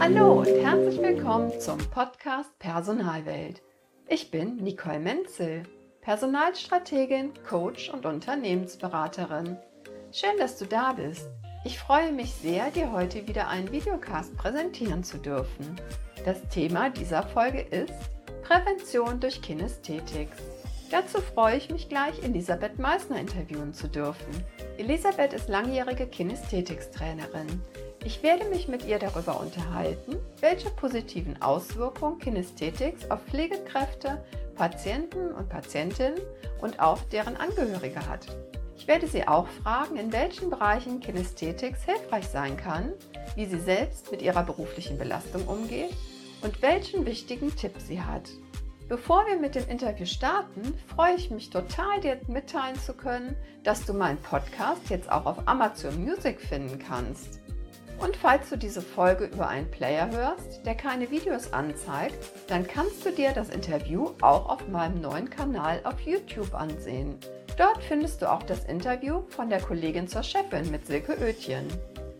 Hallo 0.00 0.40
und 0.40 0.48
herzlich 0.48 1.00
willkommen 1.00 1.60
zum 1.60 1.78
Podcast 1.78 2.58
Personalwelt. 2.58 3.62
Ich 4.08 4.32
bin 4.32 4.56
Nicole 4.56 4.98
Menzel, 4.98 5.62
Personalstrategin, 6.00 7.30
Coach 7.48 7.88
und 7.90 8.04
Unternehmensberaterin. 8.04 9.58
Schön, 10.10 10.36
dass 10.40 10.58
du 10.58 10.66
da 10.66 10.92
bist. 10.94 11.28
Ich 11.64 11.78
freue 11.78 12.10
mich 12.10 12.34
sehr, 12.34 12.72
dir 12.72 12.90
heute 12.90 13.28
wieder 13.28 13.46
einen 13.46 13.70
Videocast 13.70 14.36
präsentieren 14.36 15.04
zu 15.04 15.18
dürfen. 15.18 15.76
Das 16.24 16.42
Thema 16.48 16.90
dieser 16.90 17.22
Folge 17.22 17.60
ist 17.60 17.94
Prävention 18.42 19.20
durch 19.20 19.40
Kinästhetik. 19.40 20.30
Dazu 20.90 21.20
freue 21.20 21.56
ich 21.56 21.70
mich 21.70 21.88
gleich, 21.88 22.20
Elisabeth 22.24 22.80
Meissner 22.80 23.20
interviewen 23.20 23.72
zu 23.72 23.86
dürfen. 23.86 24.44
Elisabeth 24.76 25.32
ist 25.32 25.48
langjährige 25.48 26.08
Kinästhetikstrainerin. 26.08 27.62
Ich 28.04 28.24
werde 28.24 28.46
mich 28.46 28.66
mit 28.66 28.84
ihr 28.84 28.98
darüber 28.98 29.38
unterhalten, 29.38 30.16
welche 30.40 30.68
positiven 30.70 31.40
Auswirkungen 31.40 32.18
Kinästhetics 32.18 33.08
auf 33.08 33.20
Pflegekräfte, 33.26 34.24
Patienten 34.56 35.30
und 35.30 35.48
Patientinnen 35.48 36.18
und 36.60 36.80
auch 36.80 36.98
deren 37.12 37.36
Angehörige 37.36 38.04
hat. 38.08 38.26
Ich 38.76 38.88
werde 38.88 39.06
sie 39.06 39.28
auch 39.28 39.46
fragen, 39.62 39.96
in 39.96 40.12
welchen 40.12 40.50
Bereichen 40.50 40.98
Kinästhetics 40.98 41.84
hilfreich 41.84 42.26
sein 42.26 42.56
kann, 42.56 42.94
wie 43.36 43.46
sie 43.46 43.60
selbst 43.60 44.10
mit 44.10 44.22
ihrer 44.22 44.42
beruflichen 44.42 44.98
Belastung 44.98 45.46
umgeht 45.46 45.94
und 46.42 46.62
welchen 46.62 47.06
wichtigen 47.06 47.54
Tipp 47.54 47.74
sie 47.78 48.00
hat. 48.00 48.28
Bevor 48.90 49.24
wir 49.28 49.36
mit 49.36 49.54
dem 49.54 49.68
Interview 49.68 50.04
starten, 50.04 50.74
freue 50.88 51.14
ich 51.14 51.30
mich 51.30 51.48
total, 51.48 52.00
dir 52.00 52.20
mitteilen 52.26 52.74
zu 52.74 52.92
können, 52.92 53.36
dass 53.62 53.86
du 53.86 53.94
meinen 53.94 54.18
Podcast 54.18 54.90
jetzt 54.90 55.12
auch 55.12 55.26
auf 55.26 55.46
Amazon 55.46 56.02
Music 56.02 56.40
finden 56.40 56.76
kannst. 56.80 57.40
Und 58.00 58.16
falls 58.16 58.50
du 58.50 58.56
diese 58.56 58.82
Folge 58.82 59.26
über 59.26 59.46
einen 59.46 59.70
Player 59.70 60.10
hörst, 60.10 60.66
der 60.66 60.74
keine 60.74 61.08
Videos 61.08 61.52
anzeigt, 61.52 62.18
dann 62.48 62.66
kannst 62.66 63.06
du 63.06 63.12
dir 63.12 63.30
das 63.30 63.50
Interview 63.50 64.10
auch 64.22 64.48
auf 64.48 64.66
meinem 64.66 65.00
neuen 65.00 65.30
Kanal 65.30 65.80
auf 65.84 66.00
YouTube 66.00 66.52
ansehen. 66.52 67.16
Dort 67.56 67.84
findest 67.84 68.22
du 68.22 68.32
auch 68.32 68.42
das 68.42 68.64
Interview 68.64 69.22
von 69.28 69.50
der 69.50 69.60
Kollegin 69.60 70.08
zur 70.08 70.24
Chefin 70.24 70.68
mit 70.72 70.88
Silke 70.88 71.16
Oetjen. 71.20 71.68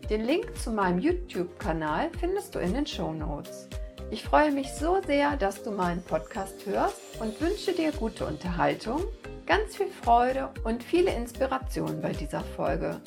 Den 0.09 0.21
Link 0.21 0.55
zu 0.57 0.71
meinem 0.71 0.99
YouTube-Kanal 0.99 2.11
findest 2.17 2.55
du 2.55 2.59
in 2.59 2.73
den 2.73 2.87
Show 2.87 3.11
Notes. 3.11 3.67
Ich 4.13 4.23
freue 4.23 4.51
mich 4.51 4.73
so 4.73 4.97
sehr, 5.07 5.37
dass 5.37 5.63
du 5.63 5.71
meinen 5.71 6.03
Podcast 6.03 6.65
hörst 6.65 6.97
und 7.21 7.39
wünsche 7.39 7.71
dir 7.71 7.93
gute 7.93 8.25
Unterhaltung, 8.25 9.03
ganz 9.45 9.77
viel 9.77 9.87
Freude 9.87 10.49
und 10.65 10.83
viele 10.83 11.15
Inspirationen 11.15 12.01
bei 12.01 12.11
dieser 12.11 12.41
Folge. 12.41 12.99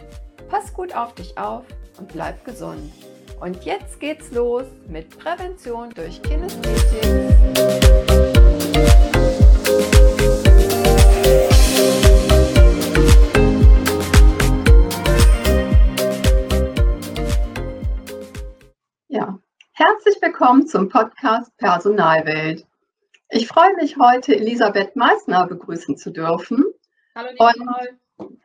Pass 0.49 0.73
gut 0.73 0.97
auf 0.97 1.15
dich 1.15 1.37
auf 1.37 1.65
und 1.99 2.09
bleib 2.09 2.43
gesund. 2.47 2.91
Und 3.39 3.65
jetzt 3.67 4.01
geht's 4.01 4.31
los 4.31 4.65
mit 4.89 5.19
Prävention 5.19 5.91
durch 5.91 6.23
Kinästhetik. 6.23 7.84
Willkommen 20.37 20.67
zum 20.67 20.89
Podcast 20.89 21.57
Personalwelt. 21.59 22.67
Ich 23.31 23.47
freue 23.47 23.73
mich 23.77 23.97
heute, 23.99 24.35
Elisabeth 24.35 24.97
Meissner 24.97 25.47
begrüßen 25.47 25.97
zu 25.97 26.11
dürfen. 26.11 26.65
Hallo 27.15 27.31
Nicole. 27.31 27.99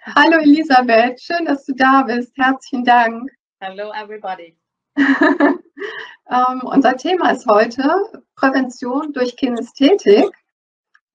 Hallo 0.05 0.37
Elisabeth, 0.37 1.19
schön, 1.19 1.45
dass 1.45 1.65
du 1.65 1.73
da 1.73 2.03
bist. 2.03 2.31
Herzlichen 2.37 2.85
Dank. 2.85 3.31
Hello 3.59 3.91
everybody. 3.91 4.55
ähm, 4.97 6.61
unser 6.61 6.95
Thema 6.95 7.31
ist 7.31 7.47
heute 7.47 7.83
Prävention 8.35 9.11
durch 9.11 9.35
Kinästhetik. 9.35 10.29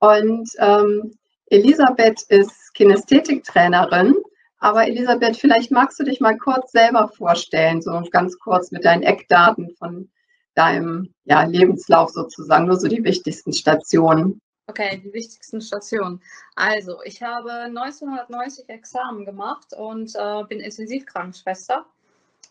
Und 0.00 0.50
ähm, 0.58 1.16
Elisabeth 1.50 2.22
ist 2.30 2.74
Kinästhetiktrainerin. 2.74 4.16
Aber 4.58 4.88
Elisabeth, 4.88 5.36
vielleicht 5.36 5.70
magst 5.70 6.00
du 6.00 6.02
dich 6.02 6.20
mal 6.20 6.36
kurz 6.36 6.72
selber 6.72 7.06
vorstellen, 7.16 7.80
so 7.80 8.02
ganz 8.10 8.40
kurz 8.40 8.72
mit 8.72 8.84
deinen 8.84 9.04
Eckdaten 9.04 9.70
von 9.78 10.10
deinem 10.54 11.12
ja, 11.24 11.44
Lebenslauf 11.44 12.10
sozusagen, 12.10 12.66
nur 12.66 12.78
so 12.78 12.88
die 12.88 13.04
wichtigsten 13.04 13.52
Stationen. 13.52 14.40
Okay, 14.66 15.02
die 15.04 15.12
wichtigsten 15.12 15.60
Stationen. 15.60 16.22
Also, 16.54 17.02
ich 17.04 17.22
habe 17.22 17.50
1990 17.52 18.68
Examen 18.68 19.26
gemacht 19.26 19.74
und 19.76 20.14
äh, 20.14 20.44
bin 20.44 20.60
Intensivkrankenschwester. 20.60 21.84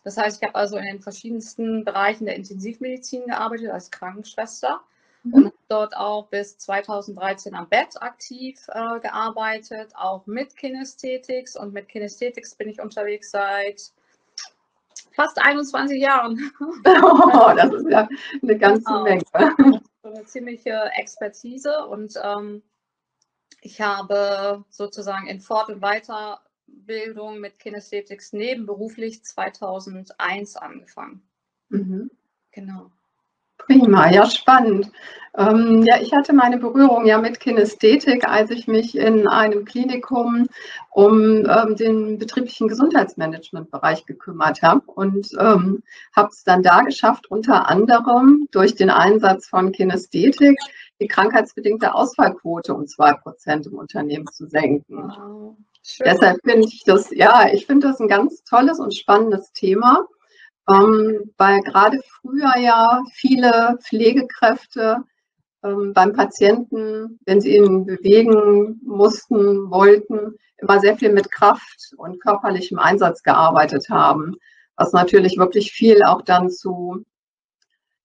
Das 0.04 0.16
heißt, 0.16 0.40
ich 0.40 0.46
habe 0.46 0.54
also 0.54 0.76
in 0.76 0.84
den 0.84 1.00
verschiedensten 1.00 1.84
Bereichen 1.84 2.26
der 2.26 2.36
Intensivmedizin 2.36 3.26
gearbeitet 3.26 3.70
als 3.70 3.90
Krankenschwester 3.90 4.80
mhm. 5.24 5.34
und 5.34 5.52
dort 5.68 5.96
auch 5.96 6.28
bis 6.28 6.58
2013 6.58 7.54
am 7.54 7.68
Bett 7.68 8.00
aktiv 8.00 8.60
äh, 8.68 9.00
gearbeitet, 9.00 9.92
auch 9.96 10.26
mit 10.26 10.56
Kinästhetics. 10.56 11.56
Und 11.56 11.72
mit 11.72 11.88
Kinästhetics 11.88 12.54
bin 12.54 12.68
ich 12.68 12.80
unterwegs 12.80 13.30
seit 13.30 13.90
fast 15.12 15.38
21 15.38 16.00
Jahren. 16.00 16.50
Oh, 16.86 17.52
das 17.56 17.72
ist 17.72 17.88
ja 17.90 18.08
eine 18.42 18.58
ganze 18.58 18.84
genau. 18.84 19.02
Menge 19.04 19.80
eine 20.14 20.24
ziemliche 20.24 20.90
Expertise 20.96 21.86
und 21.86 22.14
ähm, 22.22 22.62
ich 23.60 23.80
habe 23.80 24.64
sozusagen 24.68 25.26
in 25.26 25.40
Fort- 25.40 25.70
und 25.70 25.80
Weiterbildung 25.80 27.40
mit 27.40 27.58
Kinesthetics 27.58 28.32
nebenberuflich 28.32 29.24
2001 29.24 30.56
angefangen. 30.56 31.22
Mhm. 31.70 32.10
Genau. 32.52 32.90
Prima, 33.66 34.10
ja 34.10 34.26
spannend. 34.26 34.90
Ähm, 35.36 35.82
ja, 35.84 36.00
ich 36.00 36.12
hatte 36.12 36.32
meine 36.32 36.58
Berührung 36.58 37.06
ja 37.06 37.18
mit 37.18 37.40
Kinästhetik, 37.40 38.28
als 38.28 38.50
ich 38.50 38.68
mich 38.68 38.96
in 38.96 39.26
einem 39.26 39.64
Klinikum 39.64 40.46
um 40.90 41.44
ähm, 41.44 41.74
den 41.74 42.18
betrieblichen 42.18 42.68
Gesundheitsmanagementbereich 42.68 44.06
gekümmert 44.06 44.62
habe 44.62 44.82
und 44.86 45.28
ähm, 45.40 45.82
habe 46.14 46.28
es 46.30 46.44
dann 46.44 46.62
da 46.62 46.82
geschafft, 46.82 47.30
unter 47.30 47.68
anderem 47.68 48.46
durch 48.52 48.76
den 48.76 48.90
Einsatz 48.90 49.48
von 49.48 49.72
Kinästhetik 49.72 50.56
die 51.00 51.08
krankheitsbedingte 51.08 51.94
Ausfallquote 51.94 52.72
um 52.72 52.86
zwei 52.86 53.12
Prozent 53.14 53.66
im 53.66 53.74
Unternehmen 53.74 54.28
zu 54.28 54.46
senken. 54.46 55.08
Wow. 55.08 55.56
Deshalb 56.04 56.38
finde 56.44 56.68
ich 56.68 56.84
das, 56.86 57.10
ja, 57.10 57.48
ich 57.52 57.66
finde 57.66 57.88
das 57.88 57.98
ein 58.00 58.08
ganz 58.08 58.44
tolles 58.44 58.78
und 58.78 58.94
spannendes 58.94 59.52
Thema 59.52 60.06
ähm, 60.68 61.32
weil 61.36 61.60
gerade 61.60 62.00
früher 62.20 62.56
ja 62.58 63.02
viele 63.12 63.78
Pflegekräfte 63.82 65.04
ähm, 65.62 65.92
beim 65.92 66.12
Patienten, 66.12 67.18
wenn 67.26 67.40
sie 67.40 67.56
ihn 67.56 67.84
bewegen 67.86 68.80
mussten, 68.84 69.70
wollten, 69.70 70.36
immer 70.58 70.80
sehr 70.80 70.96
viel 70.96 71.12
mit 71.12 71.30
Kraft 71.32 71.92
und 71.96 72.20
körperlichem 72.22 72.78
Einsatz 72.78 73.22
gearbeitet 73.22 73.88
haben, 73.90 74.36
was 74.76 74.92
natürlich 74.92 75.36
wirklich 75.36 75.72
viel 75.72 76.02
auch 76.02 76.22
dann 76.22 76.50
zu 76.50 77.04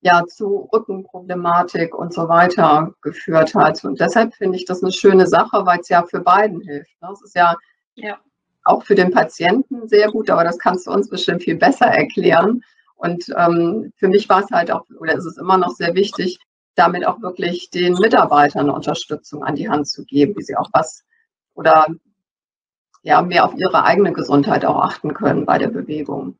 ja, 0.01 0.23
zu 0.25 0.69
Rückenproblematik 0.71 1.93
und 1.93 2.13
so 2.13 2.29
weiter 2.29 2.93
geführt 3.01 3.53
hat. 3.53 3.83
Und 3.83 3.99
deshalb 3.99 4.33
finde 4.33 4.57
ich 4.57 4.63
das 4.63 4.81
eine 4.81 4.93
schöne 4.93 5.27
Sache, 5.27 5.65
weil 5.65 5.79
es 5.79 5.89
ja 5.89 6.03
für 6.05 6.21
beiden 6.21 6.61
hilft. 6.61 7.01
Ne? 7.01 7.09
Es 7.11 7.21
ist 7.21 7.35
ja, 7.35 7.55
ja 7.95 8.17
auch 8.63 8.83
für 8.83 8.95
den 8.95 9.11
Patienten 9.11 9.87
sehr 9.87 10.11
gut, 10.11 10.29
aber 10.29 10.43
das 10.43 10.57
kannst 10.57 10.87
du 10.87 10.91
uns 10.91 11.09
bestimmt 11.09 11.43
viel 11.43 11.55
besser 11.55 11.85
erklären. 11.85 12.63
Und 12.95 13.33
ähm, 13.37 13.93
für 13.95 14.09
mich 14.09 14.27
war 14.27 14.43
es 14.43 14.51
halt 14.51 14.71
auch, 14.71 14.85
oder 14.99 15.13
ist 15.13 15.25
es 15.25 15.37
immer 15.37 15.57
noch 15.57 15.71
sehr 15.71 15.95
wichtig, 15.95 16.39
damit 16.75 17.05
auch 17.05 17.21
wirklich 17.21 17.69
den 17.69 17.93
Mitarbeitern 17.93 18.63
eine 18.63 18.73
Unterstützung 18.73 19.43
an 19.43 19.55
die 19.55 19.69
Hand 19.69 19.87
zu 19.87 20.05
geben, 20.05 20.35
wie 20.37 20.43
sie 20.43 20.55
auch 20.55 20.69
was 20.73 21.03
oder 21.53 21.87
ja, 23.01 23.21
mehr 23.21 23.45
auf 23.45 23.55
ihre 23.55 23.83
eigene 23.83 24.11
Gesundheit 24.11 24.65
auch 24.65 24.81
achten 24.81 25.13
können 25.13 25.45
bei 25.45 25.57
der 25.57 25.69
Bewegung. 25.69 26.37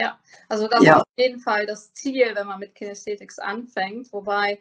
Ja, 0.00 0.18
also 0.48 0.68
das 0.68 0.82
ja. 0.82 0.96
ist 0.96 1.00
auf 1.00 1.06
jeden 1.16 1.40
Fall 1.40 1.66
das 1.66 1.92
Ziel, 1.92 2.30
wenn 2.34 2.46
man 2.46 2.60
mit 2.60 2.74
Kinesthetics 2.74 3.38
anfängt, 3.38 4.12
wobei 4.12 4.58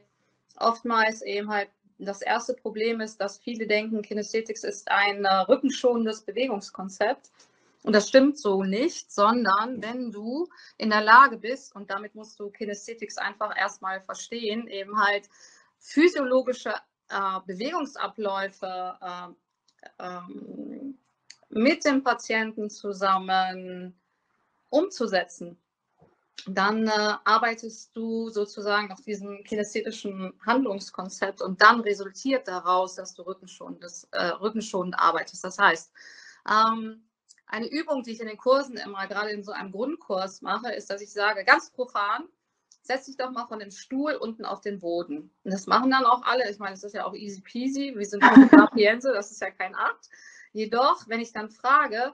oftmals 0.58 1.22
eben 1.22 1.50
halt 1.50 1.70
das 2.00 2.22
erste 2.22 2.54
Problem 2.54 3.02
ist, 3.02 3.20
dass 3.20 3.40
viele 3.40 3.68
denken, 3.68 4.02
Kinesthetics 4.02 4.64
ist 4.64 4.90
ein 4.90 5.26
äh, 5.26 5.34
rückenschonendes 5.34 6.22
Bewegungskonzept. 6.22 7.32
Und 7.84 7.94
das 7.94 8.10
stimmt 8.10 8.38
so 8.38 8.64
nicht, 8.64 9.12
sondern 9.12 9.82
wenn 9.82 10.12
du 10.12 10.48
in 10.78 10.90
der 10.90 11.02
Lage 11.02 11.38
bist, 11.38 11.76
und 11.76 11.90
damit 11.90 12.16
musst 12.16 12.40
du 12.40 12.50
Kinesthetics 12.50 13.18
einfach 13.18 13.56
erstmal 13.58 14.02
verstehen, 14.02 14.68
eben 14.68 15.00
halt 15.00 15.30
physiologische 15.80 16.74
äh, 17.10 17.40
Bewegungsabläufe 17.46 18.98
äh, 19.02 20.04
ähm, 20.04 20.98
mit 21.50 21.86
dem 21.86 22.04
Patienten 22.04 22.70
zusammen 22.70 23.98
umzusetzen 24.70 25.58
dann 26.46 26.88
äh, 26.88 27.14
arbeitest 27.24 27.96
du 27.96 28.30
sozusagen 28.30 28.92
auf 28.92 29.02
diesem 29.02 29.44
kinästhetischen 29.44 30.34
Handlungskonzept 30.46 31.42
und 31.42 31.62
dann 31.62 31.82
resultiert 31.82 32.48
daraus, 32.48 32.96
dass 32.96 33.14
du 33.16 33.24
rückenschonend, 33.24 33.84
äh, 34.12 34.28
rückenschonend 34.28 34.98
arbeitest. 34.98 35.44
Das 35.44 35.58
heißt, 35.58 35.92
ähm, 36.50 37.04
eine 37.48 37.68
Übung, 37.68 38.04
die 38.04 38.12
ich 38.12 38.20
in 38.20 38.28
den 38.28 38.38
Kursen 38.38 38.78
immer, 38.78 39.08
gerade 39.08 39.32
in 39.32 39.44
so 39.44 39.52
einem 39.52 39.72
Grundkurs 39.72 40.42
mache, 40.42 40.74
ist, 40.74 40.90
dass 40.90 41.02
ich 41.02 41.12
sage, 41.12 41.44
ganz 41.46 41.72
profan, 41.72 42.28
setz 42.82 43.06
dich 43.06 43.18
doch 43.18 43.32
mal 43.32 43.48
von 43.48 43.60
dem 43.60 43.72
Stuhl 43.72 44.14
unten 44.14 44.46
auf 44.46 44.62
den 44.62 44.80
Boden. 44.80 45.34
Und 45.44 45.54
das 45.54 45.68
machen 45.68 45.92
dann 45.92 46.06
auch 46.06 46.24
alle. 46.24 46.50
Ich 46.50 46.60
meine, 46.60 46.74
es 46.74 46.84
ist 46.84 46.94
ja 46.94 47.06
auch 47.06 47.14
easy 47.14 47.42
peasy. 47.42 47.94
Wir 47.96 48.06
sind 48.06 48.24
Sapiense, 48.52 49.12
das 49.14 49.32
ist 49.32 49.42
ja 49.42 49.52
kein 49.52 49.76
Akt. 49.76 50.10
Jedoch, 50.54 51.08
wenn 51.08 51.20
ich 51.20 51.34
dann 51.34 51.50
frage, 51.50 52.14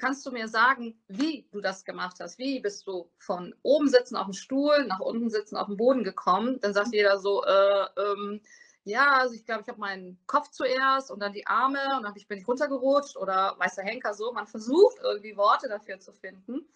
kannst 0.00 0.24
du 0.26 0.32
mir 0.32 0.48
sagen, 0.48 0.98
wie 1.08 1.46
du 1.52 1.60
das 1.60 1.84
gemacht 1.84 2.16
hast? 2.20 2.38
Wie 2.38 2.60
bist 2.60 2.86
du 2.86 3.10
von 3.18 3.54
oben 3.62 3.88
sitzen 3.88 4.16
auf 4.16 4.26
dem 4.26 4.32
Stuhl 4.32 4.86
nach 4.86 5.00
unten 5.00 5.30
sitzen 5.30 5.56
auf 5.56 5.66
dem 5.66 5.76
Boden 5.76 6.02
gekommen? 6.02 6.58
Dann 6.60 6.72
sagt 6.72 6.92
jeder 6.92 7.18
so, 7.18 7.44
äh, 7.44 7.84
ähm, 7.96 8.40
ja, 8.84 9.18
also 9.18 9.34
ich 9.34 9.44
glaube, 9.44 9.62
ich 9.62 9.68
habe 9.68 9.78
meinen 9.78 10.18
Kopf 10.26 10.50
zuerst 10.50 11.10
und 11.10 11.20
dann 11.20 11.32
die 11.32 11.46
Arme 11.46 11.78
und 11.96 12.02
dann 12.02 12.14
bin 12.14 12.38
ich 12.38 12.48
runtergerutscht 12.48 13.16
oder 13.16 13.54
weiß 13.58 13.76
der 13.76 13.84
Henker 13.84 14.14
so. 14.14 14.32
Man 14.32 14.46
versucht 14.46 14.96
irgendwie 15.02 15.36
Worte 15.36 15.68
dafür 15.68 16.00
zu 16.00 16.12
finden. 16.12 16.66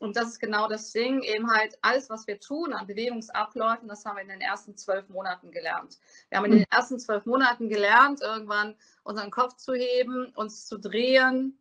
Und 0.00 0.16
das 0.16 0.28
ist 0.28 0.38
genau 0.38 0.68
das 0.68 0.92
Ding, 0.92 1.22
eben 1.22 1.50
halt 1.50 1.76
alles, 1.82 2.08
was 2.08 2.26
wir 2.26 2.38
tun 2.38 2.72
an 2.72 2.86
Bewegungsabläufen, 2.86 3.88
das 3.88 4.04
haben 4.04 4.16
wir 4.16 4.22
in 4.22 4.28
den 4.28 4.40
ersten 4.40 4.76
zwölf 4.76 5.08
Monaten 5.08 5.50
gelernt. 5.50 5.98
Wir 6.28 6.38
haben 6.38 6.44
in 6.44 6.58
den 6.58 6.66
ersten 6.70 7.00
zwölf 7.00 7.26
Monaten 7.26 7.68
gelernt, 7.68 8.20
irgendwann 8.20 8.76
unseren 9.02 9.30
Kopf 9.30 9.56
zu 9.56 9.74
heben, 9.74 10.32
uns 10.36 10.66
zu 10.66 10.78
drehen. 10.78 11.57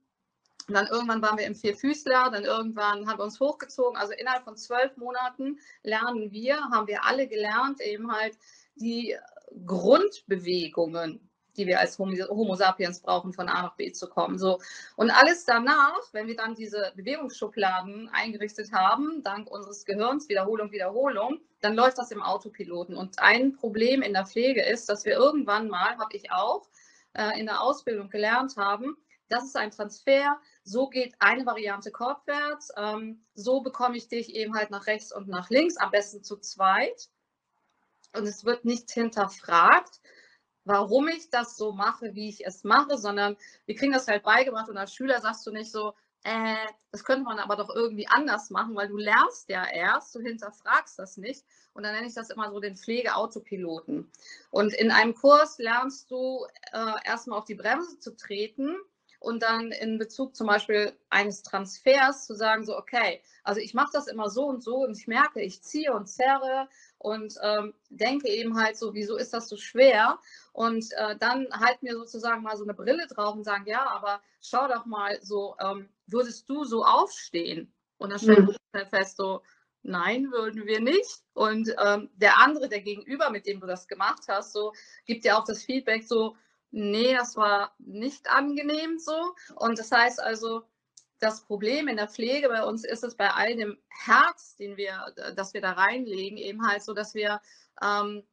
Und 0.68 0.74
dann 0.74 0.88
irgendwann 0.88 1.22
waren 1.22 1.38
wir 1.38 1.46
im 1.46 1.56
Vierfüßler, 1.56 2.30
dann 2.30 2.44
irgendwann 2.44 3.08
haben 3.08 3.19
wir 3.19 3.24
uns 3.24 3.40
hochgezogen. 3.40 3.98
Also 3.98 4.14
innerhalb 4.14 4.44
von 4.44 4.58
zwölf 4.58 4.98
Monaten 4.98 5.60
lernen 5.84 6.31
wir, 6.31 6.58
haben 6.72 6.88
wir 6.88 7.06
alle 7.06 7.28
gelernt, 7.28 7.80
eben 7.80 8.12
halt 8.12 8.38
die 8.75 9.16
Grundbewegungen, 9.66 11.30
die 11.56 11.68
wir 11.68 11.80
als 11.80 11.98
Homo 11.98 12.56
sapiens 12.56 13.02
brauchen, 13.02 13.31
von 13.31 13.48
A 13.48 13.64
nach 13.64 13.75
B 13.78 13.94
zu 13.94 14.10
kommen. 14.10 14.38
So. 14.38 14.60
Und 14.98 15.10
alles 15.10 15.46
danach, 15.46 16.02
wenn 16.12 16.28
wir 16.28 16.36
dann 16.36 16.54
diese 16.54 16.92
Bewegungsschubladen 16.96 18.10
eingerichtet 18.10 18.74
haben, 18.74 19.24
dank 19.24 19.50
unseres 19.50 19.86
Gehirns, 19.86 20.28
Wiederholung, 20.28 20.72
Wiederholung, 20.72 21.40
dann 21.62 21.75
läuft 21.75 21.98
das 21.98 22.12
im 22.12 22.22
Autopiloten. 22.22 22.96
Und 22.96 23.20
ein 23.20 23.54
Problem 23.54 24.02
in 24.02 24.13
der 24.13 24.25
Pflege 24.25 24.63
ist, 24.63 24.90
dass 24.90 25.06
wir 25.06 25.13
irgendwann 25.13 25.70
mal, 25.70 25.98
habe 25.98 26.16
ich 26.16 26.30
auch, 26.31 26.68
äh, 27.13 27.40
in 27.40 27.46
der 27.46 27.62
Ausbildung 27.62 28.10
gelernt 28.10 28.58
haben, 28.58 28.98
das 29.30 29.44
ist 29.44 29.58
ein 29.58 29.72
Transfer, 29.72 30.40
so 30.68 30.90
geht 30.90 31.16
eine 31.19 31.46
Variante 31.46 31.92
kopfwärts, 31.92 32.72
ähm, 32.75 33.25
so 33.34 33.62
bekomme 33.62 33.98
ich 33.98 34.10
dich 34.10 34.36
eben 34.36 34.56
halt 34.56 34.69
nach 34.69 34.86
rechts 34.88 35.14
und 35.14 35.28
nach 35.28 35.50
links, 35.50 35.78
am 35.78 35.92
besten 35.92 36.24
zu 36.24 36.38
zweit 36.38 37.10
und 38.14 38.28
es 38.28 38.44
wird 38.44 38.66
nicht 38.66 38.92
hinterfragt, 38.92 40.02
warum 40.66 41.08
ich 41.08 41.30
das 41.30 41.56
so 41.56 41.72
mache, 41.72 42.16
wie 42.16 42.30
ich 42.30 42.46
es 42.46 42.66
mache, 42.66 42.98
sondern 42.98 43.38
wir 43.66 43.75
kriegen 43.75 43.94
das 43.94 44.08
halt 44.08 44.24
beigebracht 44.24 44.69
und 44.69 44.78
als 44.78 44.94
Schüler 44.94 45.22
sagst 45.22 45.48
du 45.48 45.52
nicht 45.52 45.72
so, 45.72 45.94
äh, 46.24 46.68
das 46.92 47.06
könnte 47.06 47.24
man 47.24 47.40
aber 47.40 47.56
doch 47.56 47.74
irgendwie 47.74 48.08
anders 48.08 48.50
machen, 48.50 48.75
weil 48.75 48.90
du 48.90 48.98
lernst 48.98 49.48
ja 49.48 49.66
erst, 49.66 50.13
du 50.16 50.20
hinterfragst 50.20 51.00
das 51.00 51.16
nicht. 51.16 51.46
Und 51.74 51.84
dann 51.84 51.94
nenne 51.94 52.08
ich 52.08 52.16
das 52.16 52.31
immer 52.31 52.50
so 52.50 52.60
den 52.60 52.75
Pflegeautopiloten. 52.75 54.12
Und 54.50 54.74
in 54.74 54.92
einem 54.92 55.13
Kurs 55.13 55.60
lernst 55.60 56.10
du 56.10 56.46
äh, 56.74 56.96
erstmal 57.06 57.38
auf 57.38 57.46
die 57.46 57.56
Bremse 57.56 58.00
zu 58.00 58.16
treten 58.16 58.75
und 59.27 59.44
dann 59.44 59.74
in 59.74 59.97
Bezug 59.97 60.38
zum 60.38 60.47
Beispiel 60.47 60.94
eines 61.09 61.44
Transfers 61.44 62.25
zu 62.25 62.33
sagen, 62.33 62.63
so, 62.63 62.77
okay, 62.77 63.21
also 63.44 63.59
ich 63.59 63.74
mache 63.74 63.89
das 63.91 64.07
immer 64.07 64.29
so 64.29 64.45
und 64.45 64.63
so 64.63 64.77
und 64.77 64.97
ich 64.97 65.06
merke, 65.06 65.41
ich 65.41 65.62
ziehe 65.62 65.91
und 65.94 66.07
zerre 66.07 66.69
und 66.97 67.35
ähm, 67.44 67.74
denke 67.89 68.29
eben 68.29 68.56
halt 68.56 68.77
so, 68.77 68.94
wieso 68.94 69.18
ist 69.18 69.33
das 69.33 69.50
so 69.50 69.57
schwer? 69.57 70.18
Und 70.53 70.85
äh, 70.94 71.18
dann 71.18 71.45
halten 71.51 71.85
wir 71.85 71.95
sozusagen 71.95 72.41
mal 72.41 72.56
so 72.56 72.63
eine 72.63 72.74
Brille 72.74 73.06
drauf 73.07 73.35
und 73.35 73.44
sagen, 73.44 73.65
ja, 73.68 73.85
aber 73.89 74.21
schau 74.41 74.65
doch 74.69 74.85
mal 74.85 75.19
so, 75.21 75.57
ähm, 75.59 75.89
würdest 76.06 76.47
du 76.47 76.63
so 76.63 76.85
aufstehen? 76.85 77.74
Und 77.97 78.12
dann 78.12 78.19
stellen 78.19 78.45
mhm. 78.45 78.56
wir 78.71 78.85
fest, 78.85 79.18
so, 79.18 79.41
nein, 79.83 80.31
würden 80.31 80.65
wir 80.65 80.79
nicht. 80.79 81.21
Und 81.33 81.75
ähm, 81.85 82.09
der 82.15 82.39
andere, 82.39 82.69
der 82.69 82.79
Gegenüber, 82.79 83.29
mit 83.29 83.45
dem 83.45 83.59
du 83.59 83.68
das 83.68 83.89
gemacht 83.89 84.24
hast, 84.29 84.53
so, 84.53 84.71
gibt 85.06 85.25
dir 85.25 85.38
auch 85.38 85.44
das 85.44 85.65
Feedback 85.65 86.07
so, 86.07 86.38
nee, 86.72 87.14
das 87.14 87.36
war 87.36 87.74
nicht 87.80 88.30
angenehm 88.30 89.00
so. 89.00 89.36
Und 89.56 89.80
das 89.80 89.92
heißt 89.92 90.22
also, 90.22 90.64
das 91.19 91.42
Problem 91.42 91.88
in 91.88 91.98
der 91.98 92.08
Pflege 92.08 92.48
bei 92.50 92.64
uns 92.64 92.84
ist 92.84 93.04
es 93.04 93.16
bei 93.16 93.30
all 93.31 93.56
dem 93.56 93.78
Herz, 93.90 94.56
den 94.56 94.78
wir, 94.78 95.14
das 95.36 95.54
wir 95.54 95.62
da 95.62 95.72
reinlegen, 95.72 96.38
eben 96.38 96.68
halt 96.68 96.84
so, 96.84 96.94
dass 96.94 97.16
wir 97.16 97.42
ähm, 97.81 98.24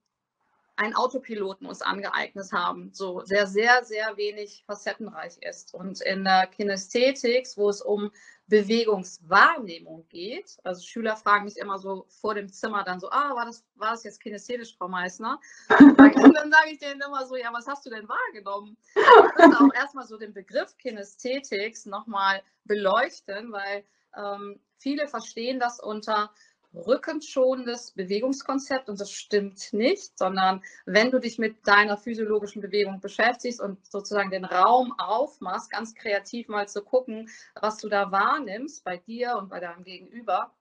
einen 0.77 0.95
Autopiloten 0.95 1.67
uns 1.67 1.83
angeeignet 1.83 2.53
haben, 2.53 2.93
so 2.93 3.25
sehr, 3.25 3.47
sehr, 3.47 3.85
sehr 3.85 4.17
wenig 4.17 4.65
facettenreich 4.67 5.39
ist. 5.41 5.73
Und 5.73 6.01
in 6.01 6.25
der 6.25 6.47
Kinästhetik, 6.49 7.47
wo 7.57 7.69
es 7.69 7.81
um 7.81 8.11
Bewegungswahrnehmung 8.47 10.07
geht, 10.09 10.59
also 10.65 10.83
Schüler 10.83 11.17
fragen 11.17 11.47
mich 11.47 11.57
immer 11.57 11.79
so 11.79 12.07
vor 12.09 12.35
dem 12.35 12.53
Zimmer 12.53 12.85
dann 12.85 13.01
so, 13.01 13.11
ah, 13.11 13.35
war 13.35 13.47
das, 13.47 13.65
war 13.75 13.93
das 13.93 14.05
jetzt 14.05 14.21
kinästhetisch, 14.21 14.77
Frau 14.77 14.89
Meißner? 14.89 15.41
Und 15.81 15.99
dann 15.99 16.53
sage 16.53 16.71
ich 16.71 16.79
denen 16.79 17.01
immer 17.01 17.27
so, 17.27 17.37
ja, 17.37 17.53
was 17.53 17.67
hast 17.67 17.87
du 17.87 17.91
denn 17.91 18.09
wahrgenommen? 18.09 18.77
Ich 18.95 18.97
würde 18.97 19.59
auch 19.61 19.75
erstmal 19.75 20.07
so 20.07 20.19
den 20.19 20.35
Begriff 20.35 20.77
Kinästhetics 20.77 21.87
nochmal 21.87 22.43
beleuchten, 22.65 23.51
weil 23.51 23.85
ähm, 24.17 24.61
viele 24.79 25.09
verstehen 25.09 25.59
das 25.59 25.81
unter 25.81 26.31
rückenschonendes 26.75 27.93
Bewegungskonzept 27.93 28.89
und 28.89 29.01
das 29.01 29.11
stimmt 29.11 29.73
nicht, 29.73 30.19
sondern 30.19 30.63
wenn 30.87 31.11
du 31.11 31.21
dich 31.21 31.39
mit 31.39 31.67
deiner 31.67 31.97
physiologischen 31.97 32.63
Bewegung 32.63 33.01
beschäftigst 33.01 33.61
und 33.61 33.85
sozusagen 33.91 34.31
den 34.31 34.45
Raum 34.45 34.93
aufmachst, 34.99 35.71
ganz 35.71 35.95
kreativ 35.95 36.49
mal 36.49 36.69
zu 36.69 36.83
gucken, 36.83 37.29
was 37.61 37.79
du 37.79 37.89
da 37.89 38.11
wahrnimmst 38.11 38.85
bei 38.85 38.97
dir 38.97 39.37
und 39.37 39.49
bei 39.49 39.61
deinem 39.61 39.85
Gegenüber, 39.85 40.53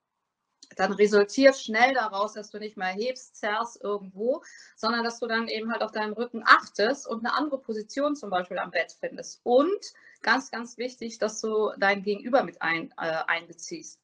dann 0.75 0.94
resultiert 0.94 1.56
schnell 1.56 1.94
daraus, 1.94 2.33
dass 2.33 2.50
du 2.50 2.59
nicht 2.59 2.77
mehr 2.77 2.88
hebst, 2.88 3.36
zerrst 3.36 3.83
irgendwo, 3.83 4.44
sondern 4.75 5.04
dass 5.04 5.19
du 5.19 5.27
dann 5.27 5.48
eben 5.48 5.71
halt 5.71 5.81
auf 5.81 5.92
deinen 5.92 6.13
Rücken 6.13 6.44
achtest 6.45 7.07
und 7.07 7.25
eine 7.25 7.36
andere 7.36 7.59
Position 7.59 8.16
zum 8.16 8.30
Beispiel 8.30 8.57
am 8.57 8.71
Bett 8.71 8.95
findest. 9.00 9.42
Und 9.44 9.94
ganz, 10.21 10.51
ganz 10.51 10.77
wichtig, 10.77 11.19
dass 11.19 11.42
du 11.42 11.71
dein 11.77 12.01
Gegenüber 12.01 12.44
mit 12.44 12.62
ein, 12.62 12.92
äh, 12.98 13.24
einbeziehst. 13.27 14.00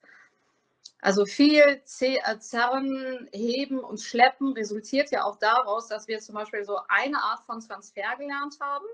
Also 1.01 1.25
viel 1.25 1.62
äh, 1.62 2.40
Zerren, 2.40 3.30
Heben 3.31 3.80
und 3.80 4.01
Schleppen 4.01 4.54
resultiert 4.54 5.12
ja 5.12 5.24
auch 5.24 5.38
daraus, 5.38 5.88
dass 5.88 6.07
wir 6.07 6.19
zum 6.19 6.36
Beispiel 6.36 6.63
so 6.66 6.80
eine 6.90 7.22
Art 7.22 7.42
von 7.46 7.62
Transfer 7.62 8.18
gelernt 8.18 8.57
haben. 8.60 8.86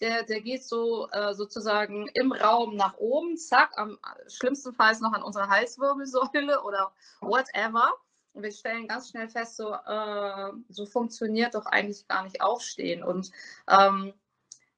Der, 0.00 0.24
der 0.24 0.42
geht 0.42 0.64
so 0.64 1.08
äh, 1.10 1.32
sozusagen 1.34 2.08
im 2.08 2.32
Raum 2.32 2.76
nach 2.76 2.96
oben, 2.98 3.36
zack, 3.38 3.72
am 3.76 3.98
schlimmstenfalls 4.28 5.00
noch 5.00 5.12
an 5.14 5.22
unserer 5.22 5.48
Halswirbelsäule 5.48 6.62
oder 6.62 6.92
whatever. 7.20 7.92
Und 8.34 8.42
wir 8.42 8.52
stellen 8.52 8.88
ganz 8.88 9.10
schnell 9.10 9.28
fest, 9.28 9.56
so, 9.56 9.72
äh, 9.72 10.52
so 10.68 10.84
funktioniert 10.86 11.54
doch 11.54 11.66
eigentlich 11.66 12.06
gar 12.08 12.24
nicht 12.24 12.42
Aufstehen. 12.42 13.02
Und 13.02 13.30
ähm, 13.70 14.12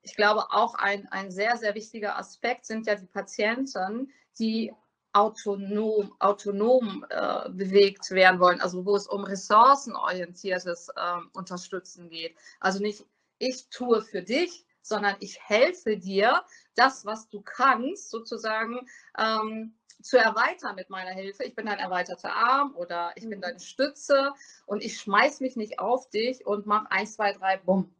ich 0.02 0.14
glaube, 0.14 0.52
auch 0.52 0.76
ein, 0.76 1.08
ein 1.08 1.32
sehr, 1.32 1.56
sehr 1.56 1.74
wichtiger 1.74 2.16
Aspekt 2.16 2.66
sind 2.66 2.86
ja 2.86 2.94
die 2.94 3.06
Patienten, 3.06 4.12
die 4.38 4.72
autonom, 5.16 6.14
autonom 6.18 7.06
äh, 7.08 7.48
bewegt 7.48 8.10
werden 8.10 8.38
wollen, 8.38 8.60
also 8.60 8.84
wo 8.84 8.96
es 8.96 9.06
um 9.06 9.24
ressourcenorientiertes 9.24 10.90
äh, 10.90 11.38
Unterstützen 11.38 12.10
geht. 12.10 12.36
Also 12.60 12.80
nicht 12.80 13.04
ich 13.38 13.68
tue 13.70 14.02
für 14.02 14.22
dich, 14.22 14.64
sondern 14.82 15.16
ich 15.20 15.40
helfe 15.40 15.96
dir, 15.96 16.42
das, 16.74 17.06
was 17.06 17.28
du 17.28 17.40
kannst, 17.40 18.10
sozusagen 18.10 18.86
ähm, 19.18 19.74
zu 20.02 20.18
erweitern 20.18 20.76
mit 20.76 20.90
meiner 20.90 21.10
Hilfe. 21.10 21.44
Ich 21.44 21.54
bin 21.54 21.66
dein 21.66 21.78
erweiterter 21.78 22.32
Arm 22.32 22.74
oder 22.76 23.12
ich 23.16 23.28
bin 23.28 23.40
deine 23.40 23.58
Stütze 23.58 24.32
und 24.66 24.82
ich 24.82 25.00
schmeiß 25.00 25.40
mich 25.40 25.56
nicht 25.56 25.78
auf 25.78 26.10
dich 26.10 26.46
und 26.46 26.66
mache 26.66 26.90
eins, 26.90 27.14
zwei, 27.14 27.32
drei, 27.32 27.56
bumm. 27.56 27.90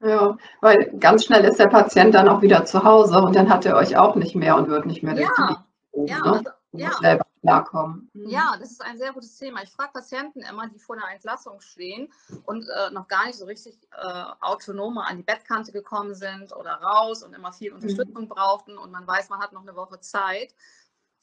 Ja, 0.00 0.36
weil 0.60 0.92
ganz 0.98 1.24
schnell 1.24 1.44
ist 1.44 1.58
der 1.58 1.68
Patient 1.68 2.14
dann 2.14 2.28
auch 2.28 2.42
wieder 2.42 2.64
zu 2.64 2.84
Hause 2.84 3.18
und 3.18 3.34
dann 3.34 3.48
hat 3.48 3.66
er 3.66 3.76
euch 3.76 3.96
auch 3.96 4.14
nicht 4.14 4.36
mehr 4.36 4.56
und 4.56 4.68
wird 4.68 4.86
nicht 4.86 5.02
mehr 5.02 5.18
ja, 5.18 5.65
ja, 6.04 6.18
ne? 6.18 6.32
also, 6.32 6.50
ja. 6.72 6.92
selber 7.00 7.26
klarkommen. 7.40 8.10
Mhm. 8.12 8.28
Ja, 8.28 8.56
das 8.58 8.72
ist 8.72 8.82
ein 8.82 8.98
sehr 8.98 9.12
gutes 9.12 9.36
Thema. 9.38 9.62
Ich 9.62 9.70
frage 9.70 9.92
Patienten 9.92 10.42
immer, 10.42 10.68
die 10.68 10.78
vor 10.78 10.96
einer 10.96 11.12
Entlassung 11.12 11.60
stehen 11.60 12.12
und 12.44 12.66
äh, 12.68 12.90
noch 12.90 13.08
gar 13.08 13.26
nicht 13.26 13.38
so 13.38 13.44
richtig 13.44 13.78
äh, 13.92 14.24
autonom 14.40 14.98
an 14.98 15.16
die 15.16 15.22
Bettkante 15.22 15.72
gekommen 15.72 16.14
sind 16.14 16.54
oder 16.54 16.72
raus 16.74 17.22
und 17.22 17.34
immer 17.34 17.52
viel 17.52 17.70
mhm. 17.70 17.76
Unterstützung 17.76 18.24
mhm. 18.24 18.28
brauchten 18.28 18.78
und 18.78 18.90
man 18.90 19.06
weiß, 19.06 19.28
man 19.28 19.40
hat 19.40 19.52
noch 19.52 19.62
eine 19.62 19.76
Woche 19.76 20.00
Zeit 20.00 20.54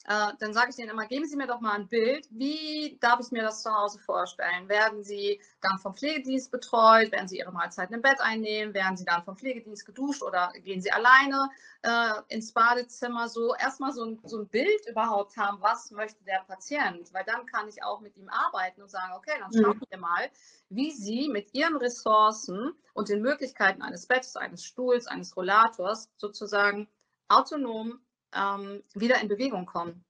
äh, 0.06 0.32
dann 0.38 0.52
sage 0.52 0.70
ich 0.70 0.76
denen 0.76 0.90
immer, 0.90 1.06
geben 1.06 1.26
Sie 1.26 1.36
mir 1.36 1.46
doch 1.46 1.60
mal 1.60 1.72
ein 1.72 1.88
Bild, 1.88 2.26
wie 2.30 2.98
darf 3.00 3.20
ich 3.20 3.30
mir 3.30 3.42
das 3.42 3.62
zu 3.62 3.74
Hause 3.74 3.98
vorstellen? 3.98 4.68
Werden 4.68 5.02
Sie 5.02 5.40
dann 5.62 5.78
vom 5.78 5.94
Pflegedienst 5.94 6.50
betreut? 6.50 7.10
Werden 7.10 7.26
Sie 7.26 7.38
Ihre 7.38 7.52
Mahlzeiten 7.52 7.94
im 7.94 8.02
Bett 8.02 8.20
einnehmen? 8.20 8.74
Werden 8.74 8.98
Sie 8.98 9.06
dann 9.06 9.24
vom 9.24 9.36
Pflegedienst 9.36 9.86
geduscht 9.86 10.22
oder 10.22 10.52
gehen 10.62 10.82
Sie 10.82 10.92
alleine 10.92 11.48
äh, 11.82 12.34
ins 12.34 12.52
Badezimmer? 12.52 13.28
So 13.28 13.54
erstmal 13.54 13.92
so 13.92 14.04
ein, 14.04 14.20
so 14.24 14.40
ein 14.40 14.48
Bild 14.48 14.86
überhaupt 14.86 15.38
haben, 15.38 15.62
was 15.62 15.90
möchte 15.90 16.22
der 16.24 16.44
Patient? 16.46 17.12
Weil 17.14 17.24
dann 17.24 17.46
kann 17.46 17.68
ich 17.68 17.82
auch 17.82 18.00
mit 18.00 18.14
ihm 18.18 18.28
arbeiten 18.28 18.82
und 18.82 18.90
sagen, 18.90 19.14
okay, 19.16 19.32
dann 19.40 19.52
schauen 19.52 19.78
mhm. 19.78 19.86
wir 19.88 19.98
mal, 19.98 20.30
wie 20.68 20.90
Sie 20.90 21.30
mit 21.30 21.54
Ihren 21.54 21.76
Ressourcen 21.76 22.74
und 22.92 23.08
den 23.08 23.22
Möglichkeiten 23.22 23.80
eines 23.80 24.06
Bettes, 24.06 24.36
eines 24.36 24.66
Stuhls, 24.66 25.06
eines 25.06 25.34
Rollators 25.34 26.10
sozusagen 26.18 26.88
autonom 27.28 28.00
ähm, 28.36 28.82
wieder 28.94 29.20
in 29.20 29.28
Bewegung 29.28 29.66
kommen. 29.66 30.04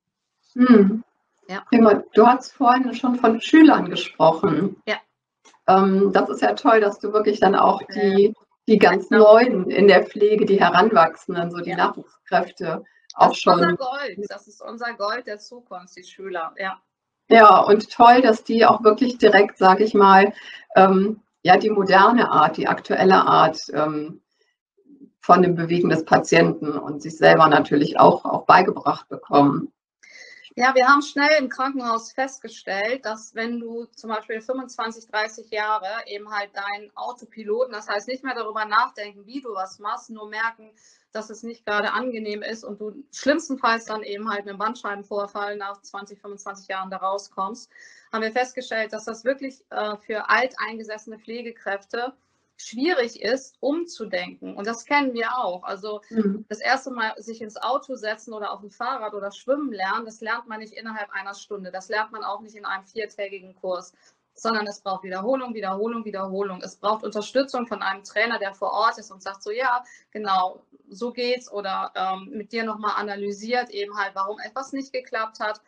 Hm. 0.55 1.05
Ja. 1.49 1.61
Prima. 1.69 2.03
Du 2.15 2.27
hast 2.27 2.53
vorhin 2.53 2.95
schon 2.95 3.17
von 3.17 3.41
Schülern 3.41 3.91
gesprochen. 3.91 4.77
Ja. 4.87 4.97
Ähm, 5.67 6.13
das 6.13 6.29
ist 6.31 6.43
ja 6.43 6.55
toll, 6.55 6.81
dass 6.81 6.99
du 6.99 7.13
wirklich 7.13 7.41
dann 7.41 7.55
auch 7.55 7.83
die, 7.95 8.35
die 8.67 8.79
ganz 8.79 9.11
ja. 9.11 9.19
Neuen 9.19 9.71
in 9.71 9.89
der 9.89 10.05
Pflege, 10.05 10.47
die 10.47 10.61
Heranwachsenden, 10.61 11.51
so 11.51 11.59
die 11.59 11.71
ja. 11.71 11.77
Nachwuchskräfte 11.77 12.85
auch 13.15 13.29
das 13.29 13.39
schon. 13.39 13.61
Das 13.61 13.71
ist 13.71 13.71
unser 13.71 13.77
Gold. 13.77 14.31
Das 14.31 14.47
ist 14.49 14.63
unser 14.63 14.95
Gold 14.95 15.27
der 15.27 15.39
Zukunft, 15.39 15.97
die 15.97 16.05
Schüler. 16.05 16.55
Ja. 16.59 16.81
Ja, 17.29 17.59
und 17.61 17.91
toll, 17.91 18.21
dass 18.21 18.45
die 18.45 18.67
auch 18.67 18.85
wirklich 18.85 19.17
direkt, 19.17 19.57
sage 19.57 19.83
ich 19.83 19.95
mal, 19.95 20.35
ähm, 20.77 21.23
ja, 21.43 21.57
die 21.57 21.71
moderne 21.71 22.31
Art, 22.31 22.59
die 22.59 22.69
aktuelle 22.69 23.27
Art 23.27 23.59
ähm, 23.73 24.21
von 25.25 25.41
dem 25.41 25.55
Bewegen 25.55 25.89
des 25.89 26.05
Patienten 26.05 26.77
und 26.77 27.01
sich 27.01 27.17
selber 27.17 27.49
natürlich 27.49 27.99
auch, 27.99 28.27
auch 28.27 28.45
beigebracht 28.45 29.09
bekommen. 29.09 29.73
Ja, 30.55 30.75
wir 30.75 30.87
haben 30.87 31.01
schnell 31.01 31.31
im 31.39 31.49
Krankenhaus 31.49 32.13
festgestellt, 32.13 33.07
dass 33.07 33.35
wenn 33.35 33.59
du 33.59 33.87
zum 33.87 34.11
Beispiel 34.11 34.43
25, 34.43 35.11
30 35.11 35.51
Jahre 35.51 35.87
eben 36.07 36.31
halt 36.31 36.51
deinen 36.55 36.95
Autopiloten, 36.95 37.73
das 37.73 37.89
heißt 37.89 38.07
nicht 38.07 38.23
mehr 38.23 38.35
darüber 38.35 38.67
nachdenken, 38.67 39.25
wie 39.25 39.41
du 39.41 39.55
was 39.55 39.79
machst, 39.79 40.11
nur 40.11 40.29
merken, 40.29 40.71
dass 41.13 41.31
es 41.31 41.43
nicht 41.43 41.65
gerade 41.65 41.93
angenehm 41.93 42.43
ist 42.43 42.63
und 42.63 42.79
du 42.83 42.93
schlimmstenfalls 43.11 43.87
dann 43.87 44.03
eben 44.03 44.29
halt 44.29 44.45
mit 44.45 44.51
einem 44.51 44.59
Bandscheibenvorfall 44.59 45.57
nach 45.57 45.81
20, 45.81 46.21
25 46.21 46.69
Jahren 46.69 46.91
da 46.91 46.99
rauskommst, 46.99 47.71
haben 48.13 48.23
wir 48.23 48.33
festgestellt, 48.33 48.93
dass 48.93 49.07
das 49.07 49.25
wirklich 49.25 49.65
äh, 49.71 49.97
für 49.97 50.29
alteingesessene 50.29 51.19
Pflegekräfte 51.19 52.13
schwierig 52.57 53.21
ist, 53.23 53.57
umzudenken. 53.61 54.57
Und 54.57 54.67
das 54.67 54.85
kennen 54.85 55.13
wir 55.13 55.37
auch. 55.37 55.65
Also 55.65 56.01
mhm. 56.11 56.45
das 56.49 56.61
erste 56.61 56.91
Mal 56.91 57.15
sich 57.19 57.41
ins 57.43 57.57
Auto 57.57 57.97
setzen 57.97 58.33
oder 58.33 58.53
auf 58.53 58.63
ein 58.63 58.71
Fahrrad 58.71 59.15
oder 59.15 59.33
schwimmen 59.33 59.73
lernen, 59.73 60.05
das 60.05 60.21
lernt 60.21 60.47
man 60.47 60.61
nicht 60.61 60.73
innerhalb 60.73 61.11
einer 61.11 61.35
Stunde. 61.35 61.71
Das 61.71 61.89
lernt 61.89 62.13
man 62.13 62.25
auch 62.25 62.41
nicht 62.41 62.55
in 62.55 62.65
einem 62.65 62.85
viertägigen 62.85 63.55
Kurs, 63.55 63.93
sondern 64.35 64.67
es 64.67 64.81
braucht 64.81 65.05
Wiederholung, 65.05 65.55
Wiederholung, 65.55 66.05
Wiederholung. 66.05 66.61
Es 66.63 66.77
braucht 66.77 67.05
Unterstützung 67.05 67.67
von 67.67 67.83
einem 67.83 68.05
Trainer, 68.05 68.39
der 68.39 68.55
vor 68.55 68.73
Ort 68.73 68.99
ist 68.99 69.11
und 69.11 69.23
sagt 69.23 69.43
so, 69.43 69.51
ja, 69.51 69.85
genau, 70.11 70.63
so 70.89 71.13
geht's 71.13 71.51
oder 71.51 71.93
ähm, 71.95 72.31
mit 72.31 72.53
dir 72.53 72.65
nochmal 72.65 72.95
analysiert 72.97 73.71
eben 73.71 73.97
halt, 73.97 74.15
warum 74.15 74.39
etwas 74.39 74.73
nicht 74.73 74.93
geklappt 74.93 75.41
hat. 75.41 75.61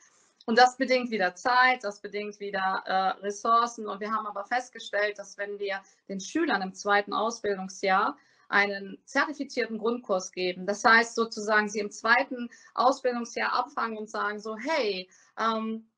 Und 0.47 0.57
das 0.59 0.77
bedingt 0.77 1.11
wieder 1.11 1.35
Zeit, 1.35 1.83
das 1.83 2.01
bedingt 2.01 2.39
wieder 2.39 2.83
äh, 2.87 3.25
Ressourcen. 3.25 3.89
Und 3.89 4.01
wir 4.01 4.13
haben 4.13 4.29
aber 4.29 4.45
festgestellt, 4.45 5.19
dass 5.19 5.37
wenn 5.37 5.59
wir 5.59 5.83
den 6.09 6.21
Schülern 6.21 6.63
im 6.63 6.73
zweiten 6.73 7.13
Ausbildungsjahr 7.13 8.17
einen 8.49 8.97
zertifizierten 9.05 9.77
Grundkurs 9.77 10.31
geben, 10.31 10.65
das 10.65 10.85
heißt 10.85 11.17
sozusagen 11.17 11.69
sie 11.69 11.81
im 11.81 11.91
zweiten 11.91 12.49
Ausbildungsjahr 12.75 13.53
abfangen 13.53 13.99
und 13.99 14.09
sagen 14.09 14.39
so, 14.39 14.57
hey, 14.57 15.11
ähm, 15.37 15.89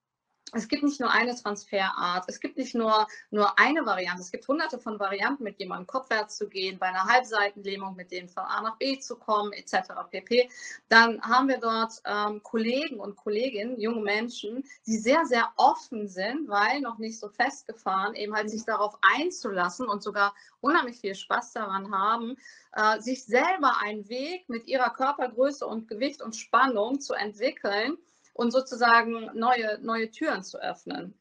es 0.55 0.69
gibt 0.69 0.83
nicht 0.83 1.01
nur 1.01 1.11
eine 1.11 1.35
Transferart, 1.35 2.25
es 2.29 2.41
gibt 2.41 2.57
nicht 2.57 2.75
nur, 2.75 3.07
nur 3.31 3.59
eine 3.59 3.85
Variante, 3.85 4.23
es 4.23 4.31
gibt 4.31 4.47
hunderte 4.49 4.79
von 4.79 4.99
Varianten, 4.99 5.45
mit 5.45 5.59
jemandem 5.59 5.87
kopfwärts 5.87 6.37
zu 6.37 6.49
gehen, 6.49 6.79
bei 6.79 6.87
einer 6.87 7.05
Halbseitenlähmung 7.05 7.97
mit 7.97 8.11
denen 8.11 8.29
von 8.29 8.45
A 8.45 8.63
nach 8.63 8.77
B 8.77 8.99
zu 8.99 9.17
kommen, 9.17 9.53
etc. 9.53 9.93
pp. 10.11 10.49
Dann 10.89 11.21
haben 11.23 11.49
wir 11.49 11.59
dort 11.59 12.01
ähm, 12.05 12.43
Kollegen 12.43 13.01
und 13.01 13.17
Kolleginnen, 13.17 13.81
junge 13.81 14.03
Menschen, 14.03 14.65
die 14.87 14.97
sehr, 14.97 15.25
sehr 15.27 15.53
offen 15.57 16.09
sind, 16.09 16.49
weil 16.49 16.81
noch 16.81 16.99
nicht 16.99 17.19
so 17.19 17.29
festgefahren, 17.29 18.15
eben 18.15 18.35
halt 18.35 18.51
sich 18.51 18.65
darauf 18.65 18.99
einzulassen 19.19 19.87
und 19.89 20.03
sogar 20.03 20.35
unheimlich 20.61 21.01
viel 21.01 21.15
Spaß 21.15 21.53
daran 21.53 21.93
haben, 21.93 22.37
äh, 22.73 23.01
sich 23.01 23.25
selber 23.25 23.79
einen 23.83 24.09
Weg 24.09 24.49
mit 24.49 24.67
ihrer 24.67 24.91
Körpergröße 24.91 25.67
und 25.67 25.89
Gewicht 25.89 26.23
und 26.23 26.37
Spannung 26.37 27.01
zu 27.01 27.15
entwickeln, 27.15 27.99
und 28.39 28.53
sozusagen 28.53 29.31
neue, 29.35 29.81
neue 29.83 30.11
Türen 30.13 30.45
zu 30.45 30.63
öffnen. 30.63 31.13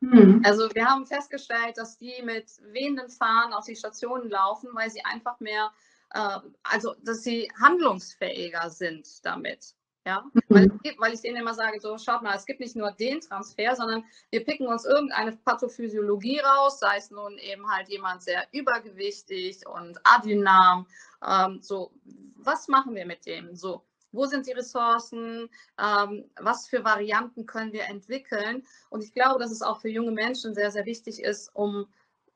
Mhm. 0.00 0.42
Also 0.44 0.68
wir 0.74 0.84
haben 0.84 1.06
festgestellt, 1.06 1.78
dass 1.78 1.96
die 1.96 2.22
mit 2.24 2.50
wehenden 2.72 3.08
Fahnen 3.08 3.52
auf 3.52 3.66
die 3.66 3.76
Stationen 3.76 4.28
laufen, 4.28 4.70
weil 4.72 4.90
sie 4.90 5.04
einfach 5.04 5.38
mehr, 5.38 5.70
äh, 6.12 6.38
also 6.64 6.96
dass 7.04 7.22
sie 7.22 7.48
handlungsfähiger 7.62 8.68
sind 8.68 9.24
damit. 9.24 9.74
Ja, 10.04 10.24
mhm. 10.32 10.40
weil, 10.48 10.70
weil, 10.98 11.14
ich 11.14 11.20
denen 11.20 11.36
immer 11.36 11.54
sage, 11.54 11.78
so 11.78 11.96
schaut 11.98 12.22
mal, 12.22 12.34
es 12.34 12.46
gibt 12.46 12.58
nicht 12.58 12.74
nur 12.74 12.90
den 12.90 13.20
Transfer, 13.20 13.76
sondern 13.76 14.02
wir 14.30 14.44
picken 14.44 14.66
uns 14.66 14.84
irgendeine 14.84 15.36
Pathophysiologie 15.36 16.40
raus, 16.40 16.80
sei 16.80 16.96
es 16.96 17.12
nun 17.12 17.38
eben 17.38 17.70
halt 17.70 17.88
jemand 17.88 18.24
sehr 18.24 18.44
übergewichtig 18.50 19.68
und 19.68 20.00
adynam. 20.02 20.88
Ähm, 21.24 21.60
so, 21.62 21.92
was 22.34 22.66
machen 22.66 22.96
wir 22.96 23.06
mit 23.06 23.24
dem? 23.26 23.54
So, 23.54 23.84
wo 24.12 24.26
sind 24.26 24.46
die 24.46 24.52
Ressourcen, 24.52 25.48
ähm, 25.78 26.30
was 26.36 26.66
für 26.66 26.84
Varianten 26.84 27.46
können 27.46 27.72
wir 27.72 27.84
entwickeln. 27.84 28.64
Und 28.88 29.04
ich 29.04 29.12
glaube, 29.12 29.38
dass 29.40 29.50
es 29.50 29.62
auch 29.62 29.80
für 29.80 29.88
junge 29.88 30.12
Menschen 30.12 30.54
sehr, 30.54 30.70
sehr 30.70 30.86
wichtig 30.86 31.22
ist, 31.22 31.50
um 31.54 31.86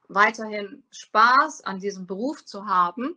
weiterhin 0.09 0.85
Spaß 0.90 1.62
an 1.62 1.81
diesem 1.81 2.07
Beruf 2.07 2.45
zu 2.45 2.66
haben, 2.66 3.16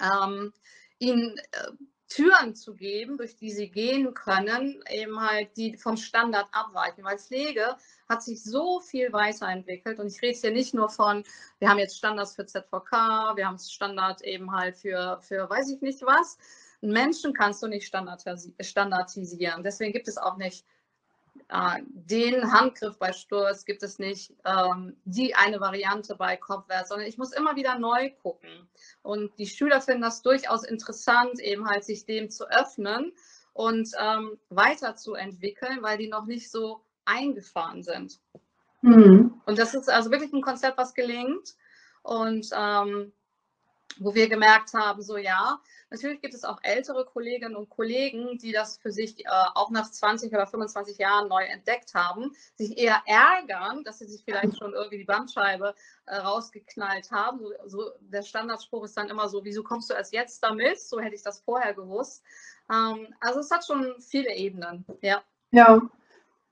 ähm, 0.00 0.52
ihnen 0.98 1.36
äh, 1.52 1.70
Türen 2.08 2.54
zu 2.54 2.74
geben, 2.74 3.18
durch 3.18 3.36
die 3.36 3.50
sie 3.50 3.70
gehen 3.70 4.14
können, 4.14 4.82
eben 4.90 5.20
halt 5.20 5.56
die 5.56 5.76
vom 5.76 5.96
Standard 5.96 6.48
abweichen, 6.52 7.04
weil 7.04 7.18
Pflege 7.18 7.76
hat 8.08 8.22
sich 8.22 8.42
so 8.42 8.80
viel 8.80 9.12
weiterentwickelt 9.12 10.00
und 10.00 10.06
ich 10.06 10.22
rede 10.22 10.38
hier 10.38 10.50
nicht 10.50 10.72
nur 10.72 10.88
von, 10.88 11.22
wir 11.58 11.68
haben 11.68 11.78
jetzt 11.78 11.98
Standards 11.98 12.34
für 12.34 12.46
ZVK, 12.46 13.36
wir 13.36 13.46
haben 13.46 13.58
Standard 13.58 14.22
eben 14.22 14.50
halt 14.52 14.76
für, 14.78 15.20
für 15.20 15.50
weiß 15.50 15.68
ich 15.70 15.82
nicht 15.82 16.00
was, 16.02 16.38
Menschen 16.80 17.32
kannst 17.32 17.62
du 17.62 17.66
nicht 17.66 17.86
standardisieren. 17.86 19.62
Deswegen 19.62 19.92
gibt 19.92 20.08
es 20.08 20.18
auch 20.18 20.36
nicht 20.36 20.64
äh, 21.48 21.80
den 21.86 22.52
Handgriff 22.52 22.98
bei 22.98 23.12
Sturz, 23.12 23.64
gibt 23.64 23.82
es 23.82 23.98
nicht 23.98 24.32
ähm, 24.44 24.96
die 25.04 25.34
eine 25.34 25.60
Variante 25.60 26.14
bei 26.14 26.36
Kopfwärts, 26.36 26.90
sondern 26.90 27.08
ich 27.08 27.18
muss 27.18 27.32
immer 27.32 27.56
wieder 27.56 27.78
neu 27.78 28.10
gucken. 28.22 28.68
Und 29.02 29.36
die 29.38 29.46
Schüler 29.46 29.80
finden 29.80 30.02
das 30.02 30.22
durchaus 30.22 30.64
interessant, 30.64 31.40
eben 31.40 31.68
halt 31.68 31.84
sich 31.84 32.04
dem 32.04 32.30
zu 32.30 32.48
öffnen 32.48 33.12
und 33.52 33.90
ähm, 33.98 34.38
weiterzuentwickeln, 34.50 35.82
weil 35.82 35.98
die 35.98 36.08
noch 36.08 36.26
nicht 36.26 36.50
so 36.50 36.80
eingefahren 37.04 37.82
sind. 37.82 38.20
Mhm. 38.82 39.40
Und 39.46 39.58
das 39.58 39.74
ist 39.74 39.88
also 39.88 40.10
wirklich 40.10 40.32
ein 40.32 40.42
Konzept, 40.42 40.78
was 40.78 40.94
gelingt. 40.94 41.56
Und 42.02 42.48
ähm, 42.54 43.12
wo 43.98 44.14
wir 44.14 44.28
gemerkt 44.28 44.74
haben, 44.74 45.02
so 45.02 45.16
ja, 45.16 45.60
natürlich 45.90 46.20
gibt 46.20 46.34
es 46.34 46.44
auch 46.44 46.58
ältere 46.62 47.04
Kolleginnen 47.04 47.56
und 47.56 47.68
Kollegen, 47.70 48.38
die 48.38 48.52
das 48.52 48.78
für 48.78 48.92
sich 48.92 49.24
äh, 49.24 49.28
auch 49.54 49.70
nach 49.70 49.90
20 49.90 50.32
oder 50.32 50.46
25 50.46 50.98
Jahren 50.98 51.28
neu 51.28 51.42
entdeckt 51.44 51.94
haben, 51.94 52.32
sich 52.54 52.78
eher 52.78 53.02
ärgern, 53.06 53.84
dass 53.84 53.98
sie 53.98 54.06
sich 54.06 54.22
vielleicht 54.24 54.58
schon 54.58 54.74
irgendwie 54.74 54.98
die 54.98 55.04
Bandscheibe 55.04 55.74
äh, 56.06 56.16
rausgeknallt 56.16 57.10
haben. 57.10 57.38
So, 57.38 57.52
so, 57.66 57.90
der 58.00 58.22
Standardspruch 58.22 58.84
ist 58.84 58.96
dann 58.96 59.08
immer 59.08 59.28
so, 59.28 59.44
wieso 59.44 59.62
kommst 59.62 59.90
du 59.90 59.94
erst 59.94 60.12
jetzt 60.12 60.42
damit? 60.42 60.80
So 60.80 61.00
hätte 61.00 61.14
ich 61.14 61.22
das 61.22 61.40
vorher 61.40 61.74
gewusst. 61.74 62.22
Ähm, 62.70 63.14
also 63.20 63.40
es 63.40 63.50
hat 63.50 63.66
schon 63.66 64.00
viele 64.00 64.34
Ebenen, 64.34 64.84
ja. 65.00 65.22
Ja, 65.50 65.80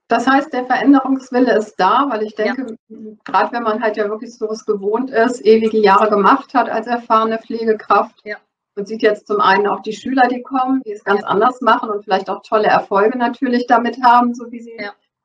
das 0.08 0.26
heißt, 0.26 0.52
der 0.52 0.66
Veränderungswille 0.66 1.56
ist 1.56 1.76
da, 1.76 2.06
weil 2.08 2.22
ich 2.22 2.34
denke, 2.34 2.76
ja. 2.88 2.98
gerade 3.24 3.52
wenn 3.52 3.64
man 3.64 3.82
halt 3.82 3.96
ja 3.96 4.08
wirklich 4.08 4.34
so 4.34 4.48
was 4.48 4.64
gewohnt 4.64 5.10
ist, 5.10 5.44
ewige 5.44 5.78
Jahre 5.78 6.08
gemacht 6.08 6.54
hat 6.54 6.68
als 6.68 6.86
erfahrene 6.86 7.38
Pflegekraft, 7.38 8.20
ja. 8.24 8.36
man 8.76 8.86
sieht 8.86 9.02
jetzt 9.02 9.26
zum 9.26 9.40
einen 9.40 9.66
auch 9.66 9.80
die 9.80 9.92
Schüler, 9.92 10.28
die 10.28 10.42
kommen, 10.42 10.80
die 10.86 10.92
es 10.92 11.02
ganz 11.02 11.22
ja. 11.22 11.26
anders 11.26 11.60
machen 11.60 11.90
und 11.90 12.04
vielleicht 12.04 12.30
auch 12.30 12.42
tolle 12.42 12.68
Erfolge 12.68 13.18
natürlich 13.18 13.66
damit 13.66 14.00
haben, 14.02 14.32
so 14.34 14.50
wie 14.52 14.60
sie 14.60 14.78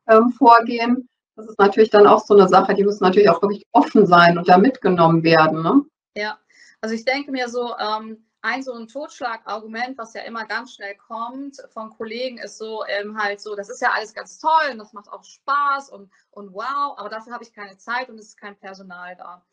ähm, 0.07 0.29
vorgehen. 0.31 1.07
Das 1.35 1.47
ist 1.47 1.59
natürlich 1.59 1.91
dann 1.91 2.07
auch 2.07 2.25
so 2.25 2.35
eine 2.35 2.47
Sache, 2.47 2.73
die 2.73 2.83
muss 2.83 2.99
natürlich 2.99 3.29
auch 3.29 3.41
wirklich 3.41 3.65
offen 3.71 4.07
sein 4.07 4.37
und 4.37 4.49
da 4.49 4.57
mitgenommen 4.57 5.23
werden. 5.23 5.61
Ne? 5.61 5.81
Ja, 6.15 6.39
also 6.81 6.95
ich 6.95 7.05
denke 7.05 7.31
mir 7.31 7.49
so, 7.49 7.75
ähm, 7.77 8.25
ein 8.41 8.63
so 8.63 8.73
ein 8.73 8.87
Totschlagargument, 8.87 9.97
was 9.97 10.13
ja 10.13 10.21
immer 10.23 10.45
ganz 10.45 10.73
schnell 10.73 10.95
kommt 10.95 11.57
von 11.73 11.91
Kollegen, 11.91 12.37
ist 12.39 12.57
so 12.57 12.83
ähm, 12.87 13.17
halt 13.21 13.39
so, 13.39 13.55
das 13.55 13.69
ist 13.69 13.81
ja 13.81 13.91
alles 13.91 14.13
ganz 14.13 14.39
toll 14.39 14.71
und 14.71 14.79
das 14.79 14.93
macht 14.93 15.09
auch 15.09 15.23
Spaß 15.23 15.89
und, 15.89 16.11
und 16.31 16.53
wow, 16.53 16.97
aber 16.97 17.09
dafür 17.09 17.33
habe 17.33 17.43
ich 17.43 17.53
keine 17.53 17.77
Zeit 17.77 18.09
und 18.09 18.17
es 18.17 18.29
ist 18.29 18.37
kein 18.37 18.57
Personal 18.57 19.15
da. 19.15 19.45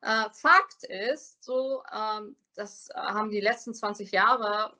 Äh, 0.00 0.30
Fakt 0.32 0.84
ist, 0.84 1.42
so, 1.42 1.82
ähm, 1.92 2.36
das 2.54 2.88
haben 2.94 3.30
die 3.30 3.40
letzten 3.40 3.74
20 3.74 4.12
Jahre 4.12 4.76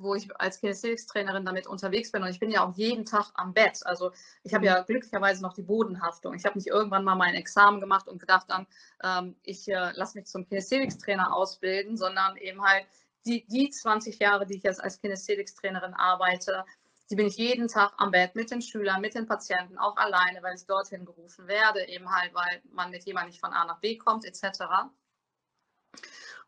wo 0.00 0.14
ich 0.14 0.28
als 0.40 0.60
Kinesthetics-Trainerin 0.60 1.44
damit 1.44 1.66
unterwegs 1.66 2.12
bin 2.12 2.22
und 2.22 2.28
ich 2.28 2.40
bin 2.40 2.50
ja 2.50 2.64
auch 2.64 2.74
jeden 2.76 3.04
Tag 3.04 3.30
am 3.34 3.52
Bett. 3.52 3.80
Also 3.84 4.12
ich 4.42 4.54
habe 4.54 4.66
ja 4.66 4.80
mhm. 4.80 4.86
glücklicherweise 4.86 5.42
noch 5.42 5.54
die 5.54 5.62
Bodenhaftung. 5.62 6.34
Ich 6.34 6.44
habe 6.44 6.58
nicht 6.58 6.68
irgendwann 6.68 7.04
mal 7.04 7.14
mein 7.14 7.34
Examen 7.34 7.80
gemacht 7.80 8.08
und 8.08 8.18
gedacht 8.18 8.46
dann, 8.48 8.66
ähm, 9.02 9.36
ich 9.42 9.68
äh, 9.68 9.92
lasse 9.94 10.18
mich 10.18 10.26
zum 10.26 10.46
Kinesthetics-Trainer 10.46 11.34
ausbilden, 11.34 11.96
sondern 11.96 12.36
eben 12.36 12.62
halt 12.62 12.86
die, 13.26 13.46
die 13.46 13.70
20 13.70 14.18
Jahre, 14.18 14.46
die 14.46 14.56
ich 14.56 14.62
jetzt 14.62 14.82
als 14.82 15.00
Kinesthetics-Trainerin 15.00 15.94
arbeite, 15.94 16.64
die 17.10 17.16
bin 17.16 17.26
ich 17.26 17.36
jeden 17.36 17.66
Tag 17.66 17.92
am 17.98 18.12
Bett 18.12 18.36
mit 18.36 18.50
den 18.50 18.62
Schülern, 18.62 19.00
mit 19.00 19.14
den 19.14 19.26
Patienten, 19.26 19.78
auch 19.78 19.96
alleine, 19.96 20.42
weil 20.42 20.54
ich 20.54 20.64
dorthin 20.64 21.04
gerufen 21.04 21.48
werde, 21.48 21.86
eben 21.88 22.08
halt, 22.10 22.32
weil 22.34 22.62
man 22.70 22.90
mit 22.90 23.04
jemandem 23.04 23.30
nicht 23.30 23.40
von 23.40 23.52
A 23.52 23.64
nach 23.64 23.80
B 23.80 23.96
kommt, 23.96 24.24
etc. 24.24 24.62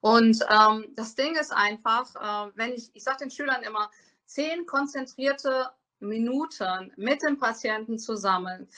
Und 0.00 0.44
ähm, 0.50 0.86
das 0.96 1.14
Ding 1.14 1.36
ist 1.36 1.52
einfach, 1.52 2.14
äh, 2.16 2.52
wenn 2.56 2.72
ich, 2.72 2.90
ich 2.94 3.04
sage 3.04 3.18
den 3.18 3.30
Schülern 3.30 3.62
immer, 3.62 3.90
zehn 4.26 4.66
konzentrierte 4.66 5.70
Minuten 6.00 6.92
mit 6.96 7.22
dem 7.22 7.38
Patienten 7.38 7.98
zusammen 7.98 8.68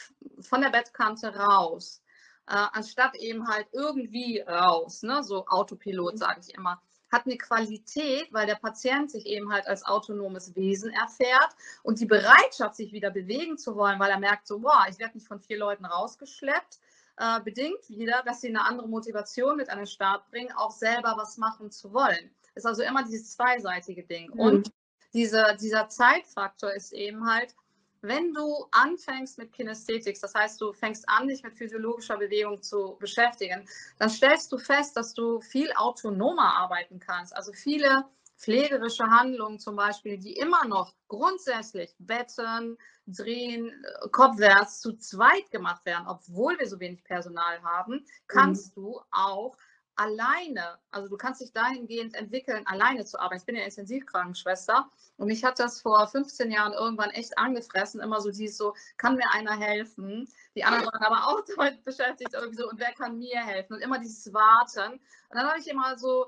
von 0.41 0.61
der 0.61 0.69
Bettkante 0.69 1.35
raus, 1.35 2.03
äh, 2.47 2.67
anstatt 2.73 3.15
eben 3.17 3.49
halt 3.49 3.67
irgendwie 3.73 4.41
raus, 4.41 5.03
ne? 5.03 5.23
so 5.23 5.47
Autopilot 5.47 6.19
sage 6.19 6.41
ich 6.47 6.55
immer, 6.55 6.81
hat 7.11 7.25
eine 7.25 7.39
Qualität, 7.39 8.31
weil 8.33 8.47
der 8.47 8.57
Patient 8.57 9.11
sich 9.11 9.25
eben 9.25 9.51
halt 9.51 9.67
als 9.67 9.85
autonomes 9.87 10.55
Wesen 10.57 10.91
erfährt 10.91 11.55
und 11.83 12.01
die 12.01 12.07
Bereitschaft, 12.07 12.75
sich 12.77 12.93
wieder 12.93 13.11
bewegen 13.11 13.57
zu 13.57 13.77
wollen, 13.77 13.99
weil 13.99 14.11
er 14.11 14.19
merkt 14.19 14.47
so, 14.47 14.59
boah, 14.59 14.85
ich 14.91 14.99
werde 14.99 15.15
nicht 15.15 15.29
von 15.29 15.41
vier 15.41 15.59
Leuten 15.59 15.87
rausgeschleppt, 15.87 16.81
äh, 17.17 17.41
bedingt 17.41 17.89
wieder, 17.89 18.23
dass 18.25 18.41
sie 18.41 18.49
eine 18.49 18.65
andere 18.65 18.89
Motivation 18.89 19.57
mit 19.57 19.71
an 19.71 19.79
den 19.79 19.87
Start 19.87 20.29
bringen, 20.31 20.53
auch 20.53 20.71
selber 20.71 21.15
was 21.17 21.37
machen 21.37 21.71
zu 21.71 21.93
wollen. 21.93 22.31
Ist 22.55 22.67
also 22.67 22.83
immer 22.83 23.05
dieses 23.05 23.33
zweiseitige 23.33 24.05
Ding. 24.05 24.31
Mhm. 24.33 24.41
Und 24.41 24.73
diese, 25.13 25.57
dieser 25.61 25.89
Zeitfaktor 25.89 26.73
ist 26.73 26.93
eben 26.93 27.27
halt, 27.27 27.55
wenn 28.03 28.35
du 28.35 28.67
anfängst 28.73 29.39
mit 29.39 29.53
Kinesthetics, 29.53 30.21
das 30.21 30.35
heißt, 30.35 30.61
du 30.61 30.73
fängst 30.75 31.09
an, 31.09 31.27
dich 31.27 31.43
mit 31.43 31.55
physiologischer 31.55 32.19
Bewegung 32.19 32.63
zu 32.63 32.97
beschäftigen, 32.99 33.67
dann 33.99 34.11
stellst 34.11 34.53
du 34.53 34.59
fest, 34.59 34.97
dass 34.97 35.15
du 35.15 35.41
viel 35.41 35.73
autonomer 35.75 36.55
arbeiten 36.59 36.99
kannst. 36.99 37.35
Also 37.35 37.53
viele 37.53 38.05
pflegerische 38.37 39.05
Handlungen 39.05 39.59
zum 39.59 39.77
Beispiel, 39.77 40.19
die 40.19 40.37
immer 40.37 40.65
noch 40.67 40.95
grundsätzlich 41.09 41.95
Betten, 41.99 42.79
Drehen, 43.07 43.71
Kopfwärts 44.13 44.81
zu 44.81 44.97
zweit 44.97 45.51
gemacht 45.51 45.85
werden, 45.85 46.07
obwohl 46.07 46.59
wir 46.59 46.69
so 46.69 46.81
wenig 46.81 47.05
Personal 47.05 47.63
haben, 47.63 48.05
kannst 48.27 48.77
mhm. 48.77 48.83
du 48.83 49.01
auch 49.11 49.57
alleine, 49.97 50.79
also 50.91 51.09
du 51.09 51.17
kannst 51.17 51.41
dich 51.41 51.53
dahingehend 51.53 52.15
entwickeln, 52.15 52.67
alleine 52.67 53.05
zu 53.05 53.19
arbeiten. 53.19 53.41
Ich 53.41 53.47
bin 53.47 53.57
ja 53.57 53.65
Intensivkrankenschwester 53.65 54.91
und 55.17 55.29
mich 55.29 55.45
hat 55.45 55.59
das 55.59 55.81
vor 55.81 56.07
15 56.07 56.51
Jahren 56.51 56.73
irgendwann 56.73 57.11
echt 57.11 57.39
angefressen, 57.39 58.01
immer 58.01 58.21
so 58.21 58.31
dieses 58.31 58.57
so, 58.57 58.75
kann 58.97 59.17
mir 59.17 59.31
einer 59.33 59.57
helfen? 59.57 60.29
Die 60.57 60.65
anderen 60.65 60.87
waren 60.87 61.03
aber 61.03 61.29
auch 61.29 61.45
damit 61.57 61.85
beschäftigt 61.85 62.35
irgendwie 62.35 62.57
so, 62.57 62.69
und 62.69 62.81
wer 62.81 62.93
kann 62.93 63.19
mir 63.19 63.41
helfen? 63.41 63.75
Und 63.75 63.81
immer 63.81 63.99
dieses 63.99 64.33
Warten. 64.33 64.95
Und 64.95 65.01
dann 65.31 65.47
habe 65.47 65.59
ich 65.59 65.69
immer 65.69 65.97
so 65.97 66.27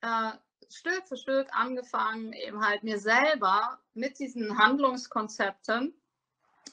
äh, 0.00 0.32
Stück 0.70 1.06
für 1.06 1.16
Stück 1.16 1.48
angefangen, 1.52 2.32
eben 2.32 2.64
halt 2.64 2.82
mir 2.82 2.98
selber 2.98 3.78
mit 3.94 4.18
diesen 4.18 4.58
Handlungskonzepten 4.58 5.94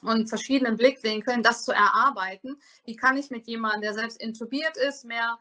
und 0.02 0.28
verschiedenen 0.28 0.76
Blickwinkeln 0.76 1.42
das 1.42 1.64
zu 1.64 1.72
erarbeiten. 1.72 2.60
Wie 2.84 2.96
kann 2.96 3.16
ich 3.16 3.30
mit 3.30 3.46
jemandem, 3.46 3.82
der 3.82 3.94
selbst 3.94 4.20
intubiert 4.20 4.76
ist, 4.76 5.04
mehr 5.04 5.38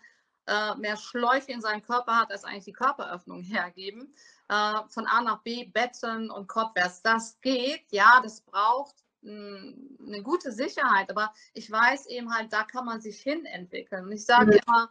äh, 0.47 0.75
mehr 0.75 0.97
Schläuche 0.97 1.51
in 1.51 1.61
seinem 1.61 1.83
Körper 1.83 2.17
hat, 2.17 2.31
als 2.31 2.43
eigentlich 2.43 2.65
die 2.65 2.73
Körperöffnung 2.73 3.41
hergeben. 3.41 4.13
Äh, 4.49 4.73
von 4.89 5.05
A 5.07 5.21
nach 5.21 5.41
B, 5.43 5.65
Betten 5.65 6.29
und 6.29 6.47
Kopfwärts, 6.47 7.01
das 7.01 7.39
geht, 7.41 7.83
ja, 7.91 8.19
das 8.21 8.41
braucht 8.41 8.95
hm, 9.21 9.97
eine 10.05 10.23
gute 10.23 10.51
Sicherheit, 10.51 11.09
aber 11.09 11.33
ich 11.53 11.69
weiß 11.71 12.07
eben 12.07 12.33
halt, 12.33 12.51
da 12.51 12.63
kann 12.63 12.85
man 12.85 13.01
sich 13.01 13.21
hin 13.21 13.45
entwickeln. 13.45 14.05
Und 14.05 14.11
ich 14.11 14.25
sage 14.25 14.53
mhm. 14.53 14.59
immer, 14.65 14.89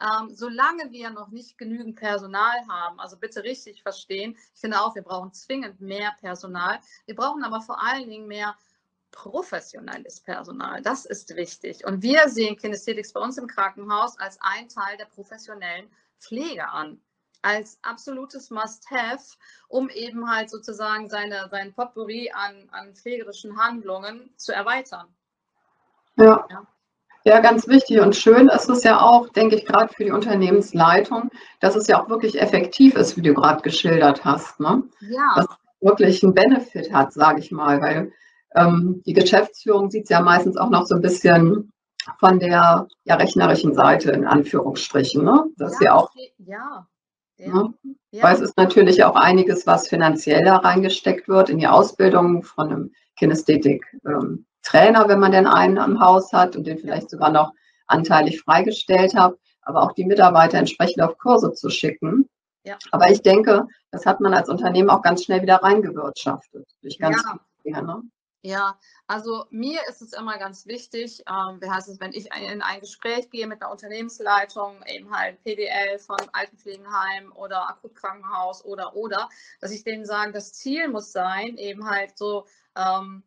ähm, 0.00 0.34
solange 0.34 0.90
wir 0.90 1.10
noch 1.10 1.28
nicht 1.28 1.58
genügend 1.58 1.96
Personal 1.96 2.66
haben, 2.68 2.98
also 3.00 3.16
bitte 3.16 3.42
richtig 3.42 3.82
verstehen, 3.82 4.36
ich 4.54 4.60
finde 4.60 4.80
auch, 4.80 4.94
wir 4.94 5.02
brauchen 5.02 5.32
zwingend 5.32 5.80
mehr 5.80 6.14
Personal. 6.20 6.80
Wir 7.06 7.14
brauchen 7.14 7.44
aber 7.44 7.60
vor 7.60 7.82
allen 7.82 8.08
Dingen 8.08 8.26
mehr 8.26 8.56
professionelles 9.10 10.20
Personal. 10.20 10.82
Das 10.82 11.04
ist 11.04 11.36
wichtig. 11.36 11.84
Und 11.84 12.02
wir 12.02 12.28
sehen 12.28 12.56
Kinesthetics 12.56 13.12
bei 13.12 13.20
uns 13.20 13.38
im 13.38 13.46
Krankenhaus 13.46 14.18
als 14.18 14.38
ein 14.40 14.68
Teil 14.68 14.96
der 14.96 15.06
professionellen 15.06 15.90
Pflege 16.18 16.68
an. 16.68 17.00
Als 17.42 17.78
absolutes 17.82 18.50
Must-Have, 18.50 19.36
um 19.68 19.88
eben 19.88 20.30
halt 20.30 20.50
sozusagen 20.50 21.08
seine, 21.08 21.48
sein 21.50 21.72
Potpourri 21.72 22.30
an, 22.32 22.68
an 22.70 22.94
pflegerischen 22.94 23.56
Handlungen 23.56 24.30
zu 24.36 24.52
erweitern. 24.52 25.08
Ja. 26.16 26.46
ja. 26.50 26.66
Ja, 27.24 27.40
ganz 27.40 27.68
wichtig 27.68 28.00
und 28.00 28.16
schön 28.16 28.48
ist 28.48 28.70
es 28.70 28.82
ja 28.82 29.00
auch, 29.00 29.28
denke 29.28 29.56
ich, 29.56 29.66
gerade 29.66 29.92
für 29.92 30.04
die 30.04 30.10
Unternehmensleitung, 30.10 31.30
dass 31.60 31.76
es 31.76 31.86
ja 31.86 32.02
auch 32.02 32.08
wirklich 32.08 32.40
effektiv 32.40 32.94
ist, 32.94 33.16
wie 33.16 33.22
du 33.22 33.34
gerade 33.34 33.62
geschildert 33.62 34.24
hast. 34.24 34.58
Ne? 34.58 34.82
Ja. 35.00 35.34
Dass 35.36 35.46
wirklich 35.80 36.22
einen 36.22 36.34
Benefit 36.34 36.92
hat, 36.92 37.12
sage 37.12 37.40
ich 37.40 37.50
mal, 37.50 37.80
weil 37.80 38.12
ähm, 38.54 39.02
die 39.06 39.12
Geschäftsführung 39.12 39.90
sieht 39.90 40.04
es 40.04 40.10
ja 40.10 40.20
meistens 40.20 40.56
auch 40.56 40.70
noch 40.70 40.86
so 40.86 40.94
ein 40.94 41.02
bisschen 41.02 41.72
von 42.18 42.38
der 42.38 42.88
ja, 43.04 43.14
rechnerischen 43.14 43.74
Seite 43.74 44.10
in 44.12 44.26
Anführungsstrichen. 44.26 45.22
Ne? 45.22 45.44
Das 45.56 45.72
ja, 45.72 45.76
ist 45.76 45.82
ja 45.82 45.94
auch. 45.94 46.10
Ja. 46.38 46.86
Ne? 47.36 47.74
ja. 48.10 48.22
Weil 48.22 48.34
es 48.34 48.40
ist 48.40 48.56
natürlich 48.56 49.04
auch 49.04 49.14
einiges, 49.14 49.66
was 49.66 49.88
finanziell 49.88 50.44
da 50.44 50.56
reingesteckt 50.56 51.28
wird 51.28 51.50
in 51.50 51.58
die 51.58 51.68
Ausbildung 51.68 52.42
von 52.42 52.70
einem 52.70 52.92
Kinästhetik-Trainer, 53.18 54.22
ähm, 54.22 54.46
wenn 55.08 55.18
man 55.18 55.32
denn 55.32 55.46
einen 55.46 55.78
am 55.78 56.00
Haus 56.00 56.32
hat 56.32 56.56
und 56.56 56.66
den 56.66 56.78
vielleicht 56.78 57.10
sogar 57.10 57.30
noch 57.30 57.52
anteilig 57.86 58.40
freigestellt 58.42 59.14
hat, 59.14 59.34
aber 59.62 59.82
auch 59.82 59.92
die 59.92 60.04
Mitarbeiter 60.04 60.58
entsprechend 60.58 61.02
auf 61.02 61.18
Kurse 61.18 61.52
zu 61.52 61.70
schicken. 61.70 62.28
Ja. 62.64 62.76
Aber 62.92 63.10
ich 63.10 63.22
denke, 63.22 63.66
das 63.90 64.06
hat 64.06 64.20
man 64.20 64.34
als 64.34 64.48
Unternehmen 64.48 64.90
auch 64.90 65.02
ganz 65.02 65.24
schnell 65.24 65.42
wieder 65.42 65.56
reingewirtschaftet. 65.56 66.68
Durch 66.82 66.98
ganz 66.98 67.22
ja. 67.22 67.38
Dinge, 67.64 67.82
ne? 67.82 68.02
Ja, 68.42 68.78
also 69.06 69.44
mir 69.50 69.80
ist 69.86 70.00
es 70.00 70.14
immer 70.14 70.38
ganz 70.38 70.66
wichtig, 70.66 71.22
ähm, 71.28 71.60
wie 71.60 71.68
heißt 71.68 71.90
es, 71.90 72.00
wenn 72.00 72.14
ich 72.14 72.30
in 72.34 72.62
ein 72.62 72.80
Gespräch 72.80 73.28
gehe 73.28 73.46
mit 73.46 73.60
einer 73.60 73.70
Unternehmensleitung, 73.70 74.82
eben 74.86 75.14
halt 75.14 75.42
PDL 75.42 75.98
von 75.98 76.16
Altenpflegenheim 76.32 77.32
oder 77.32 77.68
Akutkrankenhaus 77.68 78.64
oder 78.64 78.96
oder, 78.96 79.28
dass 79.60 79.72
ich 79.72 79.84
denen 79.84 80.06
sage, 80.06 80.32
das 80.32 80.54
Ziel 80.54 80.88
muss 80.88 81.12
sein, 81.12 81.58
eben 81.58 81.86
halt 81.86 82.16
so 82.16 82.46
ähm, 82.76 83.24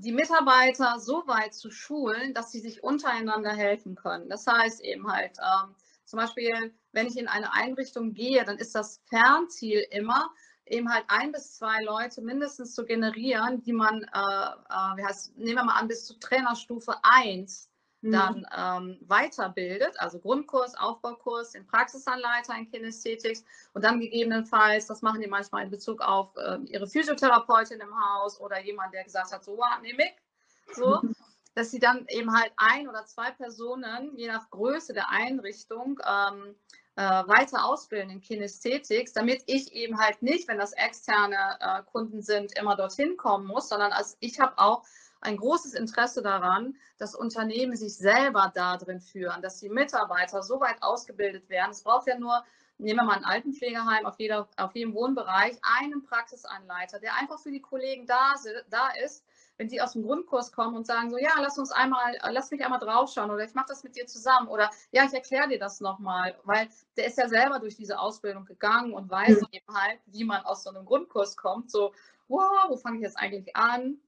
die 0.00 0.12
Mitarbeiter 0.12 0.98
so 1.00 1.24
weit 1.26 1.54
zu 1.54 1.70
schulen, 1.70 2.34
dass 2.34 2.52
sie 2.52 2.60
sich 2.60 2.82
untereinander 2.82 3.52
helfen 3.52 3.94
können. 3.94 4.28
Das 4.28 4.46
heißt 4.46 4.82
eben 4.82 5.10
halt, 5.10 5.32
ähm, 5.38 5.74
zum 6.04 6.18
Beispiel, 6.18 6.74
wenn 6.92 7.06
ich 7.06 7.18
in 7.18 7.28
eine 7.28 7.52
Einrichtung 7.52 8.14
gehe, 8.14 8.44
dann 8.44 8.58
ist 8.58 8.74
das 8.74 9.02
Fernziel 9.08 9.84
immer, 9.90 10.30
eben 10.66 10.92
halt 10.92 11.04
ein 11.08 11.32
bis 11.32 11.54
zwei 11.56 11.82
Leute 11.82 12.22
mindestens 12.22 12.74
zu 12.74 12.84
generieren, 12.84 13.62
die 13.62 13.72
man, 13.72 14.04
äh, 14.04 14.06
äh, 14.06 14.96
wie 14.96 15.04
heißt, 15.04 15.36
nehmen 15.36 15.56
wir 15.56 15.64
mal 15.64 15.78
an, 15.78 15.88
bis 15.88 16.06
zu 16.06 16.18
Trainerstufe 16.18 16.94
1 17.02 17.67
mhm. 18.00 18.12
dann 18.12 18.46
ähm, 18.56 18.98
weiterbildet, 19.02 19.98
also 19.98 20.18
Grundkurs, 20.18 20.74
Aufbaukurs, 20.74 21.52
den 21.52 21.66
Praxisanleiter 21.66 22.54
in 22.56 22.70
Kinästhetics 22.70 23.44
und 23.74 23.84
dann 23.84 24.00
gegebenenfalls, 24.00 24.86
das 24.86 25.02
machen 25.02 25.20
die 25.20 25.28
manchmal 25.28 25.64
in 25.64 25.70
Bezug 25.70 26.00
auf 26.00 26.36
äh, 26.36 26.58
ihre 26.66 26.86
Physiotherapeutin 26.86 27.80
im 27.80 27.94
Haus 27.94 28.40
oder 28.40 28.60
jemand, 28.60 28.94
der 28.94 29.04
gesagt 29.04 29.32
hat, 29.32 29.44
so, 29.44 29.56
wow, 29.56 29.80
nehme 29.82 30.04
ich, 30.04 30.76
so, 30.76 31.00
dass 31.54 31.70
sie 31.70 31.80
dann 31.80 32.06
eben 32.08 32.32
halt 32.32 32.52
ein 32.56 32.88
oder 32.88 33.04
zwei 33.06 33.30
Personen, 33.32 34.16
je 34.16 34.28
nach 34.28 34.48
Größe 34.50 34.92
der 34.92 35.10
Einrichtung, 35.10 36.00
ähm, 36.06 36.54
äh, 36.98 37.28
weiter 37.28 37.64
ausbilden 37.64 38.10
in 38.10 38.20
Kinästhetics, 38.20 39.12
damit 39.12 39.44
ich 39.46 39.72
eben 39.72 40.00
halt 40.00 40.20
nicht, 40.20 40.48
wenn 40.48 40.58
das 40.58 40.72
externe 40.72 41.36
äh, 41.60 41.82
Kunden 41.84 42.22
sind, 42.22 42.58
immer 42.58 42.74
dorthin 42.74 43.16
kommen 43.16 43.46
muss, 43.46 43.68
sondern 43.68 43.92
als 43.92 44.16
ich 44.18 44.40
habe 44.40 44.58
auch 44.58 44.84
ein 45.20 45.36
großes 45.36 45.74
Interesse 45.74 46.22
daran, 46.22 46.76
dass 46.98 47.14
Unternehmen 47.14 47.76
sich 47.76 47.96
selber 47.96 48.52
da 48.54 48.76
drin 48.76 49.00
führen, 49.00 49.42
dass 49.42 49.58
die 49.58 49.68
Mitarbeiter 49.68 50.42
so 50.42 50.60
weit 50.60 50.82
ausgebildet 50.82 51.48
werden. 51.48 51.70
Es 51.70 51.82
braucht 51.82 52.06
ja 52.06 52.18
nur, 52.18 52.44
nehmen 52.78 53.00
wir 53.00 53.04
mal 53.04 53.16
ein 53.16 53.24
Altenpflegeheim, 53.24 54.06
auf, 54.06 54.18
jeder, 54.18 54.48
auf 54.56 54.74
jedem 54.74 54.94
Wohnbereich 54.94 55.56
einen 55.80 56.04
Praxisanleiter, 56.04 57.00
der 57.00 57.14
einfach 57.16 57.40
für 57.40 57.50
die 57.50 57.60
Kollegen 57.60 58.06
da, 58.06 58.34
da 58.70 58.90
ist, 59.04 59.24
wenn 59.56 59.68
die 59.68 59.82
aus 59.82 59.94
dem 59.94 60.04
Grundkurs 60.04 60.52
kommen 60.52 60.76
und 60.76 60.86
sagen 60.86 61.10
so, 61.10 61.18
ja, 61.18 61.32
lass 61.40 61.58
uns 61.58 61.72
einmal, 61.72 62.16
lass 62.30 62.52
mich 62.52 62.64
einmal 62.64 62.78
draufschauen 62.78 63.30
oder 63.30 63.44
ich 63.44 63.54
mache 63.54 63.66
das 63.68 63.82
mit 63.82 63.96
dir 63.96 64.06
zusammen 64.06 64.46
oder 64.46 64.70
ja, 64.92 65.04
ich 65.04 65.12
erkläre 65.12 65.48
dir 65.48 65.58
das 65.58 65.80
nochmal, 65.80 66.38
weil 66.44 66.68
der 66.96 67.06
ist 67.06 67.18
ja 67.18 67.28
selber 67.28 67.58
durch 67.58 67.74
diese 67.74 67.98
Ausbildung 67.98 68.44
gegangen 68.44 68.94
und 68.94 69.10
weiß 69.10 69.40
mhm. 69.40 69.48
eben 69.50 69.74
halt, 69.74 69.98
wie 70.06 70.22
man 70.22 70.44
aus 70.44 70.62
so 70.62 70.70
einem 70.70 70.84
Grundkurs 70.84 71.36
kommt, 71.36 71.72
so, 71.72 71.92
wow, 72.28 72.68
wo 72.68 72.76
fange 72.76 72.98
ich 72.98 73.02
jetzt 73.02 73.18
eigentlich 73.18 73.56
an? 73.56 73.98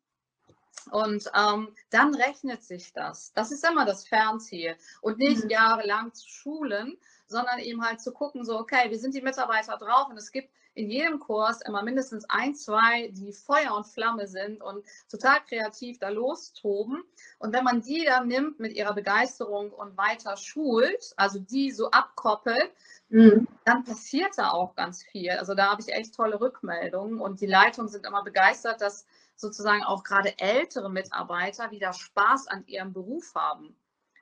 Und 0.91 1.31
ähm, 1.37 1.75
dann 1.91 2.15
rechnet 2.15 2.65
sich 2.65 2.93
das. 2.93 3.33
Das 3.35 3.53
ist 3.53 3.69
immer 3.69 3.85
das 3.85 4.07
Fernziel. 4.07 4.77
Und 5.01 5.19
nicht 5.19 5.45
mhm. 5.45 5.51
jahrelang 5.51 6.13
zu 6.15 6.29
schulen, 6.29 6.97
sondern 7.27 7.59
eben 7.59 7.85
halt 7.85 8.01
zu 8.01 8.13
gucken, 8.13 8.45
so, 8.45 8.59
okay, 8.59 8.91
wie 8.91 8.97
sind 8.97 9.15
die 9.15 9.23
Mitarbeiter 9.23 9.77
drauf? 9.77 10.09
Und 10.09 10.17
es 10.17 10.33
gibt 10.33 10.51
in 10.75 10.91
jedem 10.91 11.19
Kurs 11.19 11.61
immer 11.63 11.83
mindestens 11.83 12.25
ein, 12.29 12.55
zwei, 12.55 13.09
die 13.09 13.33
Feuer 13.33 13.75
und 13.75 13.87
Flamme 13.87 14.27
sind 14.27 14.63
und 14.63 14.85
total 15.11 15.39
kreativ 15.47 15.99
da 15.99 16.09
lostoben. 16.09 17.03
Und 17.39 17.53
wenn 17.53 17.65
man 17.65 17.83
die 17.83 18.05
dann 18.05 18.29
nimmt 18.29 18.61
mit 18.61 18.73
ihrer 18.73 18.95
Begeisterung 18.95 19.71
und 19.71 19.97
weiter 19.97 20.37
schult, 20.37 21.13
also 21.17 21.39
die 21.39 21.73
so 21.73 21.91
abkoppelt, 21.91 22.71
mhm. 23.09 23.49
dann 23.65 23.85
passiert 23.85 24.33
da 24.37 24.51
auch 24.51 24.75
ganz 24.77 25.03
viel. 25.03 25.31
Also 25.31 25.55
da 25.55 25.71
habe 25.71 25.83
ich 25.83 25.93
echt 25.93 26.15
tolle 26.15 26.41
Rückmeldungen 26.41 27.21
und 27.21 27.41
die 27.41 27.47
Leitungen 27.47 27.91
sind 27.91 28.07
immer 28.07 28.23
begeistert, 28.23 28.81
dass 28.81 29.07
sozusagen 29.41 29.83
auch 29.85 30.05
gerade 30.05 30.39
ältere 30.39 30.91
Mitarbeiter 30.91 31.71
wieder 31.71 31.93
Spaß 31.93 32.47
an 32.49 32.65
ihrem 32.67 32.93
Beruf 32.93 33.35
haben, 33.35 33.77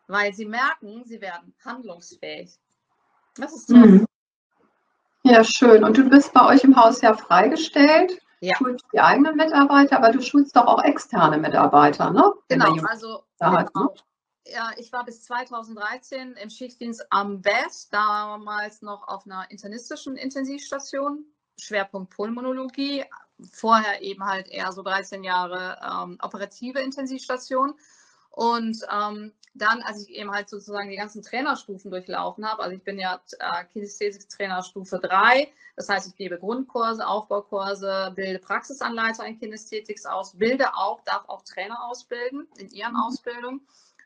weil 0.07 0.33
sie 0.33 0.47
merken, 0.47 1.05
sie 1.05 1.21
werden 1.21 1.55
handlungsfähig. 1.65 2.59
Das 3.37 3.53
ist 3.55 3.67
toll. 3.67 3.79
Mhm. 3.79 4.07
Ja, 5.25 5.45
schön. 5.45 5.85
Und 5.85 5.97
du 5.97 6.09
bist 6.09 6.33
bei 6.33 6.47
euch 6.47 6.65
im 6.65 6.77
Haus 6.77 7.01
ja 7.03 7.15
freigestellt. 7.15 8.19
Ja. 8.41 8.57
Schulst 8.57 8.85
die 8.93 9.01
eigenen 9.01 9.37
Mitarbeiter, 9.37 9.97
aber 9.97 10.13
du 10.13 10.23
schulst 10.23 10.55
doch 10.57 10.67
auch 10.67 10.83
externe 10.85 11.39
Mitarbeiter, 11.39 12.11
ne? 12.11 12.33
Genau, 12.49 12.77
also 12.87 13.25
hat, 13.41 13.73
genau. 13.73 13.87
Ne? 13.87 13.95
Ja, 14.47 14.71
ich 14.77 14.93
war 14.93 15.05
bis 15.05 15.23
2013 15.25 16.35
im 16.35 16.49
Schichtdienst 16.49 17.05
am 17.11 17.45
West, 17.45 17.93
damals 17.93 18.81
noch 18.81 19.07
auf 19.09 19.27
einer 19.27 19.51
internistischen 19.51 20.17
Intensivstation, 20.17 21.27
Schwerpunkt 21.61 22.15
Pulmonologie, 22.15 23.05
vorher 23.53 24.03
eben 24.03 24.25
halt 24.25 24.49
eher 24.49 24.73
so 24.73 24.83
13 24.83 25.25
Jahre 25.25 25.79
ähm, 25.83 26.19
operative 26.23 26.81
Intensivstation. 26.81 27.75
Und 28.31 28.79
ähm, 28.93 29.33
dann, 29.55 29.83
als 29.83 30.03
ich 30.03 30.11
eben 30.11 30.31
halt 30.31 30.49
sozusagen 30.49 30.91
die 30.91 30.97
ganzen 30.97 31.23
Trainerstufen 31.23 31.91
durchlaufen 31.91 32.47
habe, 32.49 32.63
also 32.63 32.77
ich 32.77 32.85
bin 32.85 32.99
ja 32.99 33.21
äh, 33.41 33.65
Kinesthetik-Trainer 33.73 34.63
Stufe 34.63 34.99
3, 34.99 35.53
das 35.77 35.89
heißt, 35.89 36.09
ich 36.09 36.17
gebe 36.17 36.39
Grundkurse, 36.39 37.07
Aufbaukurse, 37.07 38.13
bilde 38.15 38.39
Praxisanleiter 38.39 39.25
in 39.27 39.39
Kinesthetik 39.39 39.99
aus, 40.07 40.37
bilde 40.37 40.75
auch, 40.75 41.01
darf 41.03 41.29
auch 41.29 41.43
Trainer 41.43 41.83
ausbilden 41.85 42.47
in 42.59 42.71
ihren 42.71 42.93
mhm. 42.93 43.01
Ausbildungen 43.01 43.61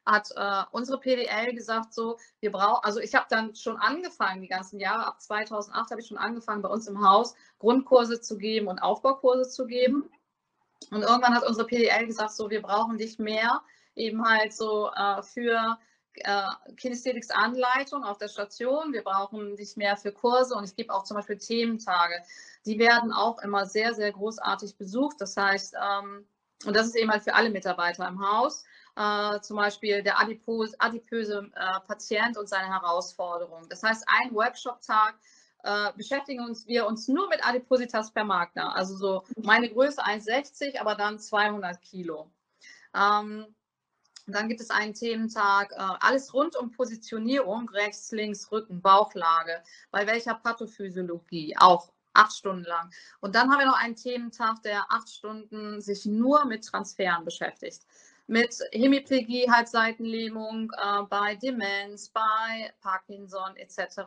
hat 0.05 0.31
äh, 0.37 0.65
unsere 0.73 0.99
PDL 0.99 1.55
gesagt, 1.55 1.95
so, 1.95 2.19
wir 2.41 2.51
brauchen, 2.51 2.85
also 2.85 3.01
ich 3.01 3.15
habe 3.15 3.27
dann 3.31 3.55
schon 3.55 3.77
angefangen, 3.77 4.43
die 4.43 4.49
ganzen 4.49 4.81
Jahre, 4.81 5.07
ab 5.07 5.21
2008 5.21 5.91
habe 5.91 6.01
ich 6.01 6.09
schon 6.09 6.19
angefangen, 6.19 6.63
bei 6.63 6.69
uns 6.69 6.87
im 6.89 7.07
Haus 7.07 7.35
Grundkurse 7.59 8.21
zu 8.21 8.37
geben 8.37 8.69
und 8.69 8.81
Aufbaukurse 8.81 9.49
zu 9.49 9.67
geben. 9.67 10.11
Und 10.91 11.03
irgendwann 11.03 11.35
hat 11.35 11.47
unsere 11.47 11.67
PDL 11.67 12.07
gesagt, 12.07 12.33
so, 12.33 12.51
wir 12.51 12.63
brauchen 12.63 12.99
dich 12.99 13.19
mehr, 13.19 13.63
eben 13.95 14.29
halt 14.29 14.53
so 14.53 14.91
äh, 14.91 15.23
für 15.23 15.79
äh, 16.15 16.49
Kinesthetics-Anleitung 16.77 18.05
auf 18.05 18.19
der 18.19 18.29
Station. 18.29 18.93
Wir 18.93 19.03
brauchen 19.03 19.57
dich 19.57 19.77
mehr 19.77 19.97
für 19.97 20.13
Kurse 20.13 20.55
und 20.55 20.65
ich 20.65 20.75
gebe 20.75 20.93
auch 20.93 21.05
zum 21.05 21.17
Beispiel 21.17 21.39
Thementage. 21.39 22.15
Die 22.67 22.79
werden 22.79 23.13
auch 23.13 23.39
immer 23.39 23.67
sehr, 23.67 23.95
sehr 23.95 24.13
großartig 24.13 24.77
besucht. 24.77 25.21
Das 25.21 25.37
heißt, 25.37 25.75
ähm, 25.81 26.27
und 26.65 26.77
das 26.77 26.87
ist 26.87 26.97
eben 26.97 27.11
halt 27.11 27.23
für 27.23 27.35
alle 27.35 27.51
Mitarbeiter 27.51 28.07
im 28.07 28.21
Haus 28.21 28.65
äh, 28.97 29.41
zum 29.41 29.57
Beispiel 29.57 30.03
der 30.03 30.21
adipose, 30.21 30.75
adipöse 30.79 31.51
äh, 31.55 31.81
Patient 31.87 32.37
und 32.37 32.49
seine 32.49 32.69
Herausforderungen. 32.69 33.69
Das 33.69 33.83
heißt, 33.83 34.05
ein 34.07 34.35
Workshop-Tag 34.35 35.15
äh, 35.65 35.93
beschäftigen 35.97 36.45
uns, 36.45 36.67
wir 36.67 36.87
uns 36.87 37.09
nur 37.09 37.29
mit 37.29 37.47
Adipositas 37.47 38.13
per 38.13 38.25
Magna. 38.25 38.73
Also 38.73 38.97
so 38.97 39.25
meine 39.37 39.71
Größe 39.71 40.05
1,60, 40.05 40.79
aber 40.79 40.95
dann 40.95 41.19
200 41.19 41.81
Kilo. 41.81 42.31
Ähm, 42.95 43.47
dann 44.27 44.49
gibt 44.49 44.61
es 44.61 44.71
einen 44.71 44.95
Thementag, 44.95 45.73
äh, 45.73 45.77
alles 46.01 46.33
rund 46.33 46.57
um 46.57 46.71
Positionierung, 46.71 47.69
rechts, 47.71 48.13
links, 48.13 48.53
Rücken, 48.53 48.81
Bauchlage, 48.81 49.63
bei 49.91 50.07
welcher 50.07 50.35
Pathophysiologie, 50.35 51.57
auch 51.59 51.93
acht 52.13 52.33
Stunden 52.33 52.65
lang. 52.65 52.91
Und 53.21 53.35
dann 53.35 53.51
haben 53.51 53.59
wir 53.59 53.67
noch 53.67 53.81
einen 53.81 53.97
Thementag, 53.97 54.63
der 54.63 54.85
acht 54.91 55.09
Stunden 55.09 55.81
sich 55.81 56.05
nur 56.05 56.45
mit 56.45 56.65
Transferen 56.65 57.25
beschäftigt 57.25 57.83
mit 58.27 58.57
Hemiplegie, 58.73 59.51
Halbseitenlähmung, 59.51 60.71
äh, 60.77 61.03
bei 61.09 61.35
Demenz, 61.37 62.09
bei 62.09 62.73
Parkinson 62.81 63.57
etc. 63.57 64.03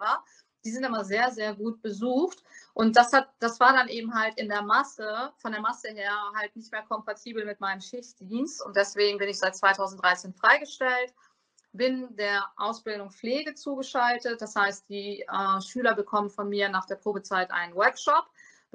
Die 0.63 0.71
sind 0.71 0.83
immer 0.83 1.03
sehr, 1.03 1.31
sehr 1.31 1.53
gut 1.53 1.81
besucht. 1.81 2.43
Und 2.73 2.95
das, 2.95 3.13
hat, 3.13 3.29
das 3.39 3.59
war 3.59 3.73
dann 3.73 3.87
eben 3.87 4.13
halt 4.13 4.37
in 4.37 4.49
der 4.49 4.63
Masse, 4.63 5.31
von 5.37 5.51
der 5.51 5.61
Masse 5.61 5.89
her 5.89 6.13
halt 6.35 6.55
nicht 6.55 6.71
mehr 6.71 6.83
kompatibel 6.83 7.45
mit 7.45 7.59
meinem 7.59 7.81
Schichtdienst. 7.81 8.65
Und 8.65 8.75
deswegen 8.75 9.17
bin 9.17 9.29
ich 9.29 9.37
seit 9.37 9.55
2013 9.55 10.33
freigestellt, 10.33 11.13
bin 11.73 12.15
der 12.15 12.49
Ausbildung 12.55 13.11
Pflege 13.11 13.53
zugeschaltet. 13.53 14.41
Das 14.41 14.55
heißt, 14.55 14.89
die 14.89 15.21
äh, 15.21 15.61
Schüler 15.61 15.93
bekommen 15.93 16.29
von 16.29 16.49
mir 16.49 16.69
nach 16.69 16.85
der 16.85 16.95
Probezeit 16.95 17.51
einen 17.51 17.75
Workshop 17.75 18.25